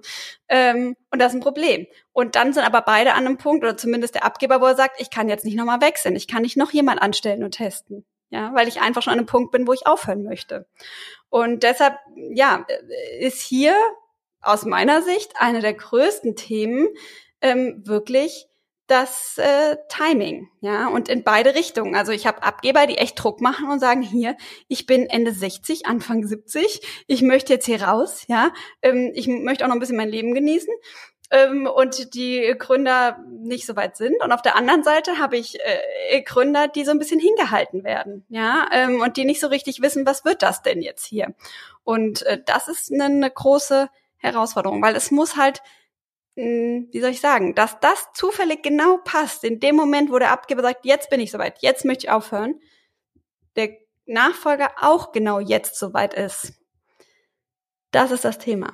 ähm, 0.49 0.97
und 1.11 1.19
das 1.19 1.33
ist 1.33 1.39
ein 1.39 1.43
Problem. 1.43 1.87
Und 2.13 2.35
dann 2.35 2.55
sind 2.55 2.65
aber 2.65 2.81
beide 2.81 3.13
an 3.13 3.27
einem 3.27 3.37
Punkt, 3.37 3.63
oder 3.63 3.77
zumindest 3.77 4.15
der 4.15 4.25
Abgeber, 4.25 4.63
wo 4.63 4.65
er 4.65 4.75
sagt, 4.75 4.99
ich 5.03 5.11
kann 5.11 5.29
jetzt 5.29 5.45
nicht 5.45 5.57
nochmal 5.57 5.83
wechseln, 5.83 6.17
ich 6.17 6.29
kann 6.29 6.43
nicht 6.43 6.57
noch 6.57 6.73
jemand 6.73 7.03
anstellen 7.03 7.45
und 7.45 7.53
testen. 7.53 8.07
Ja, 8.31 8.55
weil 8.55 8.69
ich 8.69 8.81
einfach 8.81 9.03
schon 9.03 9.13
an 9.13 9.19
einem 9.19 9.27
Punkt 9.27 9.51
bin, 9.51 9.67
wo 9.67 9.73
ich 9.73 9.89
aufhören 9.89 10.23
möchte. 10.23 10.69
Und 11.31 11.63
deshalb, 11.63 11.97
ja, 12.17 12.67
ist 13.21 13.41
hier 13.41 13.75
aus 14.43 14.65
meiner 14.65 15.03
Sicht 15.03 15.33
eine 15.37 15.61
der 15.61 15.75
größten 15.75 16.37
Themen, 16.37 16.89
ähm, 17.41 17.83
wirklich 17.87 18.47
das 18.91 19.39
äh, 19.39 19.77
Timing, 19.89 20.49
ja, 20.61 20.89
und 20.89 21.09
in 21.09 21.23
beide 21.23 21.55
Richtungen. 21.55 21.95
Also 21.95 22.11
ich 22.11 22.27
habe 22.27 22.43
Abgeber, 22.43 22.89
die 22.89 22.99
echt 22.99 23.23
Druck 23.23 23.41
machen 23.41 23.71
und 23.71 23.79
sagen, 23.79 24.03
hier, 24.03 24.37
ich 24.67 24.85
bin 24.85 25.07
Ende 25.07 25.33
60, 25.33 25.87
Anfang 25.87 26.27
70, 26.27 27.05
ich 27.07 27.23
möchte 27.23 27.53
jetzt 27.53 27.67
hier 27.67 27.83
raus, 27.83 28.25
ja, 28.27 28.53
ähm, 28.83 29.13
ich 29.15 29.29
möchte 29.29 29.65
auch 29.65 29.69
noch 29.69 29.77
ein 29.77 29.81
bisschen 29.81 29.97
mein 29.97 30.09
Leben 30.09 30.35
genießen 30.35 30.75
ähm, 31.31 31.67
und 31.67 32.15
die 32.15 32.55
Gründer 32.59 33.19
nicht 33.29 33.67
so 33.67 33.77
weit 33.77 33.97
sind. 33.97 34.21
Und 34.23 34.33
auf 34.33 34.43
der 34.43 34.57
anderen 34.57 34.83
Seite 34.83 35.19
habe 35.19 35.37
ich 35.37 35.59
äh, 35.61 36.23
Gründer, 36.23 36.69
die 36.69 36.85
so 36.85 36.91
ein 36.91 36.99
bisschen 36.99 37.21
hingehalten 37.21 37.85
werden, 37.85 38.25
ja, 38.29 38.69
ähm, 38.73 39.01
und 39.01 39.17
die 39.17 39.25
nicht 39.25 39.41
so 39.41 39.47
richtig 39.47 39.81
wissen, 39.81 40.07
was 40.07 40.25
wird 40.25 40.43
das 40.43 40.63
denn 40.63 40.83
jetzt 40.83 41.05
hier? 41.07 41.35
Und 41.85 42.23
äh, 42.23 42.41
das 42.45 42.69
ist 42.69 42.93
eine, 42.93 43.05
eine 43.05 43.31
große 43.31 43.89
Herausforderung, 44.19 44.83
weil 44.83 44.97
es 44.97 45.11
muss 45.11 45.37
halt, 45.37 45.63
hm, 46.37 46.89
wie 46.91 47.01
soll 47.01 47.11
ich 47.11 47.21
sagen, 47.21 47.55
dass 47.55 47.79
das 47.81 48.09
zufällig 48.15 48.63
genau 48.63 48.99
passt, 48.99 49.45
in 49.45 49.61
dem 49.61 49.77
Moment, 49.77 50.11
wo 50.11 50.19
der 50.19 50.33
Abgeber 50.33 50.63
sagt, 50.63 50.85
jetzt 50.85 51.11
bin 51.11 51.21
ich 51.21 51.31
soweit, 51.31 51.63
jetzt 51.63 51.85
möchte 51.85 52.07
ich 52.07 52.11
aufhören, 52.11 52.61
der 53.57 53.71
Nachfolger 54.07 54.73
auch 54.81 55.13
genau 55.13 55.39
jetzt 55.39 55.79
soweit 55.79 56.15
ist. 56.15 56.55
Das 57.93 58.11
ist 58.11 58.25
das 58.25 58.39
Thema. 58.39 58.73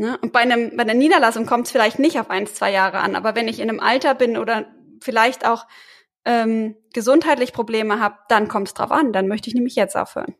Ne? 0.00 0.16
Und 0.22 0.32
bei, 0.32 0.40
einem, 0.40 0.74
bei 0.78 0.82
einer 0.82 0.94
Niederlassung 0.94 1.44
kommt 1.44 1.66
es 1.66 1.72
vielleicht 1.72 1.98
nicht 1.98 2.18
auf 2.18 2.30
eins, 2.30 2.54
zwei 2.54 2.72
Jahre 2.72 3.00
an, 3.00 3.16
aber 3.16 3.34
wenn 3.34 3.48
ich 3.48 3.60
in 3.60 3.68
einem 3.68 3.80
Alter 3.80 4.14
bin 4.14 4.38
oder 4.38 4.64
vielleicht 5.02 5.46
auch 5.46 5.66
ähm, 6.24 6.74
gesundheitlich 6.94 7.52
Probleme 7.52 8.00
habe, 8.00 8.16
dann 8.28 8.48
kommt 8.48 8.68
es 8.68 8.72
drauf 8.74 8.92
an. 8.92 9.12
Dann 9.12 9.28
möchte 9.28 9.50
ich 9.50 9.54
nämlich 9.54 9.74
jetzt 9.74 9.98
aufhören. 9.98 10.34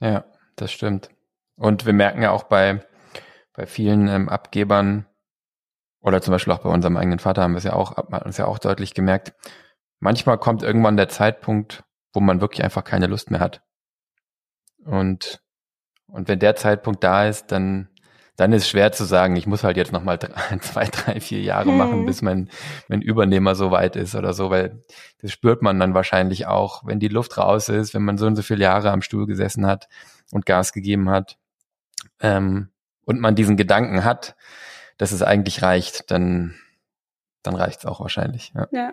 Ja, 0.00 0.24
das 0.56 0.72
stimmt. 0.72 1.10
Und 1.56 1.84
wir 1.84 1.92
merken 1.92 2.22
ja 2.22 2.30
auch 2.30 2.44
bei, 2.44 2.82
bei 3.52 3.66
vielen 3.66 4.08
ähm, 4.08 4.30
Abgebern 4.30 5.04
oder 6.00 6.22
zum 6.22 6.32
Beispiel 6.32 6.54
auch 6.54 6.60
bei 6.60 6.70
unserem 6.70 6.96
eigenen 6.96 7.18
Vater 7.18 7.42
haben 7.42 7.52
wir 7.52 7.58
es 7.58 7.64
ja 7.64 7.74
auch, 7.74 7.94
hat 7.98 8.24
uns 8.24 8.38
ja 8.38 8.46
auch 8.46 8.58
deutlich 8.58 8.94
gemerkt. 8.94 9.34
Manchmal 10.00 10.38
kommt 10.38 10.62
irgendwann 10.62 10.96
der 10.96 11.10
Zeitpunkt, 11.10 11.84
wo 12.14 12.20
man 12.20 12.40
wirklich 12.40 12.64
einfach 12.64 12.84
keine 12.84 13.06
Lust 13.06 13.30
mehr 13.30 13.40
hat. 13.40 13.60
Und, 14.82 15.42
und 16.06 16.28
wenn 16.28 16.38
der 16.38 16.56
Zeitpunkt 16.56 17.04
da 17.04 17.26
ist, 17.26 17.52
dann 17.52 17.90
dann 18.36 18.52
ist 18.52 18.68
schwer 18.68 18.92
zu 18.92 19.04
sagen, 19.04 19.36
ich 19.36 19.46
muss 19.46 19.62
halt 19.62 19.76
jetzt 19.76 19.92
nochmal 19.92 20.18
zwei, 20.60 20.86
drei, 20.86 21.20
vier 21.20 21.40
Jahre 21.40 21.70
hm. 21.70 21.76
machen, 21.76 22.06
bis 22.06 22.22
mein, 22.22 22.48
mein 22.88 23.02
Übernehmer 23.02 23.54
so 23.54 23.70
weit 23.70 23.96
ist 23.96 24.14
oder 24.14 24.32
so, 24.32 24.50
weil 24.50 24.84
das 25.20 25.32
spürt 25.32 25.62
man 25.62 25.78
dann 25.78 25.94
wahrscheinlich 25.94 26.46
auch, 26.46 26.86
wenn 26.86 26.98
die 26.98 27.08
Luft 27.08 27.36
raus 27.38 27.68
ist, 27.68 27.94
wenn 27.94 28.02
man 28.02 28.18
so 28.18 28.26
und 28.26 28.36
so 28.36 28.42
viele 28.42 28.62
Jahre 28.62 28.90
am 28.90 29.02
Stuhl 29.02 29.26
gesessen 29.26 29.66
hat 29.66 29.88
und 30.30 30.46
Gas 30.46 30.72
gegeben 30.72 31.10
hat 31.10 31.36
ähm, 32.20 32.70
und 33.04 33.20
man 33.20 33.34
diesen 33.34 33.56
Gedanken 33.56 34.04
hat, 34.04 34.34
dass 34.96 35.12
es 35.12 35.22
eigentlich 35.22 35.62
reicht, 35.62 36.10
dann 36.10 36.54
dann 37.42 37.56
reicht's 37.56 37.84
auch 37.86 38.00
wahrscheinlich. 38.00 38.52
Ja. 38.54 38.68
ja. 38.70 38.92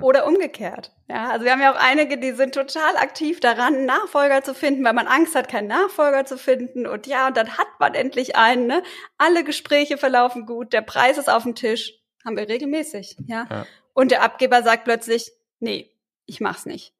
Oder 0.00 0.26
umgekehrt. 0.26 0.92
Ja, 1.08 1.30
also 1.30 1.44
wir 1.44 1.52
haben 1.52 1.62
ja 1.62 1.72
auch 1.72 1.80
einige, 1.80 2.18
die 2.18 2.32
sind 2.32 2.54
total 2.54 2.96
aktiv 2.96 3.40
daran, 3.40 3.74
einen 3.74 3.86
Nachfolger 3.86 4.42
zu 4.42 4.54
finden, 4.54 4.84
weil 4.84 4.92
man 4.92 5.06
Angst 5.06 5.34
hat, 5.34 5.48
keinen 5.48 5.68
Nachfolger 5.68 6.24
zu 6.26 6.36
finden. 6.36 6.86
Und 6.86 7.06
ja, 7.06 7.28
und 7.28 7.36
dann 7.36 7.56
hat 7.56 7.68
man 7.78 7.94
endlich 7.94 8.36
einen. 8.36 8.66
Ne? 8.66 8.82
Alle 9.18 9.44
Gespräche 9.44 9.96
verlaufen 9.96 10.46
gut, 10.46 10.72
der 10.72 10.82
Preis 10.82 11.18
ist 11.18 11.30
auf 11.30 11.44
dem 11.44 11.54
Tisch, 11.54 11.94
haben 12.24 12.36
wir 12.36 12.48
regelmäßig. 12.48 13.16
Ja. 13.26 13.46
ja. 13.50 13.66
Und 13.94 14.10
der 14.10 14.22
Abgeber 14.22 14.62
sagt 14.62 14.84
plötzlich, 14.84 15.32
nee, 15.58 15.90
ich 16.26 16.40
mach's 16.40 16.66
nicht. 16.66 16.92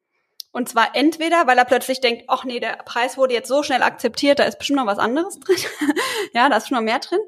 Und 0.56 0.70
zwar 0.70 0.96
entweder, 0.96 1.46
weil 1.46 1.58
er 1.58 1.66
plötzlich 1.66 2.00
denkt, 2.00 2.24
ach 2.28 2.44
nee, 2.44 2.60
der 2.60 2.76
Preis 2.86 3.18
wurde 3.18 3.34
jetzt 3.34 3.48
so 3.48 3.62
schnell 3.62 3.82
akzeptiert, 3.82 4.38
da 4.38 4.44
ist 4.44 4.56
bestimmt 4.56 4.78
noch 4.78 4.86
was 4.86 4.98
anderes 4.98 5.38
drin. 5.38 5.56
ja, 6.32 6.48
da 6.48 6.56
ist 6.56 6.68
schon 6.68 6.78
noch 6.78 6.82
mehr 6.82 6.98
drin. 6.98 7.20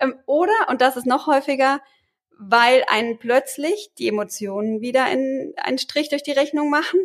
Ähm, 0.00 0.18
oder, 0.26 0.52
und 0.68 0.82
das 0.82 0.98
ist 0.98 1.06
noch 1.06 1.26
häufiger, 1.26 1.80
weil 2.38 2.84
einen 2.88 3.18
plötzlich 3.18 3.92
die 3.98 4.08
Emotionen 4.08 4.80
wieder 4.80 5.10
in 5.10 5.54
einen 5.56 5.78
Strich 5.78 6.08
durch 6.08 6.22
die 6.22 6.32
Rechnung 6.32 6.70
machen 6.70 7.00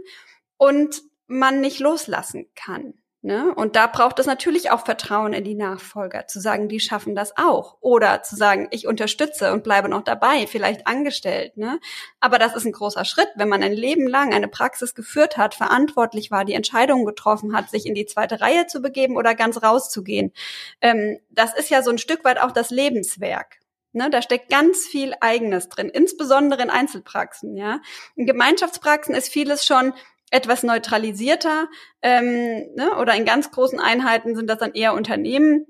und 0.57 1.01
man 1.27 1.61
nicht 1.61 1.79
loslassen 1.79 2.47
kann. 2.55 2.95
Ne? 3.21 3.53
Und 3.53 3.75
da 3.75 3.87
braucht 3.87 4.17
es 4.19 4.27
natürlich 4.27 4.71
auch 4.71 4.85
Vertrauen 4.85 5.33
in 5.33 5.43
die 5.43 5.55
Nachfolger, 5.55 6.27
zu 6.27 6.39
sagen, 6.39 6.69
die 6.69 6.79
schaffen 6.79 7.15
das 7.15 7.33
auch. 7.35 7.75
Oder 7.81 8.23
zu 8.23 8.37
sagen, 8.37 8.69
ich 8.71 8.87
unterstütze 8.87 9.51
und 9.51 9.65
bleibe 9.65 9.89
noch 9.89 10.03
dabei, 10.03 10.47
vielleicht 10.47 10.87
angestellt. 10.87 11.57
Ne? 11.57 11.81
Aber 12.21 12.39
das 12.39 12.55
ist 12.55 12.65
ein 12.65 12.71
großer 12.71 13.03
Schritt, 13.03 13.27
wenn 13.35 13.49
man 13.49 13.61
ein 13.61 13.73
Leben 13.73 14.07
lang 14.07 14.33
eine 14.33 14.47
Praxis 14.47 14.95
geführt 14.95 15.35
hat, 15.35 15.53
verantwortlich 15.53 16.31
war, 16.31 16.45
die 16.45 16.53
Entscheidungen 16.53 17.05
getroffen 17.05 17.53
hat, 17.53 17.69
sich 17.69 17.85
in 17.85 17.93
die 17.93 18.05
zweite 18.05 18.39
Reihe 18.39 18.67
zu 18.67 18.81
begeben 18.81 19.17
oder 19.17 19.35
ganz 19.35 19.61
rauszugehen. 19.61 20.31
Ähm, 20.79 21.19
das 21.29 21.53
ist 21.53 21.69
ja 21.69 21.83
so 21.83 21.91
ein 21.91 21.97
Stück 21.97 22.23
weit 22.23 22.39
auch 22.39 22.53
das 22.53 22.69
Lebenswerk. 22.69 23.59
Ne, 23.91 24.09
da 24.11 24.21
steckt 24.21 24.49
ganz 24.49 24.85
viel 24.85 25.15
Eigenes 25.19 25.67
drin, 25.67 25.89
insbesondere 25.89 26.61
in 26.61 26.69
Einzelpraxen. 26.69 27.57
Ja, 27.57 27.81
in 28.15 28.27
Gemeinschaftspraxen 28.27 29.15
ist 29.15 29.29
vieles 29.29 29.65
schon 29.65 29.93
etwas 30.31 30.63
neutralisierter 30.63 31.67
ähm, 32.01 32.69
ne, 32.75 32.95
oder 32.99 33.15
in 33.15 33.25
ganz 33.25 33.49
großen 33.51 33.79
Einheiten 33.79 34.35
sind 34.35 34.47
das 34.47 34.59
dann 34.59 34.73
eher 34.73 34.93
Unternehmen. 34.93 35.65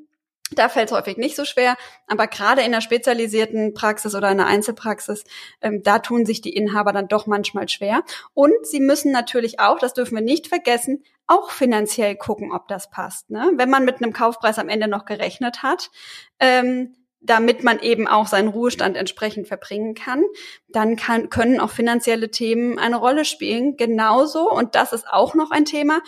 Da 0.51 0.67
fällt 0.67 0.89
es 0.89 0.97
häufig 0.97 1.17
nicht 1.17 1.35
so 1.35 1.45
schwer, 1.45 1.77
aber 2.07 2.25
gerade 2.25 2.63
in 2.63 2.71
der 2.71 2.81
spezialisierten 2.81 3.73
Praxis 3.73 4.15
oder 4.15 4.31
in 4.31 4.37
der 4.39 4.47
Einzelpraxis, 4.47 5.23
ähm, 5.61 5.83
da 5.83 5.99
tun 5.99 6.25
sich 6.25 6.41
die 6.41 6.55
Inhaber 6.55 6.91
dann 6.91 7.07
doch 7.07 7.27
manchmal 7.27 7.69
schwer. 7.69 8.03
Und 8.33 8.53
sie 8.63 8.79
müssen 8.79 9.11
natürlich 9.11 9.59
auch, 9.59 9.77
das 9.77 9.93
dürfen 9.93 10.15
wir 10.15 10.23
nicht 10.23 10.47
vergessen, 10.47 11.03
auch 11.27 11.51
finanziell 11.51 12.15
gucken, 12.15 12.51
ob 12.51 12.67
das 12.67 12.89
passt. 12.89 13.29
Ne? 13.29 13.51
Wenn 13.55 13.69
man 13.69 13.85
mit 13.85 14.01
einem 14.01 14.11
Kaufpreis 14.11 14.57
am 14.57 14.69
Ende 14.69 14.87
noch 14.87 15.05
gerechnet 15.05 15.61
hat, 15.61 15.91
ähm, 16.39 16.95
damit 17.21 17.63
man 17.63 17.79
eben 17.79 18.07
auch 18.07 18.27
seinen 18.27 18.47
Ruhestand 18.47 18.95
entsprechend 18.95 19.47
verbringen 19.47 19.93
kann, 19.93 20.23
dann 20.69 20.95
kann, 20.95 21.29
können 21.29 21.59
auch 21.59 21.71
finanzielle 21.71 22.31
Themen 22.31 22.79
eine 22.79 22.97
Rolle 22.97 23.25
spielen. 23.25 23.77
Genauso, 23.77 24.49
und 24.49 24.75
das 24.75 24.93
ist 24.93 25.07
auch 25.07 25.35
noch 25.35 25.51
ein 25.51 25.65
Thema, 25.65 26.01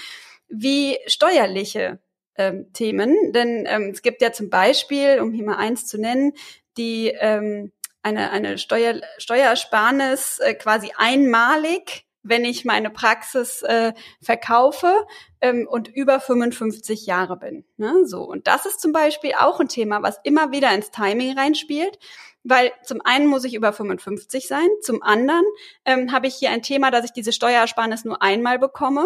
wie 0.48 0.98
steuerliche 1.08 2.00
ähm, 2.38 2.72
Themen. 2.74 3.34
Denn 3.34 3.66
ähm, 3.68 3.90
es 3.94 4.02
gibt 4.02 4.22
ja 4.22 4.32
zum 4.32 4.50
Beispiel, 4.50 5.20
um 5.20 5.34
hier 5.34 5.46
mal 5.46 5.58
eins 5.58 5.86
zu 5.86 6.00
nennen, 6.00 6.34
die 6.78 7.08
ähm, 7.08 7.72
eine, 8.02 8.32
eine 8.32 8.58
Steuer, 8.58 9.02
Steuersparnis 9.18 10.40
äh, 10.40 10.54
quasi 10.54 10.92
einmalig 10.96 12.06
wenn 12.24 12.46
ich 12.46 12.66
meine 12.66 12.90
Praxis 12.90 13.62
äh, 13.64 13.94
verkaufe 14.22 14.94
ähm, 15.42 15.68
und 15.70 15.88
über 15.88 16.20
55 16.20 17.06
Jahre 17.06 17.38
bin. 17.38 17.66
Ne? 17.78 18.06
So 18.06 18.24
und 18.24 18.48
das 18.48 18.66
ist 18.66 18.80
zum 18.80 18.92
Beispiel 18.92 19.34
auch 19.38 19.60
ein 19.60 19.68
Thema, 19.68 20.02
was 20.04 20.20
immer 20.24 20.52
wieder 20.52 20.74
ins 20.74 20.92
Timing 20.92 21.38
reinspielt. 21.38 21.98
Weil 22.44 22.72
zum 22.84 23.02
einen 23.04 23.28
muss 23.28 23.44
ich 23.44 23.54
über 23.54 23.72
55 23.72 24.48
sein, 24.48 24.68
zum 24.82 25.04
anderen 25.04 25.44
ähm, 25.86 26.12
habe 26.12 26.26
ich 26.26 26.34
hier 26.34 26.50
ein 26.50 26.64
Thema, 26.64 26.90
dass 26.90 27.06
ich 27.06 27.12
diese 27.12 27.34
Steuersparnis 27.34 28.04
nur 28.04 28.24
einmal 28.24 28.58
bekomme 28.58 29.06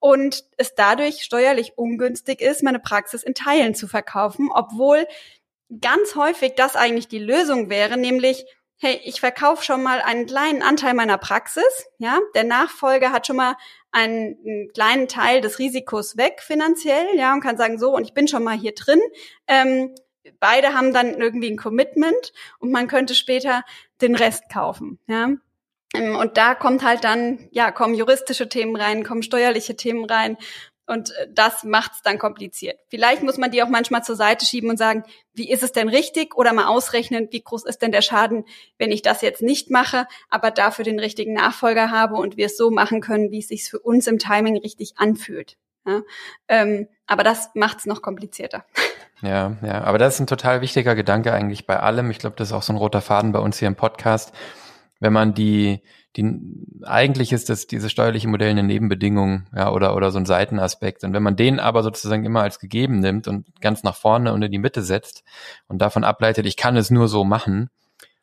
und 0.00 0.42
es 0.56 0.74
dadurch 0.74 1.22
steuerlich 1.22 1.78
ungünstig 1.78 2.40
ist, 2.40 2.64
meine 2.64 2.80
Praxis 2.80 3.22
in 3.22 3.34
Teilen 3.34 3.76
zu 3.76 3.86
verkaufen, 3.86 4.50
obwohl 4.52 5.06
ganz 5.80 6.16
häufig 6.16 6.54
das 6.56 6.74
eigentlich 6.74 7.06
die 7.06 7.20
Lösung 7.20 7.70
wäre, 7.70 7.96
nämlich 7.96 8.46
hey, 8.82 9.00
ich 9.04 9.20
verkaufe 9.20 9.62
schon 9.64 9.80
mal 9.80 10.00
einen 10.02 10.26
kleinen 10.26 10.60
Anteil 10.60 10.92
meiner 10.94 11.16
Praxis, 11.16 11.86
ja, 11.98 12.18
der 12.34 12.42
Nachfolger 12.42 13.12
hat 13.12 13.28
schon 13.28 13.36
mal 13.36 13.54
einen, 13.92 14.36
einen, 14.44 14.72
kleinen 14.72 15.06
Teil 15.06 15.40
des 15.40 15.60
Risikos 15.60 16.16
weg 16.16 16.42
finanziell, 16.42 17.06
ja, 17.14 17.32
und 17.32 17.42
kann 17.42 17.56
sagen, 17.56 17.78
so, 17.78 17.94
und 17.94 18.02
ich 18.02 18.12
bin 18.12 18.26
schon 18.26 18.42
mal 18.42 18.58
hier 18.58 18.74
drin. 18.74 18.98
Ähm, 19.46 19.94
beide 20.40 20.74
haben 20.74 20.92
dann 20.92 21.14
irgendwie 21.20 21.48
ein 21.48 21.56
Commitment 21.56 22.32
und 22.58 22.72
man 22.72 22.88
könnte 22.88 23.14
später 23.14 23.62
den 24.00 24.16
Rest 24.16 24.48
kaufen, 24.52 24.98
ja. 25.06 25.30
Ähm, 25.94 26.16
und 26.16 26.36
da 26.36 26.56
kommt 26.56 26.82
halt 26.82 27.04
dann, 27.04 27.48
ja, 27.52 27.70
kommen 27.70 27.94
juristische 27.94 28.48
Themen 28.48 28.74
rein, 28.74 29.04
kommen 29.04 29.22
steuerliche 29.22 29.76
Themen 29.76 30.06
rein 30.06 30.36
und 30.86 31.10
äh, 31.16 31.28
das 31.30 31.64
macht 31.64 31.92
es 31.92 32.02
dann 32.02 32.18
kompliziert. 32.18 32.78
Vielleicht 32.88 33.22
muss 33.22 33.38
man 33.38 33.50
die 33.50 33.62
auch 33.62 33.68
manchmal 33.68 34.02
zur 34.02 34.16
Seite 34.16 34.44
schieben 34.46 34.70
und 34.70 34.76
sagen, 34.76 35.04
wie 35.34 35.50
ist 35.50 35.62
es 35.62 35.72
denn 35.72 35.88
richtig? 35.88 36.36
Oder 36.36 36.52
mal 36.52 36.66
ausrechnen, 36.66 37.28
wie 37.30 37.42
groß 37.42 37.64
ist 37.64 37.82
denn 37.82 37.92
der 37.92 38.02
Schaden, 38.02 38.44
wenn 38.78 38.92
ich 38.92 39.02
das 39.02 39.22
jetzt 39.22 39.42
nicht 39.42 39.70
mache, 39.70 40.06
aber 40.28 40.50
dafür 40.50 40.84
den 40.84 40.98
richtigen 40.98 41.34
Nachfolger 41.34 41.90
habe 41.90 42.16
und 42.16 42.36
wir 42.36 42.46
es 42.46 42.56
so 42.56 42.70
machen 42.70 43.00
können, 43.00 43.30
wie 43.30 43.38
es 43.38 43.48
sich 43.48 43.68
für 43.68 43.78
uns 43.78 44.06
im 44.06 44.18
Timing 44.18 44.58
richtig 44.58 44.94
anfühlt. 44.96 45.56
Ja? 45.86 46.02
Ähm, 46.48 46.88
aber 47.06 47.24
das 47.24 47.50
macht 47.54 47.78
es 47.78 47.86
noch 47.86 48.02
komplizierter. 48.02 48.64
Ja, 49.24 49.56
ja, 49.62 49.84
aber 49.84 49.98
das 49.98 50.14
ist 50.14 50.20
ein 50.20 50.26
total 50.26 50.62
wichtiger 50.62 50.96
Gedanke 50.96 51.32
eigentlich 51.32 51.64
bei 51.64 51.78
allem. 51.78 52.10
Ich 52.10 52.18
glaube, 52.18 52.34
das 52.34 52.48
ist 52.48 52.52
auch 52.52 52.64
so 52.64 52.72
ein 52.72 52.76
roter 52.76 53.00
Faden 53.00 53.30
bei 53.30 53.38
uns 53.38 53.56
hier 53.56 53.68
im 53.68 53.76
Podcast. 53.76 54.32
Wenn 54.98 55.12
man 55.12 55.32
die 55.32 55.80
die, 56.16 56.40
eigentlich 56.82 57.32
ist 57.32 57.48
das, 57.48 57.66
diese 57.66 57.88
steuerliche 57.88 58.28
Modell 58.28 58.50
eine 58.50 58.62
Nebenbedingung, 58.62 59.46
ja, 59.54 59.72
oder, 59.72 59.96
oder 59.96 60.10
so 60.10 60.18
ein 60.18 60.26
Seitenaspekt. 60.26 61.04
Und 61.04 61.14
wenn 61.14 61.22
man 61.22 61.36
den 61.36 61.58
aber 61.58 61.82
sozusagen 61.82 62.24
immer 62.24 62.42
als 62.42 62.58
gegeben 62.58 63.00
nimmt 63.00 63.28
und 63.28 63.46
ganz 63.60 63.82
nach 63.82 63.96
vorne 63.96 64.32
und 64.32 64.42
in 64.42 64.52
die 64.52 64.58
Mitte 64.58 64.82
setzt 64.82 65.24
und 65.68 65.78
davon 65.80 66.04
ableitet, 66.04 66.46
ich 66.46 66.56
kann 66.56 66.76
es 66.76 66.90
nur 66.90 67.08
so 67.08 67.24
machen, 67.24 67.70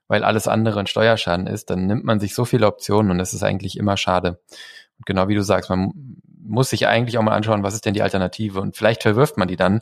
weil 0.08 0.24
alles 0.24 0.48
andere 0.48 0.80
ein 0.80 0.88
Steuerschaden 0.88 1.48
ist, 1.48 1.70
dann 1.70 1.88
nimmt 1.88 2.04
man 2.04 2.20
sich 2.20 2.36
so 2.36 2.46
viele 2.46 2.68
Optionen 2.68 3.12
und 3.12 3.18
das 3.18 3.34
ist 3.34 3.44
eigentlich 3.44 3.78
immer 3.78 3.98
schade. 3.98 4.40
Und 4.98 5.06
genau 5.06 5.28
wie 5.28 5.36
du 5.36 5.44
sagst, 5.44 5.70
man 5.70 5.92
muss 6.42 6.70
sich 6.70 6.88
eigentlich 6.88 7.18
auch 7.18 7.24
mal 7.24 7.36
anschauen, 7.36 7.64
was 7.64 7.74
ist 7.74 7.86
denn 7.86 7.94
die 7.94 8.02
Alternative? 8.02 8.60
Und 8.62 8.76
vielleicht 8.76 9.02
verwirft 9.02 9.38
man 9.38 9.48
die 9.48 9.56
dann, 9.56 9.82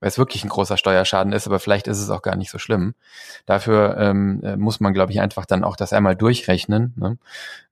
weil 0.00 0.08
es 0.08 0.18
wirklich 0.18 0.44
ein 0.44 0.50
großer 0.50 0.76
Steuerschaden 0.76 1.32
ist, 1.32 1.46
aber 1.46 1.58
vielleicht 1.58 1.88
ist 1.88 2.00
es 2.00 2.10
auch 2.10 2.22
gar 2.22 2.36
nicht 2.36 2.50
so 2.50 2.58
schlimm. 2.58 2.94
Dafür 3.46 3.96
ähm, 3.98 4.42
äh, 4.42 4.56
muss 4.56 4.80
man, 4.80 4.92
glaube 4.92 5.12
ich, 5.12 5.20
einfach 5.20 5.46
dann 5.46 5.64
auch 5.64 5.76
das 5.76 5.92
einmal 5.92 6.16
durchrechnen 6.16 6.92
ne? 6.96 7.18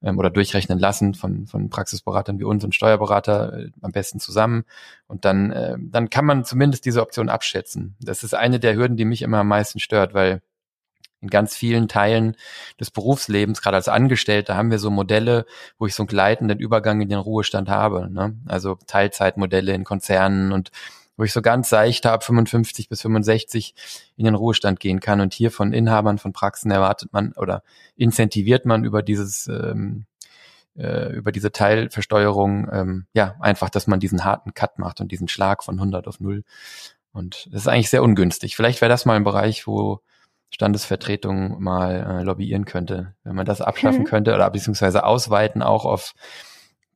ähm, 0.02 0.18
oder 0.18 0.30
durchrechnen 0.30 0.78
lassen 0.78 1.14
von, 1.14 1.46
von 1.46 1.68
Praxisberatern 1.68 2.38
wie 2.38 2.44
uns 2.44 2.64
und 2.64 2.74
Steuerberater 2.74 3.58
äh, 3.58 3.70
am 3.82 3.92
besten 3.92 4.20
zusammen. 4.20 4.64
Und 5.06 5.24
dann, 5.24 5.50
äh, 5.52 5.76
dann 5.78 6.08
kann 6.08 6.24
man 6.24 6.44
zumindest 6.44 6.86
diese 6.86 7.02
Option 7.02 7.28
abschätzen. 7.28 7.96
Das 8.00 8.22
ist 8.22 8.34
eine 8.34 8.58
der 8.58 8.74
Hürden, 8.74 8.96
die 8.96 9.04
mich 9.04 9.22
immer 9.22 9.38
am 9.38 9.48
meisten 9.48 9.78
stört, 9.78 10.14
weil 10.14 10.40
in 11.24 11.30
ganz 11.30 11.56
vielen 11.56 11.88
Teilen 11.88 12.36
des 12.78 12.90
Berufslebens, 12.90 13.62
gerade 13.62 13.76
als 13.76 13.88
Angestellter, 13.88 14.56
haben 14.56 14.70
wir 14.70 14.78
so 14.78 14.90
Modelle, 14.90 15.46
wo 15.78 15.86
ich 15.86 15.94
so 15.94 16.02
einen 16.02 16.08
gleitenden 16.08 16.58
Übergang 16.58 17.00
in 17.00 17.08
den 17.08 17.18
Ruhestand 17.18 17.68
habe. 17.68 18.08
Ne? 18.10 18.36
Also 18.46 18.76
Teilzeitmodelle 18.86 19.72
in 19.72 19.84
Konzernen 19.84 20.52
und 20.52 20.70
wo 21.16 21.24
ich 21.24 21.32
so 21.32 21.42
ganz 21.42 21.68
seicht 21.68 22.06
ab 22.06 22.24
55 22.24 22.88
bis 22.88 23.02
65 23.02 23.74
in 24.16 24.24
den 24.24 24.34
Ruhestand 24.34 24.80
gehen 24.80 25.00
kann. 25.00 25.20
Und 25.20 25.34
hier 25.34 25.50
von 25.50 25.72
Inhabern 25.72 26.18
von 26.18 26.32
Praxen 26.32 26.70
erwartet 26.70 27.12
man 27.12 27.32
oder 27.32 27.62
incentiviert 27.96 28.66
man 28.66 28.84
über 28.84 29.02
dieses 29.02 29.46
ähm, 29.48 30.06
äh, 30.76 31.12
über 31.12 31.30
diese 31.30 31.52
Teilversteuerung, 31.52 32.68
ähm, 32.72 33.06
ja, 33.12 33.36
einfach, 33.40 33.70
dass 33.70 33.86
man 33.86 34.00
diesen 34.00 34.24
harten 34.24 34.54
Cut 34.54 34.78
macht 34.78 35.00
und 35.00 35.12
diesen 35.12 35.28
Schlag 35.28 35.62
von 35.62 35.76
100 35.76 36.08
auf 36.08 36.18
0. 36.18 36.42
Und 37.12 37.48
das 37.52 37.62
ist 37.62 37.68
eigentlich 37.68 37.90
sehr 37.90 38.02
ungünstig. 38.02 38.56
Vielleicht 38.56 38.80
wäre 38.80 38.88
das 38.88 39.04
mal 39.04 39.14
ein 39.14 39.22
Bereich, 39.24 39.68
wo 39.68 40.00
Standesvertretung 40.50 41.62
mal 41.62 42.20
äh, 42.20 42.22
lobbyieren 42.24 42.64
könnte, 42.64 43.14
wenn 43.22 43.36
man 43.36 43.46
das 43.46 43.60
abschaffen 43.60 44.00
mhm. 44.00 44.06
könnte 44.06 44.34
oder 44.34 44.50
beziehungsweise 44.50 45.04
ausweiten 45.04 45.62
auch 45.62 45.84
auf 45.84 46.14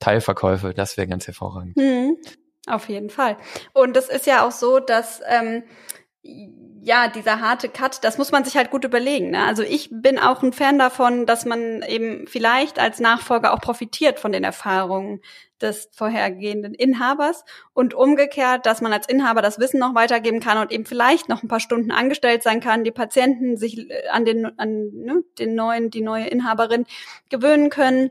Teilverkäufe, 0.00 0.74
das 0.74 0.96
wäre 0.96 1.09
ganz 1.09 1.26
hervorragend. 1.26 1.76
Mhm. 1.76 2.16
Auf 2.68 2.88
jeden 2.88 3.11
Fall. 3.11 3.37
Und 3.72 3.96
es 3.96 4.09
ist 4.09 4.26
ja 4.26 4.46
auch 4.46 4.52
so, 4.52 4.78
dass 4.78 5.20
ähm, 5.26 5.62
ja, 6.81 7.09
dieser 7.09 7.40
harte 7.40 7.68
Cut, 7.68 8.02
das 8.02 8.18
muss 8.18 8.33
man 8.33 8.44
sich 8.44 8.57
halt 8.57 8.70
gut 8.70 8.85
überlegen. 8.85 9.31
Ne? 9.31 9.44
Also 9.44 9.62
ich 9.62 9.90
bin 9.92 10.18
auch 10.18 10.42
ein 10.42 10.52
Fan 10.52 10.78
davon, 10.78 11.26
dass 11.26 11.44
man 11.44 11.83
eben 11.83 12.26
vielleicht 12.26 12.78
als 12.78 13.00
Nachfolger 13.00 13.52
auch 13.52 13.61
profitiert 13.61 14.18
von 14.18 14.33
den 14.33 14.44
Erfahrungen 14.44 15.20
des 15.61 15.90
vorhergehenden 15.92 16.74
Inhabers 16.74 17.44
und 17.74 17.94
umgekehrt, 17.94 18.64
dass 18.64 18.81
man 18.81 18.92
als 18.92 19.09
Inhaber 19.09 19.42
das 19.42 19.59
Wissen 19.59 19.81
noch 19.81 19.94
weitergeben 19.94 20.40
kann 20.40 20.59
und 20.59 20.70
eben 20.70 20.87
vielleicht 20.87 21.28
noch 21.28 21.42
ein 21.42 21.48
paar 21.48 21.61
Stunden 21.61 21.90
angestellt 21.90 22.42
sein 22.42 22.61
kann, 22.61 22.85
die 22.85 22.92
Patienten 22.92 23.57
sich 23.57 23.90
äh, 23.90 24.09
an 24.11 24.24
den, 24.24 24.59
an 24.59 24.90
ne, 24.94 25.24
den 25.38 25.54
neuen, 25.54 25.90
die 25.90 26.00
neue 26.00 26.28
Inhaberin 26.28 26.87
gewöhnen 27.28 27.70
können 27.70 28.11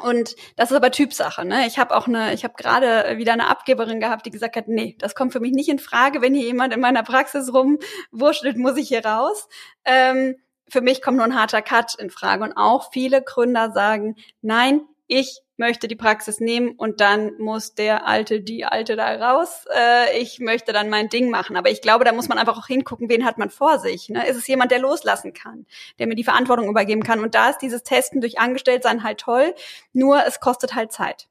und 0.00 0.36
das 0.56 0.70
ist 0.70 0.76
aber 0.76 0.90
Typsache. 0.90 1.44
Ne? 1.44 1.66
Ich 1.66 1.78
habe 1.78 1.94
auch 1.94 2.08
eine, 2.08 2.32
ich 2.32 2.44
habe 2.44 2.54
gerade 2.56 3.18
wieder 3.18 3.34
eine 3.34 3.48
Abgeberin 3.48 4.00
gehabt, 4.00 4.24
die 4.24 4.30
gesagt 4.30 4.56
hat, 4.56 4.68
nee, 4.68 4.96
das 4.98 5.14
kommt 5.14 5.32
für 5.32 5.40
mich 5.40 5.52
nicht 5.52 5.68
in 5.68 5.78
Frage, 5.78 6.22
wenn 6.22 6.34
hier 6.34 6.46
jemand 6.46 6.72
in 6.72 6.80
meiner 6.80 7.02
Praxis 7.02 7.52
rumwurschtelt, 7.52 8.56
muss 8.56 8.78
ich 8.78 8.88
hier 8.88 9.04
raus. 9.04 9.48
Ähm, 9.84 10.36
für 10.68 10.80
mich 10.80 11.02
kommt 11.02 11.18
nur 11.18 11.26
ein 11.26 11.38
harter 11.38 11.60
Cut 11.60 11.94
in 11.98 12.08
Frage. 12.08 12.42
Und 12.44 12.54
auch 12.54 12.90
viele 12.92 13.22
Gründer 13.22 13.72
sagen, 13.72 14.16
nein, 14.40 14.80
ich 15.06 15.40
möchte 15.62 15.86
die 15.86 15.94
Praxis 15.94 16.40
nehmen 16.40 16.72
und 16.72 17.00
dann 17.00 17.38
muss 17.38 17.74
der 17.74 18.04
Alte, 18.04 18.40
die 18.40 18.64
Alte 18.64 18.96
da 18.96 19.14
raus. 19.14 19.64
Äh, 19.72 20.18
ich 20.18 20.40
möchte 20.40 20.72
dann 20.72 20.90
mein 20.90 21.08
Ding 21.08 21.30
machen. 21.30 21.56
Aber 21.56 21.70
ich 21.70 21.80
glaube, 21.80 22.04
da 22.04 22.12
muss 22.12 22.28
man 22.28 22.36
einfach 22.36 22.58
auch 22.58 22.66
hingucken, 22.66 23.08
wen 23.08 23.24
hat 23.24 23.38
man 23.38 23.48
vor 23.48 23.78
sich. 23.78 24.08
Ne? 24.08 24.26
Ist 24.26 24.36
es 24.36 24.48
jemand, 24.48 24.72
der 24.72 24.80
loslassen 24.80 25.32
kann, 25.32 25.64
der 26.00 26.08
mir 26.08 26.16
die 26.16 26.24
Verantwortung 26.24 26.68
übergeben 26.68 27.04
kann? 27.04 27.20
Und 27.20 27.36
da 27.36 27.48
ist 27.50 27.58
dieses 27.58 27.84
Testen 27.84 28.20
durch 28.20 28.40
Angestelltsein 28.40 29.04
halt 29.04 29.20
toll, 29.20 29.54
nur 29.92 30.26
es 30.26 30.40
kostet 30.40 30.74
halt 30.74 30.90
Zeit. 30.90 31.28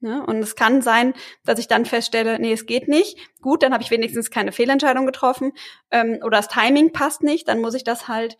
Ne? 0.00 0.26
Und 0.26 0.38
es 0.42 0.56
kann 0.56 0.82
sein, 0.82 1.14
dass 1.44 1.60
ich 1.60 1.68
dann 1.68 1.86
feststelle, 1.86 2.40
nee, 2.40 2.52
es 2.52 2.66
geht 2.66 2.88
nicht. 2.88 3.18
Gut, 3.40 3.62
dann 3.62 3.72
habe 3.72 3.84
ich 3.84 3.92
wenigstens 3.92 4.32
keine 4.32 4.50
Fehlentscheidung 4.50 5.06
getroffen 5.06 5.52
ähm, 5.92 6.18
oder 6.24 6.38
das 6.38 6.48
Timing 6.48 6.92
passt 6.92 7.22
nicht, 7.22 7.46
dann 7.46 7.60
muss 7.60 7.74
ich 7.74 7.84
das 7.84 8.08
halt 8.08 8.36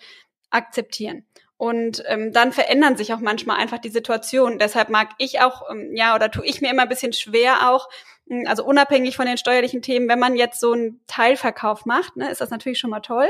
akzeptieren. 0.51 1.25
Und 1.61 2.03
ähm, 2.07 2.33
dann 2.33 2.53
verändern 2.53 2.97
sich 2.97 3.13
auch 3.13 3.19
manchmal 3.19 3.59
einfach 3.59 3.77
die 3.77 3.91
Situationen. 3.91 4.59
Deshalb 4.59 4.89
mag 4.89 5.11
ich 5.19 5.43
auch, 5.43 5.71
ähm, 5.71 5.95
ja, 5.95 6.15
oder 6.15 6.31
tue 6.31 6.47
ich 6.47 6.63
mir 6.63 6.71
immer 6.71 6.85
ein 6.85 6.89
bisschen 6.89 7.13
schwer 7.13 7.71
auch, 7.71 7.91
hm, 8.31 8.47
also 8.47 8.65
unabhängig 8.65 9.15
von 9.15 9.27
den 9.27 9.37
steuerlichen 9.37 9.83
Themen, 9.83 10.09
wenn 10.09 10.19
man 10.19 10.37
jetzt 10.37 10.59
so 10.59 10.73
einen 10.73 11.03
Teilverkauf 11.07 11.85
macht, 11.85 12.17
ne, 12.17 12.31
ist 12.31 12.41
das 12.41 12.49
natürlich 12.49 12.79
schon 12.79 12.89
mal 12.89 13.01
toll. 13.01 13.29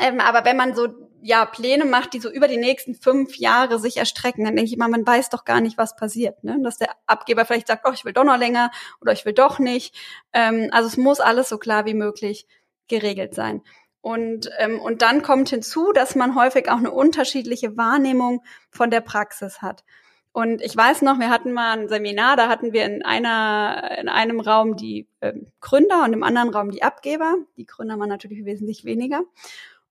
Ähm, 0.00 0.20
aber 0.20 0.44
wenn 0.44 0.56
man 0.56 0.76
so 0.76 0.86
ja 1.22 1.44
Pläne 1.44 1.84
macht, 1.84 2.14
die 2.14 2.20
so 2.20 2.30
über 2.30 2.46
die 2.46 2.56
nächsten 2.56 2.94
fünf 2.94 3.36
Jahre 3.36 3.80
sich 3.80 3.96
erstrecken, 3.96 4.44
dann 4.44 4.54
denke 4.54 4.70
ich 4.70 4.76
mal, 4.76 4.88
man 4.88 5.04
weiß 5.04 5.30
doch 5.30 5.44
gar 5.44 5.60
nicht, 5.60 5.76
was 5.76 5.96
passiert. 5.96 6.44
Ne? 6.44 6.60
Dass 6.62 6.78
der 6.78 6.90
Abgeber 7.06 7.44
vielleicht 7.44 7.66
sagt, 7.66 7.84
oh, 7.84 7.92
ich 7.92 8.04
will 8.04 8.12
doch 8.12 8.22
noch 8.22 8.38
länger 8.38 8.70
oder 9.00 9.10
ich 9.10 9.24
will 9.24 9.32
doch 9.32 9.58
nicht. 9.58 9.92
Ähm, 10.32 10.68
also 10.70 10.86
es 10.86 10.96
muss 10.96 11.18
alles 11.18 11.48
so 11.48 11.58
klar 11.58 11.84
wie 11.84 11.94
möglich 11.94 12.46
geregelt 12.86 13.34
sein. 13.34 13.60
Und, 14.04 14.50
ähm, 14.58 14.80
und 14.80 15.00
dann 15.00 15.22
kommt 15.22 15.48
hinzu, 15.48 15.90
dass 15.94 16.14
man 16.14 16.34
häufig 16.34 16.68
auch 16.68 16.76
eine 16.76 16.90
unterschiedliche 16.90 17.78
Wahrnehmung 17.78 18.42
von 18.68 18.90
der 18.90 19.00
Praxis 19.00 19.62
hat. 19.62 19.82
Und 20.30 20.60
ich 20.60 20.76
weiß 20.76 21.00
noch, 21.00 21.18
wir 21.20 21.30
hatten 21.30 21.52
mal 21.52 21.78
ein 21.78 21.88
Seminar, 21.88 22.36
da 22.36 22.48
hatten 22.48 22.74
wir 22.74 22.84
in 22.84 23.02
einer, 23.02 23.96
in 23.98 24.10
einem 24.10 24.40
Raum 24.40 24.76
die 24.76 25.08
ähm, 25.22 25.46
Gründer 25.62 26.04
und 26.04 26.12
im 26.12 26.22
anderen 26.22 26.50
Raum 26.50 26.70
die 26.70 26.82
Abgeber. 26.82 27.34
Die 27.56 27.64
Gründer 27.64 27.98
waren 27.98 28.10
natürlich 28.10 28.44
wesentlich 28.44 28.84
weniger. 28.84 29.22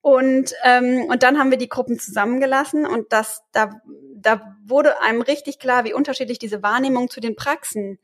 Und, 0.02 0.54
ähm, 0.64 1.06
und 1.10 1.24
dann 1.24 1.40
haben 1.40 1.50
wir 1.50 1.58
die 1.58 1.70
Gruppen 1.70 1.98
zusammengelassen 1.98 2.86
und 2.86 3.12
das, 3.14 3.42
da, 3.52 3.82
da 4.16 4.56
wurde 4.64 5.02
einem 5.02 5.24
richtig 5.24 5.58
klar, 5.58 5.86
wie 5.86 5.94
unterschiedlich 5.94 6.38
diese 6.38 6.62
Wahrnehmung 6.62 7.10
zu 7.10 7.20
den 7.20 7.36
Praxen 7.36 7.98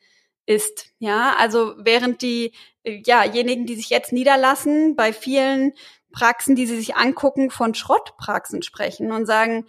ist. 0.48 0.88
Ja, 0.98 1.36
also 1.38 1.76
während 1.78 2.24
die, 2.24 2.54
ja, 2.84 3.28
diejenigen, 3.28 3.68
die 3.68 3.76
sich 3.76 3.92
jetzt 3.92 4.12
niederlassen, 4.12 4.96
bei 4.96 5.14
vielen 5.14 5.74
Praxen, 6.12 6.56
die 6.56 6.66
sie 6.66 6.78
sich 6.78 6.96
angucken, 6.96 7.50
von 7.50 7.74
Schrottpraxen 7.74 8.62
sprechen 8.62 9.12
und 9.12 9.26
sagen, 9.26 9.66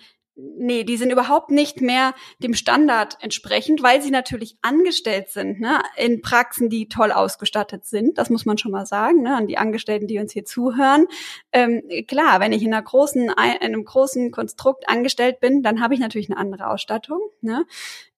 nee, 0.57 0.85
die 0.85 0.97
sind 0.97 1.11
überhaupt 1.11 1.51
nicht 1.51 1.81
mehr 1.81 2.15
dem 2.43 2.55
Standard 2.55 3.19
entsprechend, 3.21 3.83
weil 3.83 4.01
sie 4.03 4.11
natürlich 4.11 4.57
angestellt 4.63 5.31
sind, 5.31 5.61
ne, 5.61 5.83
in 5.97 6.23
Praxen, 6.23 6.71
die 6.71 6.89
toll 6.89 7.13
ausgestattet 7.13 7.85
sind. 7.85 8.19
Das 8.19 8.31
muss 8.31 8.47
man 8.47 8.59
schon 8.59 8.73
mal 8.73 8.87
sagen, 8.87 9.23
ne, 9.23 9.37
an 9.37 9.47
die 9.47 9.59
Angestellten, 9.59 10.07
die 10.07 10.19
uns 10.19 10.33
hier 10.33 10.45
zuhören. 10.45 11.07
Ähm, 11.53 11.83
klar, 12.07 12.41
wenn 12.41 12.53
ich 12.53 12.63
in 12.63 12.73
einer 12.73 12.83
großen, 12.83 13.23
in 13.23 13.31
einem 13.31 13.85
großen 13.85 14.31
Konstrukt 14.31 14.89
angestellt 14.89 15.41
bin, 15.41 15.63
dann 15.63 15.83
habe 15.83 15.95
ich 15.95 16.01
natürlich 16.01 16.31
eine 16.31 16.39
andere 16.39 16.69
Ausstattung, 16.69 17.21
ne. 17.41 17.67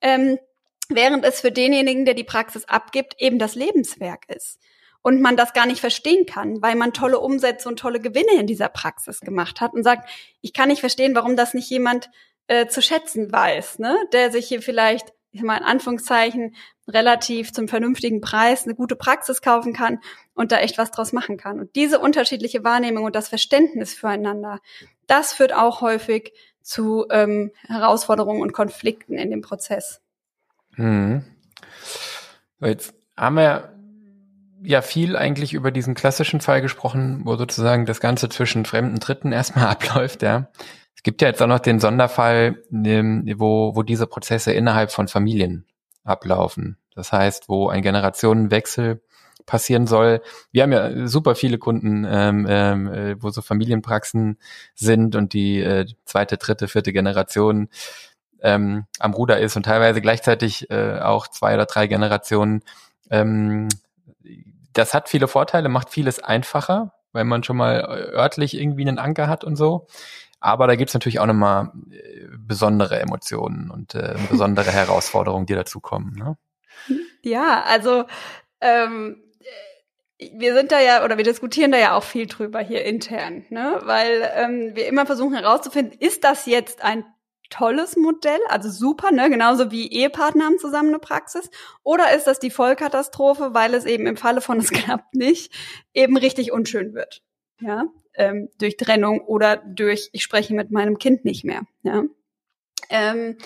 Ähm, 0.00 0.38
während 0.88 1.24
es 1.24 1.40
für 1.40 1.52
denjenigen, 1.52 2.04
der 2.04 2.14
die 2.14 2.24
Praxis 2.24 2.66
abgibt, 2.66 3.14
eben 3.18 3.38
das 3.38 3.54
Lebenswerk 3.54 4.28
ist 4.28 4.58
und 5.02 5.20
man 5.20 5.36
das 5.36 5.52
gar 5.52 5.66
nicht 5.66 5.80
verstehen 5.80 6.26
kann, 6.26 6.62
weil 6.62 6.76
man 6.76 6.92
tolle 6.92 7.18
Umsätze 7.18 7.68
und 7.68 7.78
tolle 7.78 8.00
Gewinne 8.00 8.34
in 8.38 8.46
dieser 8.46 8.68
Praxis 8.68 9.20
gemacht 9.20 9.60
hat 9.60 9.74
und 9.74 9.82
sagt, 9.82 10.08
ich 10.40 10.52
kann 10.52 10.68
nicht 10.68 10.80
verstehen, 10.80 11.14
warum 11.14 11.36
das 11.36 11.54
nicht 11.54 11.68
jemand 11.68 12.08
äh, 12.46 12.66
zu 12.66 12.80
schätzen 12.80 13.30
weiß, 13.30 13.80
ne? 13.80 13.96
der 14.12 14.30
sich 14.30 14.46
hier 14.46 14.62
vielleicht, 14.62 15.12
ich 15.32 15.40
sag 15.40 15.46
mal 15.46 15.58
in 15.58 15.64
Anführungszeichen, 15.64 16.54
relativ 16.88 17.52
zum 17.52 17.68
vernünftigen 17.68 18.20
Preis 18.20 18.64
eine 18.64 18.74
gute 18.74 18.96
Praxis 18.96 19.42
kaufen 19.42 19.72
kann 19.72 19.98
und 20.34 20.52
da 20.52 20.58
echt 20.58 20.78
was 20.78 20.90
draus 20.90 21.12
machen 21.12 21.36
kann. 21.36 21.60
Und 21.60 21.74
diese 21.76 21.98
unterschiedliche 21.98 22.64
Wahrnehmung 22.64 23.04
und 23.04 23.16
das 23.16 23.28
Verständnis 23.28 23.94
füreinander, 23.94 24.60
das 25.06 25.32
führt 25.32 25.52
auch 25.52 25.80
häufig 25.80 26.32
zu 26.62 27.06
ähm, 27.10 27.50
Herausforderungen 27.66 28.40
und 28.40 28.52
Konflikten 28.52 29.14
in 29.14 29.30
dem 29.30 29.42
Prozess. 29.42 30.00
Mhm. 30.76 31.24
Jetzt 32.60 32.94
haben 33.16 33.36
wir 33.36 33.71
ja 34.62 34.83
viel 34.83 35.16
eigentlich 35.16 35.55
über 35.55 35.70
diesen 35.70 35.94
klassischen 35.94 36.40
Fall 36.40 36.62
gesprochen, 36.62 37.22
wo 37.25 37.37
sozusagen 37.37 37.87
das 37.87 38.01
Ganze 38.01 38.29
zwischen 38.29 38.64
fremden 38.64 39.01
Dritten 39.01 39.33
erstmal 39.33 39.66
abläuft, 39.68 40.22
ja. 40.22 40.48
Es 40.94 41.03
gibt 41.03 41.20
ja 41.20 41.29
jetzt 41.29 41.42
auch 41.42 41.48
noch 41.48 41.59
den 41.59 41.81
Sonderfall, 41.81 42.62
ähm, 42.72 43.25
wo, 43.37 43.75
wo 43.75 43.83
diese 43.83 44.07
Prozesse 44.07 44.53
innerhalb 44.53 44.92
von 44.92 45.09
Familien 45.09 45.66
ablaufen. 46.05 46.77
Das 46.94 47.12
heißt, 47.12 47.48
wo 47.48 47.68
ein 47.68 47.83
Generationenwechsel 47.83 49.01
passieren 49.46 49.87
soll. 49.87 50.22
Wir 50.53 50.62
haben 50.62 50.72
ja 50.72 51.09
super 51.09 51.35
viele 51.35 51.59
Kunden, 51.59 52.07
ähm, 52.09 52.46
ähm, 52.48 52.92
äh, 52.92 53.22
wo 53.22 53.31
so 53.31 53.42
Familienpraxen 53.42 54.38
sind 54.75 55.16
und 55.16 55.33
die 55.33 55.61
äh, 55.61 55.87
zweite, 56.05 56.37
dritte, 56.37 56.68
vierte 56.68 56.92
Generation 56.92 57.68
ähm, 58.40 58.87
am 58.98 59.14
Ruder 59.14 59.40
ist 59.40 59.57
und 59.57 59.64
teilweise 59.64 60.01
gleichzeitig 60.01 60.70
äh, 60.70 61.01
auch 61.01 61.29
zwei 61.29 61.55
oder 61.55 61.66
drei 61.66 61.87
Generationen 61.87 62.62
ähm, 63.11 63.68
das 64.72 64.94
hat 64.94 65.08
viele 65.08 65.28
Vorteile, 65.28 65.68
macht 65.68 65.90
vieles 65.90 66.22
einfacher, 66.22 66.94
weil 67.12 67.24
man 67.24 67.44
schon 67.44 67.56
mal 67.56 67.85
örtlich 67.85 68.56
irgendwie 68.56 68.82
einen 68.82 68.98
Anker 68.98 69.28
hat 69.28 69.44
und 69.44 69.56
so. 69.56 69.87
Aber 70.40 70.66
da 70.66 70.74
gibt's 70.74 70.94
natürlich 70.94 71.20
auch 71.20 71.26
nochmal 71.26 71.70
äh, 71.90 72.26
besondere 72.37 72.98
Emotionen 73.00 73.70
und 73.70 73.94
äh, 73.94 74.16
besondere 74.28 74.70
Herausforderungen, 74.72 75.46
die 75.46 75.54
dazukommen. 75.54 76.14
Ne? 76.14 76.37
Ja, 77.22 77.62
also 77.62 78.04
ähm, 78.61 79.22
wir 80.18 80.54
sind 80.54 80.72
da 80.72 80.80
ja 80.80 81.04
oder 81.04 81.16
wir 81.16 81.24
diskutieren 81.24 81.72
da 81.72 81.78
ja 81.78 81.94
auch 81.94 82.02
viel 82.02 82.26
drüber 82.26 82.61
hier 82.61 82.85
intern, 82.85 83.44
ne? 83.50 83.80
Weil 83.85 84.30
ähm, 84.35 84.70
wir 84.74 84.87
immer 84.87 85.06
versuchen 85.06 85.35
herauszufinden, 85.35 85.98
ist 85.98 86.24
das 86.24 86.46
jetzt 86.46 86.82
ein 86.82 87.04
tolles 87.50 87.96
Modell, 87.96 88.40
also 88.48 88.70
super, 88.70 89.11
ne? 89.11 89.28
genauso 89.28 89.70
wie 89.70 89.90
Ehepartner 89.90 90.44
haben 90.44 90.59
zusammen 90.59 90.88
eine 90.88 90.98
Praxis? 90.98 91.50
Oder 91.83 92.14
ist 92.14 92.26
das 92.26 92.38
die 92.38 92.50
Vollkatastrophe, 92.50 93.55
weil 93.55 93.74
es 93.74 93.85
eben 93.85 94.07
im 94.07 94.16
Falle 94.16 94.40
von 94.40 94.59
es 94.61 94.70
klappt 94.70 95.14
nicht, 95.14 95.52
eben 95.92 96.16
richtig 96.16 96.52
unschön 96.52 96.94
wird? 96.94 97.22
Ja, 97.61 97.85
ähm, 98.14 98.48
durch 98.59 98.76
Trennung 98.76 99.20
oder 99.20 99.57
durch 99.57 100.11
ich 100.12 100.22
spreche 100.22 100.55
mit 100.55 100.70
meinem 100.70 100.98
Kind 100.98 101.24
nicht 101.24 101.44
mehr. 101.44 101.62
Ja, 101.83 102.05
ähm, 102.90 103.37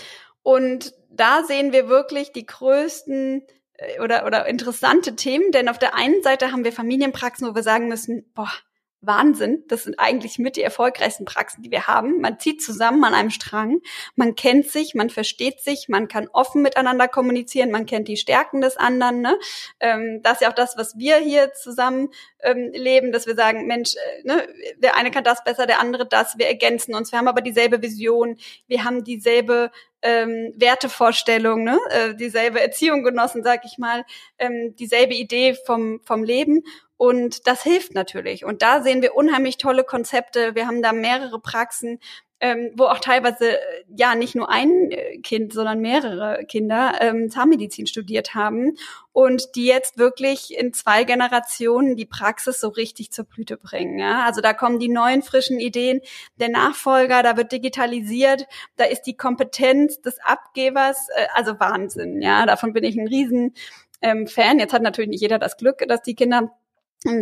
und 0.42 0.94
da 1.10 1.42
sehen 1.44 1.72
wir 1.72 1.88
wirklich 1.88 2.32
die 2.32 2.46
größten 2.46 3.42
äh, 3.74 4.00
oder 4.00 4.26
oder 4.26 4.46
interessante 4.46 5.16
Themen, 5.16 5.50
denn 5.52 5.68
auf 5.68 5.78
der 5.78 5.94
einen 5.94 6.22
Seite 6.22 6.52
haben 6.52 6.64
wir 6.64 6.72
Familienpraxen, 6.72 7.48
wo 7.48 7.54
wir 7.54 7.62
sagen 7.62 7.88
müssen, 7.88 8.30
boah, 8.34 8.52
Wahnsinn. 9.00 9.64
Das 9.68 9.84
sind 9.84 9.98
eigentlich 9.98 10.38
mit 10.38 10.56
die 10.56 10.62
erfolgreichsten 10.62 11.24
Praxen, 11.24 11.62
die 11.62 11.70
wir 11.70 11.86
haben. 11.86 12.20
Man 12.20 12.38
zieht 12.38 12.62
zusammen 12.62 13.04
an 13.04 13.14
einem 13.14 13.30
Strang, 13.30 13.80
man 14.14 14.34
kennt 14.34 14.66
sich, 14.68 14.94
man 14.94 15.10
versteht 15.10 15.60
sich, 15.60 15.88
man 15.88 16.08
kann 16.08 16.28
offen 16.32 16.62
miteinander 16.62 17.08
kommunizieren, 17.08 17.70
man 17.70 17.86
kennt 17.86 18.08
die 18.08 18.16
Stärken 18.16 18.60
des 18.60 18.76
anderen. 18.76 19.20
Ne? 19.20 19.38
Ähm, 19.80 20.20
das 20.22 20.34
ist 20.34 20.40
ja 20.42 20.50
auch 20.50 20.54
das, 20.54 20.76
was 20.76 20.96
wir 20.98 21.18
hier 21.18 21.52
zusammen 21.52 22.08
ähm, 22.42 22.70
leben, 22.72 23.12
dass 23.12 23.26
wir 23.26 23.34
sagen, 23.34 23.66
Mensch, 23.66 23.94
äh, 23.94 24.26
ne, 24.26 24.48
der 24.78 24.96
eine 24.96 25.10
kann 25.10 25.24
das 25.24 25.44
besser, 25.44 25.66
der 25.66 25.80
andere 25.80 26.06
das, 26.06 26.38
wir 26.38 26.46
ergänzen 26.46 26.94
uns, 26.94 27.12
wir 27.12 27.18
haben 27.18 27.28
aber 27.28 27.40
dieselbe 27.40 27.82
Vision, 27.82 28.36
wir 28.66 28.84
haben 28.84 29.04
dieselbe 29.04 29.70
ähm, 30.06 30.52
Wertevorstellung, 30.56 31.64
ne? 31.64 31.78
äh, 31.90 32.14
dieselbe 32.14 32.60
Erziehung 32.60 33.02
genossen, 33.02 33.42
sag 33.42 33.64
ich 33.64 33.76
mal, 33.76 34.04
ähm, 34.38 34.74
dieselbe 34.76 35.14
Idee 35.14 35.56
vom, 35.66 36.00
vom 36.04 36.22
Leben 36.22 36.62
und 36.96 37.46
das 37.46 37.62
hilft 37.62 37.94
natürlich. 37.94 38.44
Und 38.44 38.62
da 38.62 38.82
sehen 38.82 39.02
wir 39.02 39.14
unheimlich 39.14 39.58
tolle 39.58 39.84
Konzepte. 39.84 40.54
Wir 40.54 40.66
haben 40.66 40.80
da 40.80 40.92
mehrere 40.92 41.38
Praxen, 41.38 41.98
ähm, 42.40 42.70
wo 42.76 42.84
auch 42.84 42.98
teilweise 42.98 43.52
äh, 43.52 43.84
ja 43.96 44.14
nicht 44.14 44.34
nur 44.34 44.50
ein 44.50 44.90
äh, 44.90 45.18
Kind, 45.18 45.54
sondern 45.54 45.80
mehrere 45.80 46.44
Kinder 46.44 46.94
ähm, 47.00 47.30
Zahnmedizin 47.30 47.86
studiert 47.86 48.34
haben 48.34 48.76
und 49.12 49.54
die 49.54 49.66
jetzt 49.66 49.96
wirklich 49.96 50.56
in 50.56 50.74
zwei 50.74 51.04
Generationen 51.04 51.96
die 51.96 52.04
Praxis 52.04 52.60
so 52.60 52.68
richtig 52.68 53.10
zur 53.10 53.24
Blüte 53.24 53.56
bringen. 53.56 53.98
Ja? 53.98 54.24
Also 54.26 54.42
da 54.42 54.52
kommen 54.52 54.78
die 54.78 54.90
neuen 54.90 55.22
frischen 55.22 55.58
Ideen 55.58 56.00
der 56.38 56.50
Nachfolger, 56.50 57.22
da 57.22 57.38
wird 57.38 57.52
digitalisiert, 57.52 58.46
da 58.76 58.84
ist 58.84 59.02
die 59.02 59.16
Kompetenz 59.16 60.02
des 60.02 60.18
Abgebers, 60.22 61.08
äh, 61.16 61.26
also 61.34 61.58
Wahnsinn. 61.58 62.20
Ja, 62.20 62.44
davon 62.44 62.74
bin 62.74 62.84
ich 62.84 62.96
ein 62.96 63.08
riesen 63.08 63.54
ähm, 64.02 64.26
Fan. 64.26 64.58
Jetzt 64.58 64.74
hat 64.74 64.82
natürlich 64.82 65.10
nicht 65.10 65.22
jeder 65.22 65.38
das 65.38 65.56
Glück, 65.56 65.84
dass 65.88 66.02
die 66.02 66.14
Kinder 66.14 66.52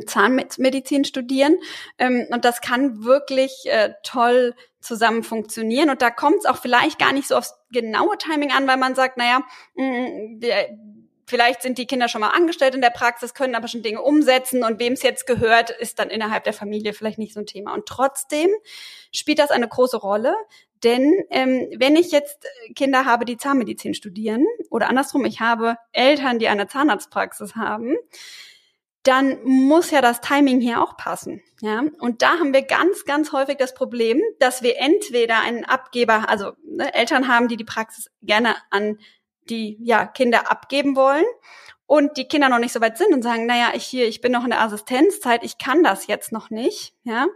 Zahnmedizin 0.06 1.04
studieren. 1.04 1.56
Ähm, 1.98 2.26
und 2.30 2.44
das 2.44 2.60
kann 2.60 3.04
wirklich 3.04 3.64
äh, 3.66 3.94
toll 4.02 4.54
zusammen 4.80 5.22
funktionieren. 5.22 5.90
Und 5.90 6.02
da 6.02 6.10
kommt 6.10 6.38
es 6.38 6.46
auch 6.46 6.56
vielleicht 6.56 6.98
gar 6.98 7.12
nicht 7.12 7.28
so 7.28 7.36
aufs 7.36 7.54
genaue 7.70 8.18
Timing 8.18 8.52
an, 8.52 8.66
weil 8.66 8.76
man 8.76 8.94
sagt, 8.94 9.16
naja, 9.16 9.42
mm, 9.74 10.40
vielleicht 11.26 11.62
sind 11.62 11.78
die 11.78 11.86
Kinder 11.86 12.08
schon 12.08 12.20
mal 12.20 12.30
angestellt 12.30 12.74
in 12.74 12.80
der 12.80 12.90
Praxis, 12.90 13.34
können 13.34 13.54
aber 13.54 13.68
schon 13.68 13.82
Dinge 13.82 14.02
umsetzen 14.02 14.62
und 14.62 14.78
wem 14.78 14.92
es 14.92 15.02
jetzt 15.02 15.26
gehört, 15.26 15.70
ist 15.70 15.98
dann 15.98 16.10
innerhalb 16.10 16.44
der 16.44 16.52
Familie 16.52 16.92
vielleicht 16.92 17.18
nicht 17.18 17.34
so 17.34 17.40
ein 17.40 17.46
Thema. 17.46 17.74
Und 17.74 17.86
trotzdem 17.86 18.50
spielt 19.12 19.38
das 19.38 19.50
eine 19.50 19.68
große 19.68 19.96
Rolle, 19.96 20.34
denn 20.82 21.14
ähm, 21.30 21.68
wenn 21.78 21.96
ich 21.96 22.10
jetzt 22.10 22.46
Kinder 22.76 23.06
habe, 23.06 23.24
die 23.24 23.38
Zahnmedizin 23.38 23.94
studieren 23.94 24.44
oder 24.70 24.88
andersrum, 24.88 25.24
ich 25.24 25.40
habe 25.40 25.76
Eltern, 25.92 26.38
die 26.38 26.48
eine 26.48 26.66
Zahnarztpraxis 26.66 27.56
haben, 27.56 27.96
dann 29.04 29.42
muss 29.44 29.90
ja 29.90 30.00
das 30.00 30.20
Timing 30.20 30.60
hier 30.60 30.82
auch 30.82 30.96
passen. 30.96 31.42
Ja, 31.60 31.84
und 32.00 32.22
da 32.22 32.38
haben 32.38 32.52
wir 32.52 32.62
ganz, 32.62 33.04
ganz 33.04 33.32
häufig 33.32 33.56
das 33.58 33.74
Problem, 33.74 34.20
dass 34.40 34.62
wir 34.62 34.78
entweder 34.78 35.40
einen 35.40 35.64
Abgeber, 35.64 36.28
also 36.28 36.52
ne, 36.64 36.92
Eltern 36.94 37.28
haben, 37.28 37.48
die 37.48 37.56
die 37.56 37.64
Praxis 37.64 38.10
gerne 38.22 38.56
an 38.70 38.98
die 39.50 39.78
ja, 39.82 40.06
Kinder 40.06 40.50
abgeben 40.50 40.96
wollen 40.96 41.26
und 41.86 42.16
die 42.16 42.26
Kinder 42.26 42.48
noch 42.48 42.58
nicht 42.58 42.72
so 42.72 42.80
weit 42.80 42.96
sind 42.96 43.12
und 43.12 43.22
sagen, 43.22 43.46
naja, 43.46 43.72
ich 43.74 43.84
hier, 43.84 44.08
ich 44.08 44.20
bin 44.22 44.32
noch 44.32 44.44
in 44.44 44.50
der 44.50 44.62
Assistenzzeit, 44.62 45.44
ich 45.44 45.58
kann 45.58 45.82
das 45.82 46.06
jetzt 46.06 46.32
noch 46.32 46.50
nicht, 46.50 46.94
ja. 47.04 47.26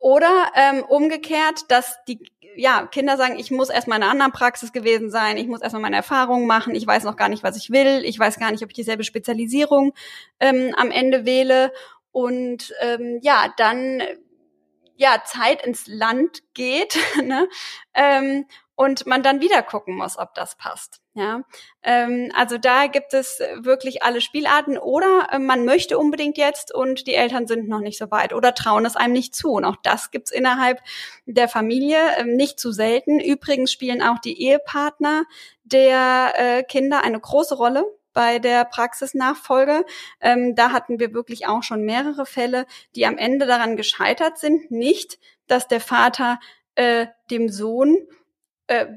Oder 0.00 0.52
ähm, 0.54 0.84
umgekehrt, 0.84 1.70
dass 1.70 1.98
die 2.06 2.20
ja, 2.58 2.86
Kinder 2.86 3.16
sagen, 3.16 3.38
ich 3.38 3.50
muss 3.50 3.70
erstmal 3.70 3.98
in 3.98 4.02
einer 4.02 4.12
anderen 4.12 4.32
Praxis 4.32 4.72
gewesen 4.72 5.10
sein, 5.10 5.36
ich 5.36 5.46
muss 5.46 5.62
erstmal 5.62 5.82
meine 5.82 5.96
Erfahrungen 5.96 6.46
machen, 6.46 6.74
ich 6.74 6.86
weiß 6.86 7.04
noch 7.04 7.16
gar 7.16 7.28
nicht, 7.28 7.44
was 7.44 7.56
ich 7.56 7.70
will, 7.70 8.02
ich 8.04 8.18
weiß 8.18 8.38
gar 8.38 8.50
nicht, 8.50 8.64
ob 8.64 8.70
ich 8.70 8.74
dieselbe 8.74 9.04
Spezialisierung 9.04 9.94
ähm, 10.40 10.74
am 10.76 10.90
Ende 10.90 11.24
wähle. 11.24 11.72
Und 12.10 12.74
ähm, 12.80 13.20
ja, 13.22 13.54
dann 13.56 14.02
ja 14.96 15.22
Zeit 15.24 15.64
ins 15.64 15.86
Land 15.86 16.42
geht 16.54 16.98
ne? 17.22 17.48
ähm, 17.94 18.44
und 18.78 19.06
man 19.06 19.24
dann 19.24 19.40
wieder 19.40 19.60
gucken 19.62 19.96
muss, 19.96 20.16
ob 20.16 20.34
das 20.34 20.54
passt. 20.54 21.00
Ja, 21.14 21.42
ähm, 21.82 22.30
also 22.36 22.58
da 22.58 22.86
gibt 22.86 23.12
es 23.12 23.40
wirklich 23.56 24.04
alle 24.04 24.20
Spielarten 24.20 24.78
oder 24.78 25.30
äh, 25.32 25.40
man 25.40 25.64
möchte 25.64 25.98
unbedingt 25.98 26.38
jetzt 26.38 26.72
und 26.72 27.08
die 27.08 27.14
Eltern 27.14 27.48
sind 27.48 27.68
noch 27.68 27.80
nicht 27.80 27.98
so 27.98 28.12
weit 28.12 28.32
oder 28.32 28.54
trauen 28.54 28.86
es 28.86 28.94
einem 28.94 29.14
nicht 29.14 29.34
zu. 29.34 29.50
Und 29.50 29.64
auch 29.64 29.74
das 29.82 30.12
gibt's 30.12 30.30
innerhalb 30.30 30.80
der 31.26 31.48
Familie 31.48 31.98
ähm, 32.18 32.36
nicht 32.36 32.60
zu 32.60 32.70
selten. 32.70 33.18
Übrigens 33.18 33.72
spielen 33.72 34.00
auch 34.00 34.20
die 34.20 34.40
Ehepartner 34.40 35.24
der 35.64 36.34
äh, 36.36 36.62
Kinder 36.62 37.02
eine 37.02 37.18
große 37.18 37.56
Rolle 37.56 37.84
bei 38.12 38.38
der 38.38 38.64
Praxisnachfolge. 38.64 39.84
Ähm, 40.20 40.54
da 40.54 40.70
hatten 40.70 41.00
wir 41.00 41.12
wirklich 41.14 41.48
auch 41.48 41.64
schon 41.64 41.82
mehrere 41.82 42.26
Fälle, 42.26 42.64
die 42.94 43.06
am 43.06 43.18
Ende 43.18 43.46
daran 43.46 43.76
gescheitert 43.76 44.38
sind. 44.38 44.70
Nicht, 44.70 45.18
dass 45.48 45.66
der 45.66 45.80
Vater 45.80 46.38
äh, 46.76 47.08
dem 47.28 47.48
Sohn 47.48 47.96
äh, 47.96 48.14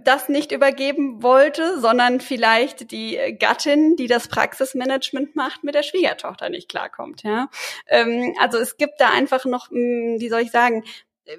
das 0.04 0.28
nicht 0.28 0.52
übergeben 0.52 1.24
wollte, 1.24 1.80
sondern 1.80 2.20
vielleicht 2.20 2.92
die 2.92 3.18
Gattin, 3.40 3.96
die 3.96 4.08
das 4.08 4.28
Praxismanagement 4.28 5.36
macht, 5.36 5.64
mit 5.64 5.76
der 5.76 5.84
Schwiegertochter 5.84 6.50
nicht 6.50 6.70
klarkommt. 6.70 7.24
Ja, 7.24 7.50
ähm, 7.88 8.36
also 8.40 8.58
es 8.58 8.76
gibt 8.76 9.00
da 9.00 9.10
einfach 9.10 9.46
noch, 9.46 9.70
hm, 9.70 10.18
wie 10.20 10.30
soll 10.30 10.42
ich 10.42 10.52
sagen, 10.52 10.84
äh, 11.26 11.38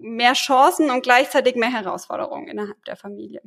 mehr 0.00 0.34
Chancen 0.34 0.90
und 0.90 1.02
gleichzeitig 1.02 1.56
mehr 1.56 1.72
Herausforderungen 1.72 2.46
innerhalb 2.46 2.84
der 2.84 2.96
Familie. 2.96 3.42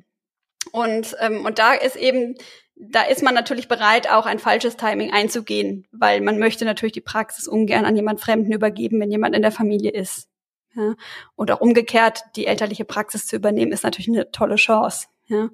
Und 0.74 1.16
ähm, 1.20 1.46
und 1.46 1.58
da 1.58 1.74
ist 1.74 1.96
eben 1.96 2.36
da 2.80 3.02
ist 3.02 3.24
man 3.24 3.34
natürlich 3.34 3.68
bereit, 3.68 4.10
auch 4.10 4.26
ein 4.26 4.40
falsches 4.40 4.78
Timing 4.78 5.12
einzugehen, 5.12 5.86
weil 5.92 6.22
man 6.22 6.40
möchte 6.40 6.64
natürlich 6.64 6.94
die 6.94 7.02
Praxis 7.02 7.46
ungern 7.46 7.84
an 7.84 7.96
jemand 7.98 8.22
Fremden 8.22 8.54
übergeben, 8.54 9.02
wenn 9.02 9.12
jemand 9.12 9.36
in 9.36 9.42
der 9.42 9.52
Familie 9.52 9.92
ist. 9.92 10.29
Ja? 10.76 10.96
Und 11.36 11.52
auch 11.52 11.62
umgekehrt, 11.62 12.24
die 12.36 12.46
elterliche 12.46 12.86
Praxis 12.86 13.28
zu 13.28 13.36
übernehmen, 13.36 13.72
ist 13.72 13.84
natürlich 13.84 14.10
eine 14.10 14.32
tolle 14.32 14.56
Chance. 14.56 15.08
Ja? 15.28 15.50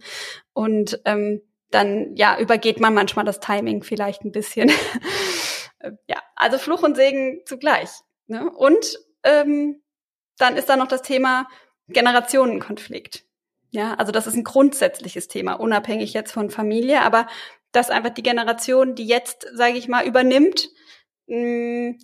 Und 0.54 1.02
ähm, 1.06 1.42
dann 1.72 2.16
ja 2.16 2.40
übergeht 2.40 2.80
man 2.80 2.94
manchmal 2.94 3.26
das 3.26 3.40
Timing 3.40 3.84
vielleicht 3.84 4.24
ein 4.24 4.32
bisschen. 4.32 4.72
ja, 6.08 6.18
also 6.36 6.58
Fluch 6.58 6.84
und 6.84 6.96
Segen 6.96 7.42
zugleich. 7.46 7.90
Ne? 8.28 8.50
Und 8.50 9.00
ähm, 9.24 9.82
dann 10.38 10.58
ist 10.58 10.70
da 10.70 10.76
noch 10.76 10.88
das 10.88 11.02
Thema 11.02 11.48
Generationenkonflikt. 11.88 13.26
Ja, 13.72 13.96
also 13.96 14.12
das 14.12 14.28
ist 14.28 14.36
ein 14.36 14.44
grundsätzliches 14.44 15.28
Thema, 15.28 15.54
unabhängig 15.54 16.14
jetzt 16.14 16.32
von 16.32 16.50
Familie, 16.50 17.02
aber 17.02 17.28
dass 17.72 17.90
einfach 17.90 18.12
die 18.12 18.24
Generation, 18.24 18.96
die 18.96 19.06
jetzt, 19.06 19.46
sage 19.54 19.78
ich 19.78 19.88
mal, 19.90 20.08
übernimmt, 20.08 20.70
mh, 21.28 21.96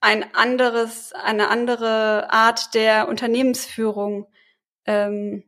ein 0.00 0.34
anderes, 0.34 1.12
eine 1.12 1.48
andere 1.48 2.30
Art 2.30 2.74
der 2.74 3.08
Unternehmensführung 3.08 4.26
ähm, 4.86 5.44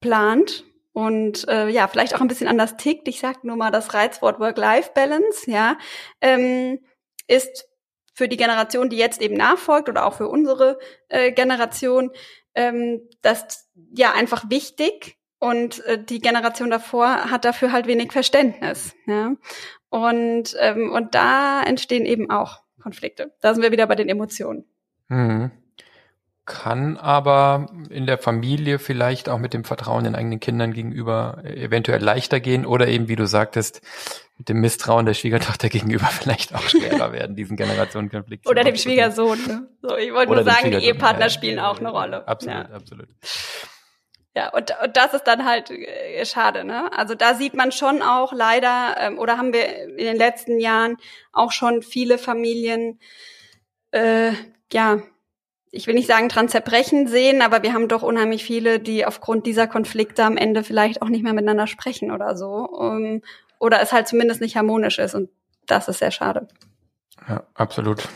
plant 0.00 0.64
und 0.92 1.48
äh, 1.48 1.68
ja, 1.68 1.88
vielleicht 1.88 2.14
auch 2.14 2.20
ein 2.20 2.28
bisschen 2.28 2.48
anders 2.48 2.76
tickt. 2.76 3.08
Ich 3.08 3.20
sage 3.20 3.40
nur 3.42 3.56
mal 3.56 3.70
das 3.70 3.94
Reizwort 3.94 4.40
Work-Life-Balance, 4.40 5.50
ja, 5.50 5.76
ähm, 6.20 6.80
ist 7.26 7.68
für 8.14 8.28
die 8.28 8.36
Generation, 8.36 8.90
die 8.90 8.96
jetzt 8.96 9.22
eben 9.22 9.36
nachfolgt 9.36 9.88
oder 9.88 10.04
auch 10.04 10.14
für 10.14 10.28
unsere 10.28 10.78
äh, 11.08 11.32
Generation, 11.32 12.10
ähm, 12.54 13.08
das 13.22 13.70
ja 13.94 14.12
einfach 14.12 14.50
wichtig 14.50 15.16
und 15.38 15.84
äh, 15.86 16.02
die 16.02 16.20
Generation 16.20 16.70
davor 16.70 17.30
hat 17.30 17.44
dafür 17.44 17.72
halt 17.72 17.86
wenig 17.86 18.12
Verständnis, 18.12 18.94
ja. 19.06 19.34
Und 19.88 20.56
ähm, 20.60 20.92
und 20.92 21.14
da 21.14 21.62
entstehen 21.62 22.06
eben 22.06 22.30
auch 22.30 22.62
Konflikte. 22.80 23.32
Da 23.40 23.54
sind 23.54 23.62
wir 23.62 23.72
wieder 23.72 23.86
bei 23.86 23.94
den 23.94 24.08
Emotionen. 24.08 24.64
Mhm. 25.08 25.50
Kann 26.46 26.96
aber 26.96 27.70
in 27.90 28.06
der 28.06 28.18
Familie 28.18 28.80
vielleicht 28.80 29.28
auch 29.28 29.38
mit 29.38 29.54
dem 29.54 29.62
Vertrauen 29.62 30.02
den 30.02 30.16
eigenen 30.16 30.40
Kindern 30.40 30.72
gegenüber 30.72 31.42
eventuell 31.44 32.02
leichter 32.02 32.40
gehen 32.40 32.66
oder 32.66 32.88
eben, 32.88 33.06
wie 33.06 33.14
du 33.14 33.26
sagtest, 33.26 33.82
mit 34.36 34.48
dem 34.48 34.60
Misstrauen 34.60 35.06
der 35.06 35.14
Schwiegertochter 35.14 35.68
gegenüber 35.70 36.06
vielleicht 36.06 36.54
auch 36.54 36.62
schwerer 36.62 37.12
werden, 37.12 37.36
diesen 37.36 37.56
Generationenkonflikt. 37.56 38.48
Oder 38.48 38.64
dem 38.64 38.74
Schwiegersohn. 38.74 39.38
Ne? 39.46 39.68
So, 39.80 39.96
ich 39.96 40.12
wollte 40.12 40.32
nur 40.32 40.42
sagen, 40.42 40.70
die 40.72 40.78
Ehepartner 40.78 41.26
ja, 41.26 41.30
spielen 41.30 41.60
auch 41.60 41.78
eine 41.78 41.90
Rolle. 41.90 42.26
Absolut, 42.26 42.68
ja. 42.68 42.74
absolut. 42.74 43.08
Ja, 44.36 44.50
und, 44.50 44.72
und 44.82 44.96
das 44.96 45.12
ist 45.12 45.24
dann 45.24 45.44
halt 45.44 45.70
äh, 45.70 46.24
schade, 46.24 46.64
ne? 46.64 46.92
Also 46.96 47.14
da 47.14 47.34
sieht 47.34 47.54
man 47.54 47.72
schon 47.72 48.00
auch 48.00 48.32
leider, 48.32 48.96
ähm, 48.98 49.18
oder 49.18 49.38
haben 49.38 49.52
wir 49.52 49.88
in 49.88 49.96
den 50.06 50.16
letzten 50.16 50.60
Jahren 50.60 50.96
auch 51.32 51.50
schon 51.50 51.82
viele 51.82 52.16
Familien, 52.16 53.00
äh, 53.90 54.32
ja, 54.72 55.02
ich 55.72 55.86
will 55.86 55.94
nicht 55.94 56.08
sagen 56.08 56.28
dran 56.28 56.48
zerbrechen 56.48 57.06
sehen, 57.08 57.42
aber 57.42 57.62
wir 57.62 57.72
haben 57.72 57.88
doch 57.88 58.02
unheimlich 58.02 58.44
viele, 58.44 58.80
die 58.80 59.04
aufgrund 59.04 59.46
dieser 59.46 59.66
Konflikte 59.66 60.24
am 60.24 60.36
Ende 60.36 60.64
vielleicht 60.64 61.02
auch 61.02 61.08
nicht 61.08 61.22
mehr 61.22 61.32
miteinander 61.32 61.66
sprechen 61.66 62.10
oder 62.10 62.36
so. 62.36 62.68
Um, 62.68 63.04
ähm, 63.04 63.22
oder 63.58 63.80
es 63.80 63.92
halt 63.92 64.08
zumindest 64.08 64.40
nicht 64.40 64.56
harmonisch 64.56 64.98
ist 64.98 65.14
und 65.14 65.28
das 65.66 65.86
ist 65.88 65.98
sehr 65.98 66.10
schade. 66.10 66.48
Ja, 67.28 67.44
absolut. 67.54 68.08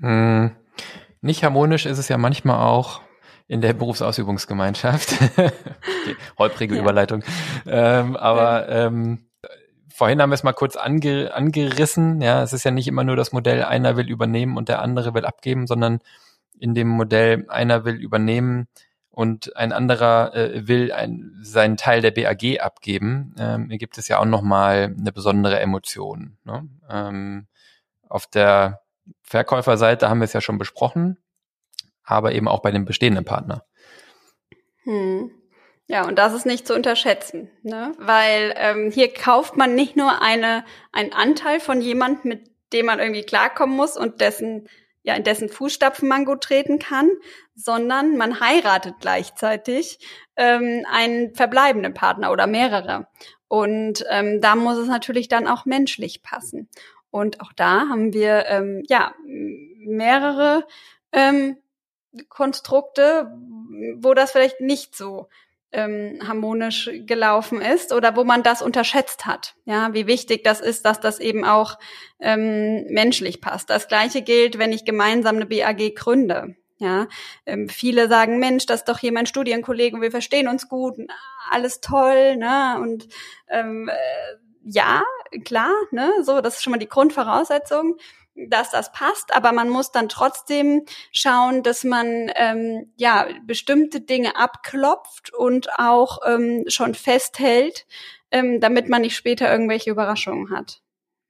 Hm. 0.00 0.54
Nicht 1.20 1.42
harmonisch 1.42 1.86
ist 1.86 1.98
es 1.98 2.08
ja 2.08 2.18
manchmal 2.18 2.60
auch, 2.60 3.00
in 3.46 3.60
der 3.60 3.74
Berufsausübungsgemeinschaft. 3.74 5.14
holprige 6.38 6.76
ja. 6.76 6.80
Überleitung. 6.80 7.22
Ähm, 7.66 8.16
aber 8.16 8.68
ähm, 8.68 9.26
vorhin 9.88 10.20
haben 10.20 10.30
wir 10.30 10.34
es 10.34 10.42
mal 10.42 10.52
kurz 10.52 10.76
ange, 10.76 11.32
angerissen. 11.34 12.20
Ja, 12.20 12.42
es 12.42 12.52
ist 12.52 12.64
ja 12.64 12.70
nicht 12.70 12.88
immer 12.88 13.04
nur 13.04 13.16
das 13.16 13.32
Modell, 13.32 13.62
einer 13.62 13.96
will 13.96 14.08
übernehmen 14.08 14.56
und 14.56 14.68
der 14.68 14.82
andere 14.82 15.14
will 15.14 15.24
abgeben, 15.24 15.66
sondern 15.66 16.00
in 16.58 16.74
dem 16.74 16.88
Modell, 16.88 17.46
einer 17.48 17.84
will 17.84 17.96
übernehmen 17.96 18.68
und 19.10 19.56
ein 19.56 19.72
anderer 19.72 20.34
äh, 20.34 20.66
will 20.66 20.90
ein, 20.90 21.38
seinen 21.42 21.76
Teil 21.76 22.00
der 22.00 22.10
BAG 22.10 22.60
abgeben, 22.60 23.34
ähm, 23.38 23.68
gibt 23.68 23.98
es 23.98 24.08
ja 24.08 24.18
auch 24.18 24.24
nochmal 24.24 24.94
eine 24.98 25.12
besondere 25.12 25.60
Emotion. 25.60 26.36
Ne? 26.44 26.68
Ähm, 26.90 27.46
auf 28.08 28.26
der 28.26 28.80
Verkäuferseite 29.22 30.08
haben 30.08 30.20
wir 30.20 30.24
es 30.24 30.32
ja 30.32 30.40
schon 30.40 30.58
besprochen, 30.58 31.18
aber 32.04 32.32
eben 32.32 32.48
auch 32.48 32.60
bei 32.60 32.70
dem 32.70 32.84
bestehenden 32.84 33.24
Partner. 33.24 33.64
Hm. 34.84 35.30
Ja, 35.86 36.06
und 36.06 36.18
das 36.18 36.32
ist 36.32 36.46
nicht 36.46 36.66
zu 36.66 36.74
unterschätzen, 36.74 37.50
ne? 37.62 37.92
weil 37.98 38.54
ähm, 38.56 38.90
hier 38.90 39.12
kauft 39.12 39.56
man 39.56 39.74
nicht 39.74 39.96
nur 39.96 40.22
eine, 40.22 40.64
einen 40.92 41.12
Anteil 41.12 41.60
von 41.60 41.82
jemandem, 41.82 42.28
mit 42.30 42.50
dem 42.72 42.86
man 42.86 43.00
irgendwie 43.00 43.22
klarkommen 43.22 43.76
muss 43.76 43.96
und 43.96 44.22
dessen 44.22 44.66
ja 45.02 45.14
in 45.14 45.22
dessen 45.22 45.50
Fußstapfen 45.50 46.08
man 46.08 46.24
gut 46.24 46.40
treten 46.40 46.78
kann, 46.78 47.10
sondern 47.54 48.16
man 48.16 48.40
heiratet 48.40 48.94
gleichzeitig 49.00 49.98
ähm, 50.36 50.86
einen 50.90 51.34
verbleibenden 51.34 51.92
Partner 51.92 52.32
oder 52.32 52.46
mehrere. 52.46 53.06
Und 53.46 54.04
ähm, 54.08 54.40
da 54.40 54.56
muss 54.56 54.78
es 54.78 54.88
natürlich 54.88 55.28
dann 55.28 55.46
auch 55.46 55.66
menschlich 55.66 56.22
passen. 56.22 56.70
Und 57.10 57.42
auch 57.42 57.52
da 57.52 57.88
haben 57.90 58.14
wir 58.14 58.46
ähm, 58.46 58.82
ja 58.88 59.14
mehrere 59.24 60.66
ähm, 61.12 61.58
Konstrukte, 62.28 63.30
wo 63.96 64.14
das 64.14 64.32
vielleicht 64.32 64.60
nicht 64.60 64.96
so 64.96 65.28
ähm, 65.74 66.20
harmonisch 66.26 66.88
gelaufen 67.06 67.60
ist 67.60 67.92
oder 67.92 68.16
wo 68.16 68.24
man 68.24 68.42
das 68.42 68.62
unterschätzt 68.62 69.26
hat. 69.26 69.54
Ja, 69.64 69.92
wie 69.92 70.06
wichtig 70.06 70.44
das 70.44 70.60
ist, 70.60 70.84
dass 70.84 71.00
das 71.00 71.18
eben 71.18 71.44
auch 71.44 71.78
ähm, 72.20 72.84
menschlich 72.88 73.40
passt. 73.40 73.70
Das 73.70 73.88
gleiche 73.88 74.22
gilt, 74.22 74.58
wenn 74.58 74.72
ich 74.72 74.84
gemeinsam 74.84 75.36
eine 75.36 75.46
BAG 75.46 75.94
gründe. 75.96 76.56
Ja, 76.78 77.06
ähm, 77.46 77.68
viele 77.68 78.08
sagen, 78.08 78.38
Mensch, 78.38 78.66
das 78.66 78.80
ist 78.80 78.88
doch 78.88 78.98
hier 78.98 79.12
mein 79.12 79.26
Studienkollege 79.26 80.00
wir 80.00 80.10
verstehen 80.10 80.48
uns 80.48 80.68
gut, 80.68 80.96
alles 81.50 81.80
toll, 81.80 82.36
ne? 82.36 82.78
Und 82.80 83.08
ähm, 83.48 83.88
äh, 83.88 84.36
ja, 84.64 85.02
klar, 85.44 85.72
ne? 85.92 86.12
So, 86.22 86.40
das 86.40 86.56
ist 86.56 86.62
schon 86.62 86.72
mal 86.72 86.78
die 86.78 86.88
Grundvoraussetzung 86.88 87.96
dass 88.34 88.70
das 88.70 88.92
passt, 88.92 89.34
aber 89.34 89.52
man 89.52 89.68
muss 89.68 89.92
dann 89.92 90.08
trotzdem 90.08 90.84
schauen, 91.12 91.62
dass 91.62 91.84
man 91.84 92.30
ähm, 92.34 92.92
ja 92.96 93.28
bestimmte 93.44 94.00
Dinge 94.00 94.36
abklopft 94.36 95.32
und 95.32 95.68
auch 95.78 96.18
ähm, 96.26 96.64
schon 96.66 96.94
festhält, 96.94 97.86
ähm, 98.30 98.60
damit 98.60 98.88
man 98.88 99.02
nicht 99.02 99.16
später 99.16 99.50
irgendwelche 99.50 99.90
Überraschungen 99.90 100.50
hat. 100.50 100.82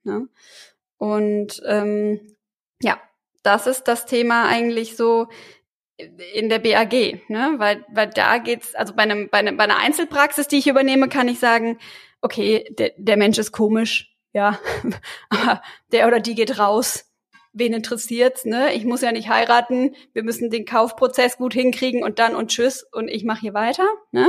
Ne? 0.02 0.28
Und 0.96 1.62
ähm, 1.66 2.36
ja, 2.80 2.98
das 3.42 3.66
ist 3.66 3.84
das 3.84 4.07
Thema 4.07 4.48
eigentlich 4.48 4.96
so 4.96 5.28
in 5.96 6.48
der 6.48 6.59
BAG, 6.59 7.28
ne? 7.28 7.55
Weil, 7.59 7.84
weil 7.88 8.11
da 8.11 8.38
geht's, 8.38 8.74
also 8.74 8.94
bei 8.94 9.02
einem, 9.02 9.28
bei, 9.30 9.38
einer 9.38 9.78
Einzelpraxis, 9.78 10.48
die 10.48 10.59
ich 10.59 10.66
übernehme, 10.66 11.09
kann 11.09 11.28
ich 11.28 11.38
sagen, 11.38 11.78
okay, 12.20 12.66
der, 12.78 12.92
der 12.96 13.16
Mensch 13.16 13.38
ist 13.38 13.52
komisch, 13.52 14.14
ja, 14.35 14.59
aber 15.30 15.62
der 15.93 16.07
oder 16.07 16.20
die 16.20 16.35
geht 16.35 16.59
raus. 16.59 17.11
Wen 17.55 17.72
interessiert's, 17.72 18.45
ne? 18.45 18.74
Ich 18.74 18.85
muss 18.85 19.01
ja 19.01 19.12
nicht 19.12 19.28
heiraten. 19.28 19.95
Wir 20.12 20.24
müssen 20.24 20.51
den 20.51 20.66
Kaufprozess 20.66 21.39
gut 21.39 21.55
hinkriegen 21.55 22.03
und 22.03 22.18
dann 22.18 22.35
und 22.35 22.51
tschüss 22.51 22.82
und 22.82 23.09
ich 23.09 23.24
mache 23.24 23.41
hier 23.41 23.55
weiter, 23.55 23.87
ne? 24.11 24.28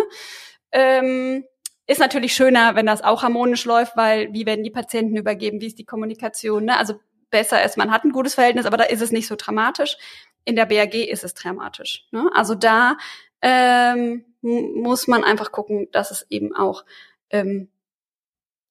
Ähm, 0.72 1.44
ist 1.88 2.00
natürlich 2.00 2.34
schöner, 2.34 2.76
wenn 2.76 2.86
das 2.86 3.04
auch 3.04 3.24
harmonisch 3.24 3.66
läuft, 3.66 3.98
weil 3.98 4.32
wie 4.32 4.46
werden 4.46 4.64
die 4.64 4.72
Patienten 4.72 5.18
übergeben, 5.18 5.60
wie 5.60 5.68
ist 5.68 5.80
die 5.80 5.86
Kommunikation, 5.86 6.66
ne? 6.66 6.78
Also 6.78 7.00
besser 7.32 7.64
ist, 7.64 7.78
man 7.78 7.92
hat 7.92 8.04
ein 8.04 8.12
gutes 8.12 8.36
Verhältnis, 8.36 8.66
aber 8.66 8.78
da 8.78 8.86
ist 8.86 9.02
es 9.02 9.12
nicht 9.12 9.28
so 9.28 9.36
dramatisch. 9.36 9.98
In 10.46 10.56
der 10.56 10.66
BAG 10.68 10.94
ist 10.94 11.24
es 11.24 11.34
dramatisch. 11.34 12.08
Ne? 12.12 12.30
Also 12.34 12.54
da 12.56 12.98
ähm, 13.42 14.24
muss 14.42 15.08
man 15.08 15.24
einfach 15.24 15.52
gucken, 15.52 15.90
dass 15.92 16.12
es 16.12 16.26
eben 16.30 16.56
auch 16.56 16.86
ähm, 17.32 17.70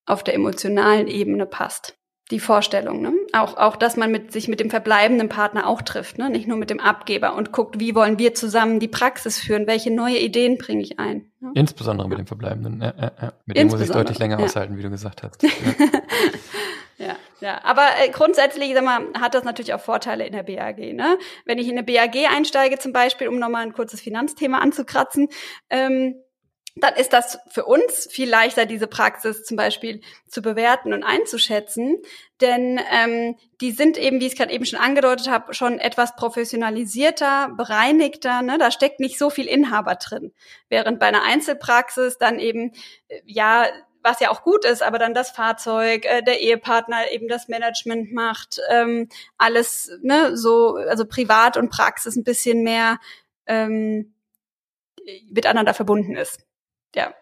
auf 0.07 0.23
der 0.23 0.35
emotionalen 0.35 1.09
Ebene 1.09 1.47
passt. 1.47 1.97
Die 2.31 2.41
Vorstellung, 2.41 3.03
ne? 3.03 3.13
Auch, 3.35 3.59
auch, 3.59 3.77
dass 3.77 3.99
man 3.99 4.11
mit, 4.11 4.33
sich 4.33 4.49
mit 4.49 4.59
dem 4.59 4.71
verbleibenden 4.71 5.29
Partner 5.29 5.67
auch 5.67 5.83
trifft, 5.83 6.17
ne? 6.17 6.31
Nicht 6.31 6.49
nur 6.49 6.57
mit 6.57 6.71
dem 6.71 6.81
Abgeber 6.81 7.35
und 7.35 7.53
guckt, 7.53 7.81
wie 7.81 7.95
wollen 7.95 8.19
wir 8.19 8.33
zusammen 8.33 8.81
die 8.81 8.89
Praxis 8.89 9.39
führen? 9.39 9.67
Welche 9.67 9.91
neue 9.91 10.19
Ideen 10.19 10.57
bringe 10.57 10.83
ich 10.83 10.99
ein? 10.99 11.31
Ne? 11.41 11.53
Insbesondere 11.55 12.09
mit 12.09 12.19
dem 12.19 12.27
verbleibenden. 12.27 12.81
Ja, 12.81 12.95
ja, 12.97 13.13
ja. 13.21 13.33
Mit 13.45 13.59
dem 13.59 13.69
muss 13.69 13.81
ich 13.83 13.91
deutlich 13.91 14.19
länger 14.19 14.39
ja. 14.39 14.45
aushalten, 14.47 14.79
wie 14.79 14.83
du 14.83 14.89
gesagt 14.89 15.23
hast. 15.23 15.43
Ja. 15.43 15.51
ja. 17.07 17.17
Ja, 17.41 17.61
aber 17.63 17.83
äh, 18.03 18.09
grundsätzlich, 18.09 18.73
sag 18.73 18.85
mal, 18.85 19.03
hat 19.21 19.35
das 19.35 19.45
natürlich 19.45 19.75
auch 19.75 19.81
Vorteile 19.81 20.27
in 20.27 20.33
der 20.33 20.45
BAG. 20.45 20.79
Ne? 20.79 21.19
Wenn 21.45 21.59
ich 21.59 21.69
in 21.69 21.77
eine 21.77 21.83
BAG 21.83 22.17
einsteige, 22.35 22.79
zum 22.79 22.95
Beispiel, 22.95 23.29
um 23.29 23.39
nochmal 23.39 23.65
ein 23.65 23.75
kurzes 23.75 24.01
Finanzthema 24.01 24.61
anzukratzen, 24.61 25.29
ähm, 25.69 26.15
dann 26.77 26.95
ist 26.97 27.13
das 27.13 27.39
für 27.49 27.65
uns 27.67 28.09
viel 28.11 28.29
leichter, 28.29 28.67
diese 28.67 28.89
Praxis 28.89 29.45
zum 29.45 29.57
Beispiel 29.57 30.01
zu 30.27 30.43
bewerten 30.43 30.93
und 30.93 31.05
einzuschätzen. 31.05 32.03
Denn 32.41 32.81
ähm, 32.91 33.37
die 33.61 33.71
sind 33.71 33.97
eben, 33.97 34.21
wie 34.21 34.27
ich 34.27 34.33
es 34.33 34.39
gerade 34.39 34.53
eben 34.53 34.67
schon 34.67 34.81
angedeutet 34.81 35.31
habe, 35.31 35.55
schon 35.55 35.79
etwas 35.79 36.17
professionalisierter, 36.17 37.51
bereinigter. 37.57 38.43
Ne? 38.43 38.59
Da 38.59 38.73
steckt 38.73 38.99
nicht 38.99 39.19
so 39.19 39.31
viel 39.31 39.47
Inhaber 39.47 39.95
drin. 39.95 40.33
Während 40.69 40.99
bei 40.99 41.07
einer 41.07 41.23
Einzelpraxis 41.23 42.19
dann 42.19 42.41
eben, 42.41 42.73
äh, 43.07 43.21
ja, 43.25 43.67
was 44.03 44.19
ja 44.19 44.31
auch 44.31 44.43
gut 44.43 44.65
ist, 44.65 44.83
aber 44.83 44.99
dann 44.99 45.15
das 45.15 45.31
Fahrzeug, 45.31 46.05
äh, 46.05 46.23
der 46.23 46.41
Ehepartner 46.41 47.13
eben 47.13 47.29
das 47.29 47.47
Management 47.47 48.13
macht, 48.13 48.61
ähm, 48.69 49.09
alles, 49.39 49.93
ne, 50.03 50.37
so, 50.37 50.75
also 50.75 51.07
privat 51.07 51.57
und 51.57 51.71
Praxis 51.71 52.17
ein 52.17 52.25
bisschen 52.25 52.65
mehr 52.65 52.99
ähm, 53.47 54.13
miteinander 55.31 55.73
verbunden 55.73 56.17
ist 56.17 56.45
ja, 56.95 57.15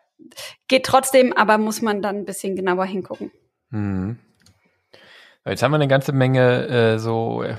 geht 0.68 0.84
trotzdem, 0.84 1.32
aber 1.32 1.58
muss 1.58 1.82
man 1.82 2.02
dann 2.02 2.16
ein 2.16 2.24
bisschen 2.24 2.56
genauer 2.56 2.86
hingucken. 2.86 3.30
Mhm. 3.70 4.18
Jetzt 5.44 5.62
haben 5.62 5.72
wir 5.72 5.76
eine 5.76 5.88
ganze 5.88 6.12
Menge 6.12 6.68
äh, 6.68 6.98
so 6.98 7.42
äh, 7.42 7.52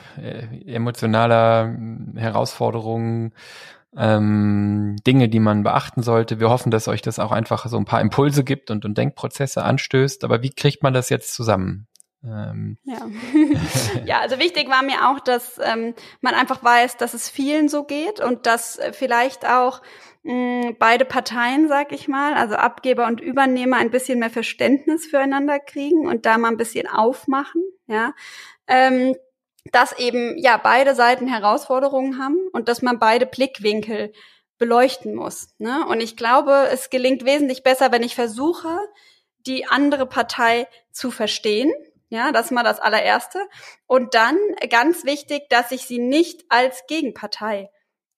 emotionaler 0.66 1.66
hm, 1.66 2.14
Herausforderungen, 2.16 3.34
ähm, 3.96 4.96
Dinge, 5.06 5.28
die 5.28 5.42
man 5.42 5.64
beachten 5.64 6.02
sollte. 6.02 6.40
Wir 6.40 6.50
hoffen, 6.50 6.72
dass 6.72 6.88
euch 6.88 7.02
das 7.02 7.20
auch 7.20 7.32
einfach 7.32 7.68
so 7.68 7.78
ein 7.78 7.86
paar 7.86 8.02
Impulse 8.02 8.44
gibt 8.44 8.72
und, 8.72 8.86
und 8.86 8.98
Denkprozesse 8.98 9.64
anstößt. 9.64 10.24
Aber 10.24 10.42
wie 10.42 10.50
kriegt 10.50 10.82
man 10.82 10.94
das 10.94 11.10
jetzt 11.10 11.34
zusammen? 11.34 11.88
Ähm. 12.24 12.78
Ja. 12.86 13.06
ja, 14.06 14.20
also 14.22 14.40
wichtig 14.40 14.70
war 14.70 14.82
mir 14.82 15.10
auch, 15.10 15.20
dass 15.20 15.60
ähm, 15.62 15.94
man 16.22 16.36
einfach 16.36 16.64
weiß, 16.64 16.96
dass 16.98 17.14
es 17.14 17.30
vielen 17.30 17.68
so 17.68 17.84
geht 17.84 18.22
und 18.22 18.46
dass 18.46 18.78
äh, 18.80 18.94
vielleicht 18.94 19.46
auch 19.46 19.82
mh, 20.24 20.74
beide 20.80 21.06
Parteien, 21.06 21.68
sag 21.68 21.92
ich 21.92 22.08
mal, 22.08 22.34
also 22.34 22.56
Abgeber 22.56 23.08
und 23.08 23.22
Übernehmer, 23.22 23.78
ein 23.78 23.92
bisschen 23.92 24.20
mehr 24.20 24.30
Verständnis 24.30 25.06
füreinander 25.06 25.60
kriegen 25.60 26.08
und 26.08 26.26
da 26.26 26.38
mal 26.38 26.50
ein 26.50 26.58
bisschen 26.58 26.88
aufmachen, 26.88 27.62
ja. 27.88 28.14
Ähm, 28.68 29.16
dass 29.72 29.98
eben 29.98 30.38
ja 30.38 30.58
beide 30.58 30.94
Seiten 30.94 31.28
Herausforderungen 31.28 32.20
haben 32.20 32.38
und 32.52 32.68
dass 32.68 32.82
man 32.82 33.00
beide 33.00 33.26
Blickwinkel 33.26 34.12
beleuchten 34.58 35.16
muss. 35.16 35.54
Ne? 35.58 35.86
Und 35.88 36.02
ich 36.02 36.18
glaube, 36.18 36.68
es 36.72 36.90
gelingt 36.90 37.26
wesentlich 37.26 37.64
besser, 37.64 37.92
wenn 37.92 38.04
ich 38.04 38.16
versuche, 38.16 38.78
die 39.46 39.66
andere 39.66 40.06
Partei 40.06 40.68
zu 40.92 41.12
verstehen. 41.12 41.72
Ja, 42.10 42.32
das 42.32 42.48
ist 42.48 42.52
mal 42.52 42.64
das 42.64 42.80
allererste. 42.80 43.40
Und 43.88 44.14
dann 44.14 44.38
ganz 44.70 45.06
wichtig, 45.06 45.50
dass 45.50 45.72
ich 45.72 45.86
sie 45.86 46.00
nicht 46.00 46.44
als 46.50 46.86
Gegenpartei 46.88 47.70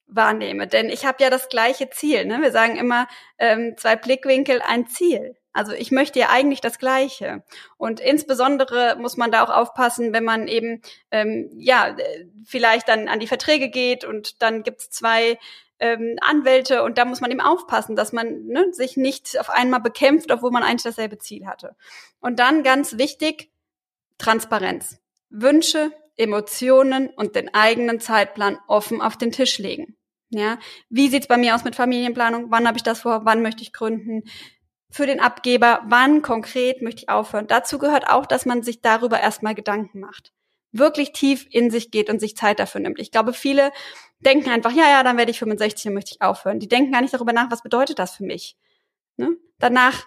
wahrnehme. 0.08 0.68
Denn 0.68 0.90
ich 0.90 1.06
habe 1.06 1.24
ja 1.24 1.30
das 1.30 1.50
gleiche 1.50 1.90
Ziel. 1.90 2.26
Ne? 2.26 2.42
Wir 2.42 2.52
sagen 2.52 2.76
immer, 2.76 3.08
ähm, 3.38 3.76
zwei 3.78 3.96
Blickwinkel, 3.96 4.62
ein 4.62 4.88
Ziel. 4.88 5.36
Also 5.56 5.72
ich 5.72 5.92
möchte 5.92 6.20
ja 6.20 6.30
eigentlich 6.30 6.60
das 6.60 6.80
Gleiche. 6.80 7.44
Und 7.78 8.02
insbesondere 8.02 8.98
muss 9.00 9.16
man 9.16 9.32
da 9.32 9.42
auch 9.44 9.50
aufpassen, 9.50 10.12
wenn 10.12 10.26
man 10.26 10.50
eben 10.50 10.82
ähm, 11.12 11.50
ja 11.58 11.96
vielleicht 12.44 12.90
dann 12.90 13.08
an 13.08 13.22
die 13.22 13.28
Verträge 13.28 13.70
geht 13.70 14.04
und 14.04 14.42
dann 14.42 14.64
gibt's 14.64 14.90
zwei 14.90 15.40
ähm, 15.80 16.18
Anwälte 16.22 16.84
und 16.84 16.98
da 16.98 17.06
muss 17.06 17.22
man 17.22 17.32
eben 17.32 17.40
aufpassen, 17.40 17.96
dass 17.96 18.12
man 18.12 18.48
ne, 18.48 18.68
sich 18.74 18.98
nicht 18.98 19.40
auf 19.40 19.50
einmal 19.50 19.80
bekämpft, 19.80 20.30
obwohl 20.32 20.52
man 20.52 20.64
eigentlich 20.64 20.84
dasselbe 20.84 21.18
Ziel 21.20 21.48
hatte. 21.48 21.76
Und 22.20 22.40
dann 22.40 22.64
ganz 22.64 22.98
wichtig, 22.98 23.50
Transparenz. 24.18 25.00
Wünsche, 25.30 25.92
Emotionen 26.18 27.10
und 27.10 27.36
den 27.36 27.54
eigenen 27.54 28.00
Zeitplan 28.00 28.58
offen 28.68 29.02
auf 29.02 29.18
den 29.18 29.32
Tisch 29.32 29.58
legen. 29.58 29.98
Ja, 30.30 30.58
wie 30.90 31.10
sieht's 31.10 31.28
bei 31.28 31.38
mir 31.38 31.56
aus 31.56 31.64
mit 31.64 31.76
Familienplanung? 31.76 32.52
Wann 32.52 32.68
habe 32.68 32.78
ich 32.78 32.84
das 32.84 33.02
vor? 33.02 33.22
Wann 33.26 33.42
möchte 33.42 33.62
ich 33.62 33.74
gründen? 33.74 34.24
Für 34.90 35.06
den 35.06 35.20
Abgeber, 35.20 35.82
wann 35.86 36.22
konkret 36.22 36.82
möchte 36.82 37.04
ich 37.04 37.10
aufhören? 37.10 37.48
Dazu 37.48 37.80
gehört 37.80 38.10
auch, 38.10 38.26
dass 38.26 38.46
man 38.46 38.64
sich 38.64 38.82
darüber 38.82 39.20
erstmal 39.20 39.56
Gedanken 39.56 40.00
macht. 40.00 40.34
Wirklich 40.72 41.14
tief 41.14 41.48
in 41.50 41.70
sich 41.70 41.92
geht 41.92 42.10
und 42.10 42.20
sich 42.20 42.36
Zeit 42.36 42.60
dafür 42.60 42.82
nimmt. 42.82 43.00
Ich 43.00 43.12
glaube, 43.12 43.34
viele 43.34 43.72
denken 44.20 44.50
einfach, 44.50 44.72
ja, 44.72 44.90
ja, 44.90 45.04
dann 45.04 45.18
werde 45.18 45.32
ich 45.32 45.40
65 45.40 45.88
und 45.88 45.94
möchte 45.94 46.12
ich 46.14 46.22
aufhören. 46.22 46.60
Die 46.60 46.68
denken 46.68 46.92
gar 46.92 47.02
nicht 47.02 47.14
darüber 47.14 47.34
nach, 47.34 47.52
was 47.52 47.62
bedeutet 47.62 48.00
das 48.00 48.16
für 48.16 48.24
mich. 48.24 48.58
Ne? 49.18 49.38
Danach 49.60 50.06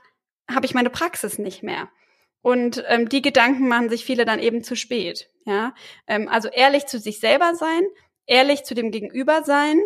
habe 0.50 0.66
ich 0.66 0.74
meine 0.74 0.90
Praxis 0.90 1.38
nicht 1.38 1.62
mehr. 1.62 1.88
Und 2.40 2.82
ähm, 2.86 3.08
die 3.08 3.22
Gedanken 3.22 3.68
machen 3.68 3.88
sich 3.88 4.04
viele 4.04 4.24
dann 4.24 4.38
eben 4.38 4.62
zu 4.62 4.76
spät. 4.76 5.30
Ja, 5.48 5.72
ähm, 6.06 6.28
also 6.28 6.48
ehrlich 6.48 6.84
zu 6.84 6.98
sich 6.98 7.20
selber 7.20 7.54
sein, 7.54 7.82
ehrlich 8.26 8.64
zu 8.64 8.74
dem 8.74 8.90
Gegenüber 8.90 9.44
sein, 9.44 9.80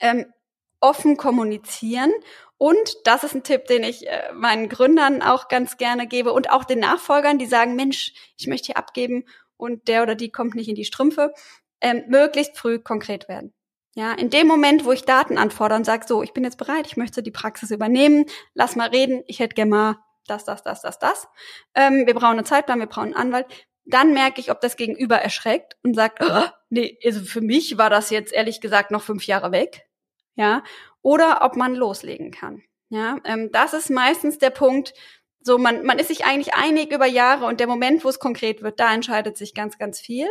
ähm, 0.00 0.32
offen 0.80 1.18
kommunizieren 1.18 2.10
und 2.56 2.96
das 3.04 3.22
ist 3.22 3.34
ein 3.34 3.42
Tipp, 3.42 3.66
den 3.66 3.82
ich 3.82 4.08
äh, 4.08 4.32
meinen 4.32 4.70
Gründern 4.70 5.20
auch 5.20 5.48
ganz 5.48 5.76
gerne 5.76 6.06
gebe 6.06 6.32
und 6.32 6.48
auch 6.50 6.64
den 6.64 6.78
Nachfolgern, 6.78 7.38
die 7.38 7.44
sagen, 7.44 7.76
Mensch, 7.76 8.14
ich 8.38 8.46
möchte 8.46 8.68
hier 8.68 8.78
abgeben 8.78 9.26
und 9.58 9.88
der 9.88 10.02
oder 10.02 10.14
die 10.14 10.32
kommt 10.32 10.54
nicht 10.54 10.70
in 10.70 10.74
die 10.74 10.86
Strümpfe, 10.86 11.34
ähm, 11.82 12.04
möglichst 12.08 12.56
früh 12.56 12.78
konkret 12.78 13.28
werden. 13.28 13.52
Ja, 13.94 14.14
in 14.14 14.30
dem 14.30 14.46
Moment, 14.46 14.86
wo 14.86 14.92
ich 14.92 15.02
Daten 15.02 15.36
anfordere 15.36 15.76
und 15.76 15.84
sage, 15.84 16.06
so, 16.08 16.22
ich 16.22 16.32
bin 16.32 16.44
jetzt 16.44 16.56
bereit, 16.56 16.86
ich 16.86 16.96
möchte 16.96 17.22
die 17.22 17.30
Praxis 17.30 17.70
übernehmen, 17.70 18.24
lass 18.54 18.74
mal 18.74 18.88
reden, 18.88 19.22
ich 19.26 19.40
hätte 19.40 19.54
gerne 19.54 19.70
mal 19.70 19.96
das, 20.26 20.46
das, 20.46 20.62
das, 20.62 20.80
das, 20.80 20.98
das. 20.98 21.28
Ähm, 21.74 22.06
wir 22.06 22.14
brauchen 22.14 22.38
einen 22.38 22.46
Zeitplan, 22.46 22.78
wir 22.78 22.86
brauchen 22.86 23.14
einen 23.14 23.34
Anwalt. 23.34 23.46
Dann 23.88 24.12
merke 24.12 24.40
ich, 24.40 24.50
ob 24.50 24.60
das 24.60 24.76
Gegenüber 24.76 25.16
erschreckt 25.16 25.76
und 25.82 25.94
sagt, 25.94 26.22
oh, 26.22 26.44
nee, 26.70 26.98
also 27.04 27.20
für 27.20 27.40
mich 27.40 27.78
war 27.78 27.90
das 27.90 28.10
jetzt 28.10 28.32
ehrlich 28.32 28.60
gesagt 28.60 28.90
noch 28.90 29.02
fünf 29.02 29.26
Jahre 29.26 29.50
weg. 29.50 29.86
Ja, 30.36 30.62
oder 31.02 31.40
ob 31.42 31.56
man 31.56 31.74
loslegen 31.74 32.30
kann. 32.30 32.62
Ja, 32.90 33.18
ähm, 33.24 33.50
das 33.52 33.72
ist 33.72 33.90
meistens 33.90 34.38
der 34.38 34.50
Punkt, 34.50 34.94
so 35.40 35.58
man, 35.58 35.84
man 35.84 35.98
ist 35.98 36.08
sich 36.08 36.24
eigentlich 36.24 36.54
einig 36.54 36.92
über 36.92 37.06
Jahre 37.06 37.46
und 37.46 37.60
der 37.60 37.66
Moment, 37.66 38.04
wo 38.04 38.08
es 38.08 38.18
konkret 38.18 38.62
wird, 38.62 38.78
da 38.80 38.92
entscheidet 38.92 39.36
sich 39.36 39.54
ganz, 39.54 39.78
ganz 39.78 40.00
viel. 40.00 40.28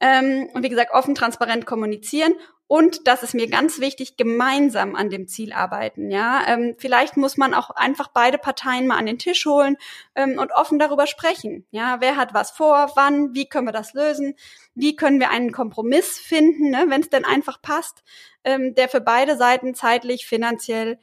Ähm, 0.00 0.48
und 0.52 0.62
wie 0.62 0.68
gesagt, 0.68 0.92
offen, 0.92 1.14
transparent 1.14 1.66
kommunizieren 1.66 2.34
und 2.68 3.08
das 3.08 3.22
ist 3.22 3.34
mir 3.34 3.48
ganz 3.48 3.80
wichtig, 3.80 4.18
gemeinsam 4.18 4.94
an 4.94 5.08
dem 5.08 5.26
Ziel 5.26 5.54
arbeiten. 5.54 6.10
Ja, 6.10 6.46
ähm, 6.46 6.74
vielleicht 6.76 7.16
muss 7.16 7.38
man 7.38 7.54
auch 7.54 7.70
einfach 7.70 8.08
beide 8.08 8.36
Parteien 8.36 8.86
mal 8.86 8.98
an 8.98 9.06
den 9.06 9.18
Tisch 9.18 9.46
holen 9.46 9.78
ähm, 10.14 10.38
und 10.38 10.52
offen 10.52 10.78
darüber 10.78 11.06
sprechen. 11.06 11.66
Ja, 11.70 11.96
wer 12.00 12.16
hat 12.16 12.34
was 12.34 12.50
vor, 12.50 12.92
wann, 12.94 13.34
wie 13.34 13.48
können 13.48 13.66
wir 13.66 13.72
das 13.72 13.94
lösen, 13.94 14.34
wie 14.74 14.96
können 14.96 15.18
wir 15.18 15.30
einen 15.30 15.50
Kompromiss 15.50 16.18
finden, 16.18 16.68
ne, 16.68 16.84
wenn 16.88 17.00
es 17.00 17.08
denn 17.08 17.24
einfach 17.24 17.62
passt, 17.62 18.04
ähm, 18.44 18.74
der 18.74 18.90
für 18.90 19.00
beide 19.00 19.38
Seiten 19.38 19.74
zeitlich, 19.74 20.26
finanziell 20.26 20.98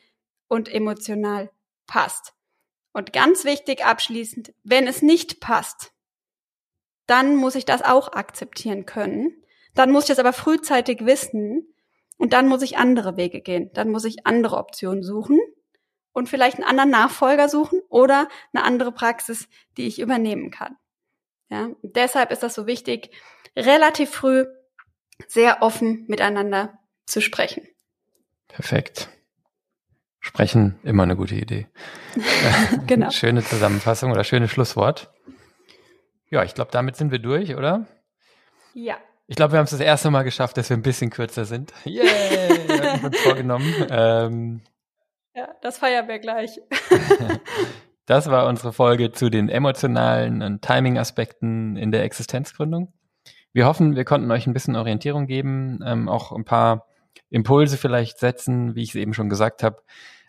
und 0.47 0.71
emotional 0.71 1.49
passt. 1.87 2.35
Und 2.93 3.11
ganz 3.11 3.43
wichtig 3.43 3.83
abschließend, 3.83 4.53
wenn 4.63 4.87
es 4.87 5.01
nicht 5.01 5.39
passt, 5.39 5.93
dann 7.07 7.35
muss 7.35 7.55
ich 7.55 7.65
das 7.65 7.81
auch 7.81 8.13
akzeptieren 8.13 8.85
können. 8.85 9.35
Dann 9.75 9.91
muss 9.91 10.05
ich 10.05 10.09
das 10.09 10.19
aber 10.19 10.33
frühzeitig 10.33 11.05
wissen 11.05 11.73
und 12.17 12.33
dann 12.33 12.47
muss 12.47 12.61
ich 12.61 12.77
andere 12.77 13.17
Wege 13.17 13.41
gehen. 13.41 13.69
Dann 13.73 13.89
muss 13.89 14.05
ich 14.05 14.25
andere 14.25 14.57
Optionen 14.57 15.03
suchen 15.03 15.39
und 16.13 16.29
vielleicht 16.29 16.57
einen 16.57 16.67
anderen 16.67 16.89
Nachfolger 16.89 17.49
suchen 17.49 17.81
oder 17.89 18.27
eine 18.53 18.63
andere 18.63 18.91
Praxis, 18.91 19.47
die 19.77 19.85
ich 19.85 19.99
übernehmen 19.99 20.49
kann. 20.49 20.77
Ja, 21.49 21.69
deshalb 21.83 22.31
ist 22.31 22.41
das 22.41 22.55
so 22.55 22.65
wichtig, 22.65 23.11
relativ 23.55 24.09
früh 24.09 24.45
sehr 25.27 25.61
offen 25.61 26.05
miteinander 26.07 26.79
zu 27.05 27.21
sprechen. 27.21 27.67
Perfekt. 28.47 29.09
Sprechen 30.19 30.79
immer 30.83 31.03
eine 31.03 31.15
gute 31.15 31.35
Idee. 31.35 31.67
genau. 32.87 33.11
Schöne 33.11 33.43
Zusammenfassung 33.43 34.11
oder 34.11 34.23
schönes 34.23 34.49
Schlusswort. 34.51 35.11
Ja, 36.29 36.43
ich 36.43 36.55
glaube, 36.55 36.71
damit 36.71 36.95
sind 36.95 37.11
wir 37.11 37.19
durch, 37.19 37.55
oder? 37.55 37.87
Ja. 38.73 38.97
Ich 39.27 39.35
glaube, 39.35 39.53
wir 39.53 39.57
haben 39.57 39.65
es 39.65 39.71
das 39.71 39.79
erste 39.79 40.11
Mal 40.11 40.23
geschafft, 40.23 40.57
dass 40.57 40.69
wir 40.69 40.77
ein 40.77 40.83
bisschen 40.83 41.09
kürzer 41.09 41.45
sind. 41.45 41.73
Yay! 41.85 42.05
Yeah, 42.05 43.05
uns 43.05 43.19
vorgenommen. 43.19 43.73
Ähm, 43.89 44.61
ja, 45.35 45.49
das 45.61 45.79
feiern 45.79 46.07
wir 46.07 46.19
gleich. 46.19 46.61
das 48.05 48.29
war 48.29 48.47
unsere 48.47 48.71
Folge 48.71 49.11
zu 49.11 49.29
den 49.29 49.49
emotionalen 49.49 50.41
und 50.41 50.61
Timing-Aspekten 50.61 51.75
in 51.75 51.91
der 51.91 52.03
Existenzgründung. 52.03 52.93
Wir 53.51 53.65
hoffen, 53.65 53.95
wir 53.95 54.05
konnten 54.05 54.31
euch 54.31 54.47
ein 54.47 54.53
bisschen 54.53 54.75
Orientierung 54.75 55.27
geben, 55.27 55.79
ähm, 55.85 56.07
auch 56.07 56.31
ein 56.31 56.45
paar 56.45 56.87
Impulse 57.29 57.77
vielleicht 57.77 58.19
setzen, 58.19 58.75
wie 58.75 58.83
ich 58.83 58.89
es 58.89 58.95
eben 58.95 59.13
schon 59.13 59.29
gesagt 59.29 59.63
habe, 59.63 59.81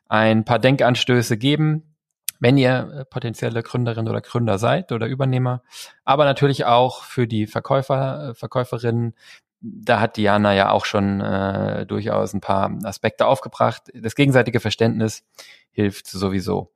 ein 0.09 0.45
paar 0.45 0.59
Denkanstöße 0.59 1.37
geben, 1.37 1.96
wenn 2.41 2.59
ihr 2.59 2.93
äh, 2.93 3.05
potenzielle 3.05 3.63
Gründerin 3.63 4.09
oder 4.09 4.21
Gründer 4.21 4.59
seid 4.59 4.93
oder 4.93 5.07
Übernehmer, 5.07 5.63
aber 6.05 6.25
natürlich 6.25 6.65
auch 6.65 7.03
für 7.05 7.27
die 7.27 7.47
Verkäufer, 7.47 8.31
äh, 8.31 8.35
Verkäuferinnen. 8.35 9.15
Da 9.61 10.01
hat 10.01 10.17
Diana 10.17 10.55
ja 10.55 10.71
auch 10.71 10.85
schon 10.85 11.21
äh, 11.21 11.87
durchaus 11.87 12.35
ein 12.35 12.41
paar 12.41 12.71
Aspekte 12.85 13.27
aufgebracht. 13.27 13.85
Das 13.95 14.15
gegenseitige 14.15 14.61
Verständnis 14.61 15.25
hilft 15.73 16.07
sowieso. 16.07 16.73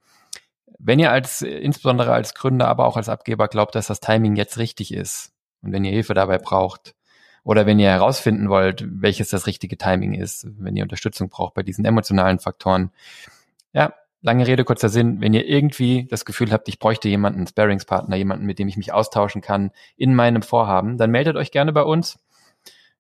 Wenn 0.79 0.99
ihr 0.99 1.13
als, 1.13 1.43
insbesondere 1.43 2.13
als 2.13 2.35
Gründer, 2.35 2.69
aber 2.69 2.87
auch 2.87 2.97
als 2.97 3.11
Abgeber 3.11 3.49
glaubt, 3.49 3.75
dass 3.75 3.87
das 3.87 4.01
Timing 4.01 4.35
jetzt 4.37 4.59
richtig 4.59 4.95
ist 4.95 5.33
und 5.63 5.73
wenn 5.73 5.85
ihr 5.85 5.93
Hilfe 5.93 6.15
dabei 6.15 6.39
braucht, 6.39 6.95
oder 7.43 7.67
wenn 7.67 7.79
ihr 7.79 7.89
herausfinden 7.89 8.49
wollt, 8.49 8.85
welches 8.87 9.31
das 9.31 9.47
richtige 9.47 9.79
Timing 9.79 10.15
ist, 10.15 10.47
wenn 10.59 10.77
ihr 10.77 10.83
Unterstützung 10.83 11.29
braucht 11.31 11.55
bei 11.55 11.63
diesen 11.63 11.85
emotionalen 11.85 12.39
Faktoren, 12.39 12.91
ja, 13.73 13.95
lange 14.23 14.47
Rede, 14.47 14.65
kurzer 14.65 14.89
Sinn, 14.89 15.21
wenn 15.21 15.35
ihr 15.35 15.47
irgendwie 15.47 16.07
das 16.11 16.25
Gefühl 16.25 16.53
habt, 16.53 16.69
ich 16.69 16.79
bräuchte 16.79 17.09
jemanden, 17.09 17.41
einen 17.41 17.47
Sparringspartner, 17.47 18.17
jemanden, 18.17 18.47
mit 18.47 18.59
dem 18.59 18.69
ich 18.69 18.77
mich 18.77 18.93
austauschen 18.93 19.41
kann 19.41 19.71
in 19.97 20.15
meinem 20.15 20.43
Vorhaben, 20.43 20.99
dann 20.99 21.11
meldet 21.11 21.37
euch 21.37 21.51
gerne 21.51 21.73
bei 21.73 21.83
uns. 21.83 22.19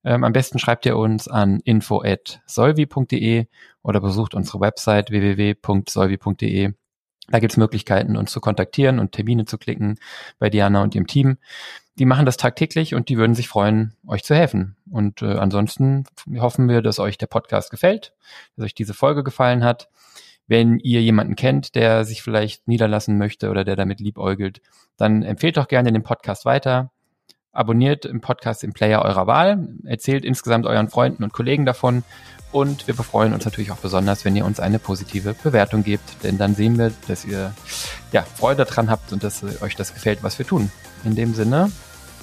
Ähm, 0.02 0.24
am 0.24 0.32
besten 0.32 0.58
schreibt 0.58 0.86
ihr 0.86 0.96
uns 0.96 1.28
an 1.28 1.60
info@solvi.de 1.60 3.46
oder 3.82 4.00
besucht 4.00 4.34
unsere 4.34 4.60
Website 4.60 5.10
www.solvi.de. 5.10 6.72
Da 7.28 7.38
gibt's 7.38 7.56
Möglichkeiten, 7.56 8.16
uns 8.16 8.32
zu 8.32 8.40
kontaktieren 8.40 8.98
und 8.98 9.12
Termine 9.12 9.44
zu 9.44 9.56
klicken 9.58 9.98
bei 10.38 10.50
Diana 10.50 10.82
und 10.82 10.94
ihrem 10.94 11.06
Team. 11.06 11.38
Die 11.98 12.06
machen 12.06 12.26
das 12.26 12.38
tagtäglich 12.38 12.94
und 12.94 13.08
die 13.08 13.18
würden 13.18 13.34
sich 13.34 13.48
freuen, 13.48 13.94
euch 14.06 14.24
zu 14.24 14.34
helfen. 14.34 14.76
Und 14.90 15.22
äh, 15.22 15.34
ansonsten 15.34 16.04
hoffen 16.38 16.68
wir, 16.68 16.82
dass 16.82 16.98
euch 16.98 17.18
der 17.18 17.26
Podcast 17.26 17.70
gefällt, 17.70 18.14
dass 18.56 18.64
euch 18.64 18.74
diese 18.74 18.94
Folge 18.94 19.22
gefallen 19.22 19.62
hat. 19.62 19.90
Wenn 20.50 20.80
ihr 20.80 21.00
jemanden 21.00 21.36
kennt, 21.36 21.76
der 21.76 22.04
sich 22.04 22.24
vielleicht 22.24 22.66
niederlassen 22.66 23.16
möchte 23.16 23.50
oder 23.50 23.62
der 23.62 23.76
damit 23.76 24.00
liebäugelt, 24.00 24.60
dann 24.96 25.22
empfehlt 25.22 25.56
doch 25.56 25.68
gerne 25.68 25.92
den 25.92 26.02
Podcast 26.02 26.44
weiter. 26.44 26.90
Abonniert 27.52 28.04
im 28.04 28.20
Podcast 28.20 28.64
im 28.64 28.72
Player 28.72 29.02
eurer 29.02 29.28
Wahl, 29.28 29.68
erzählt 29.84 30.24
insgesamt 30.24 30.66
euren 30.66 30.88
Freunden 30.88 31.22
und 31.22 31.32
Kollegen 31.32 31.66
davon 31.66 32.02
und 32.50 32.88
wir 32.88 32.96
befreuen 32.96 33.32
uns 33.32 33.44
natürlich 33.44 33.70
auch 33.70 33.76
besonders, 33.76 34.24
wenn 34.24 34.34
ihr 34.34 34.44
uns 34.44 34.58
eine 34.58 34.80
positive 34.80 35.34
Bewertung 35.40 35.84
gebt, 35.84 36.24
denn 36.24 36.36
dann 36.36 36.56
sehen 36.56 36.78
wir, 36.78 36.90
dass 37.06 37.24
ihr 37.24 37.54
ja, 38.10 38.22
Freude 38.22 38.64
daran 38.64 38.90
habt 38.90 39.12
und 39.12 39.22
dass 39.22 39.44
euch 39.62 39.76
das 39.76 39.94
gefällt, 39.94 40.24
was 40.24 40.36
wir 40.40 40.46
tun. 40.48 40.72
In 41.04 41.14
dem 41.14 41.32
Sinne, 41.32 41.70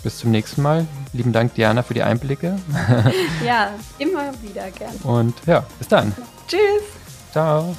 bis 0.04 0.18
zum 0.18 0.32
nächsten 0.32 0.64
Mal. 0.64 0.86
Lieben 1.14 1.32
Dank, 1.32 1.54
Diana, 1.54 1.82
für 1.82 1.94
die 1.94 2.04
Einblicke. 2.04 2.60
Ja, 3.46 3.72
immer 4.00 4.34
wieder 4.42 4.70
gerne. 4.72 4.98
Und 5.04 5.34
ja, 5.46 5.66
bis 5.80 5.88
dann. 5.88 6.14
Tschüss. 6.46 6.84
Ciao. 7.32 7.74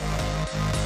Thank 0.00 0.74
you. 0.74 0.77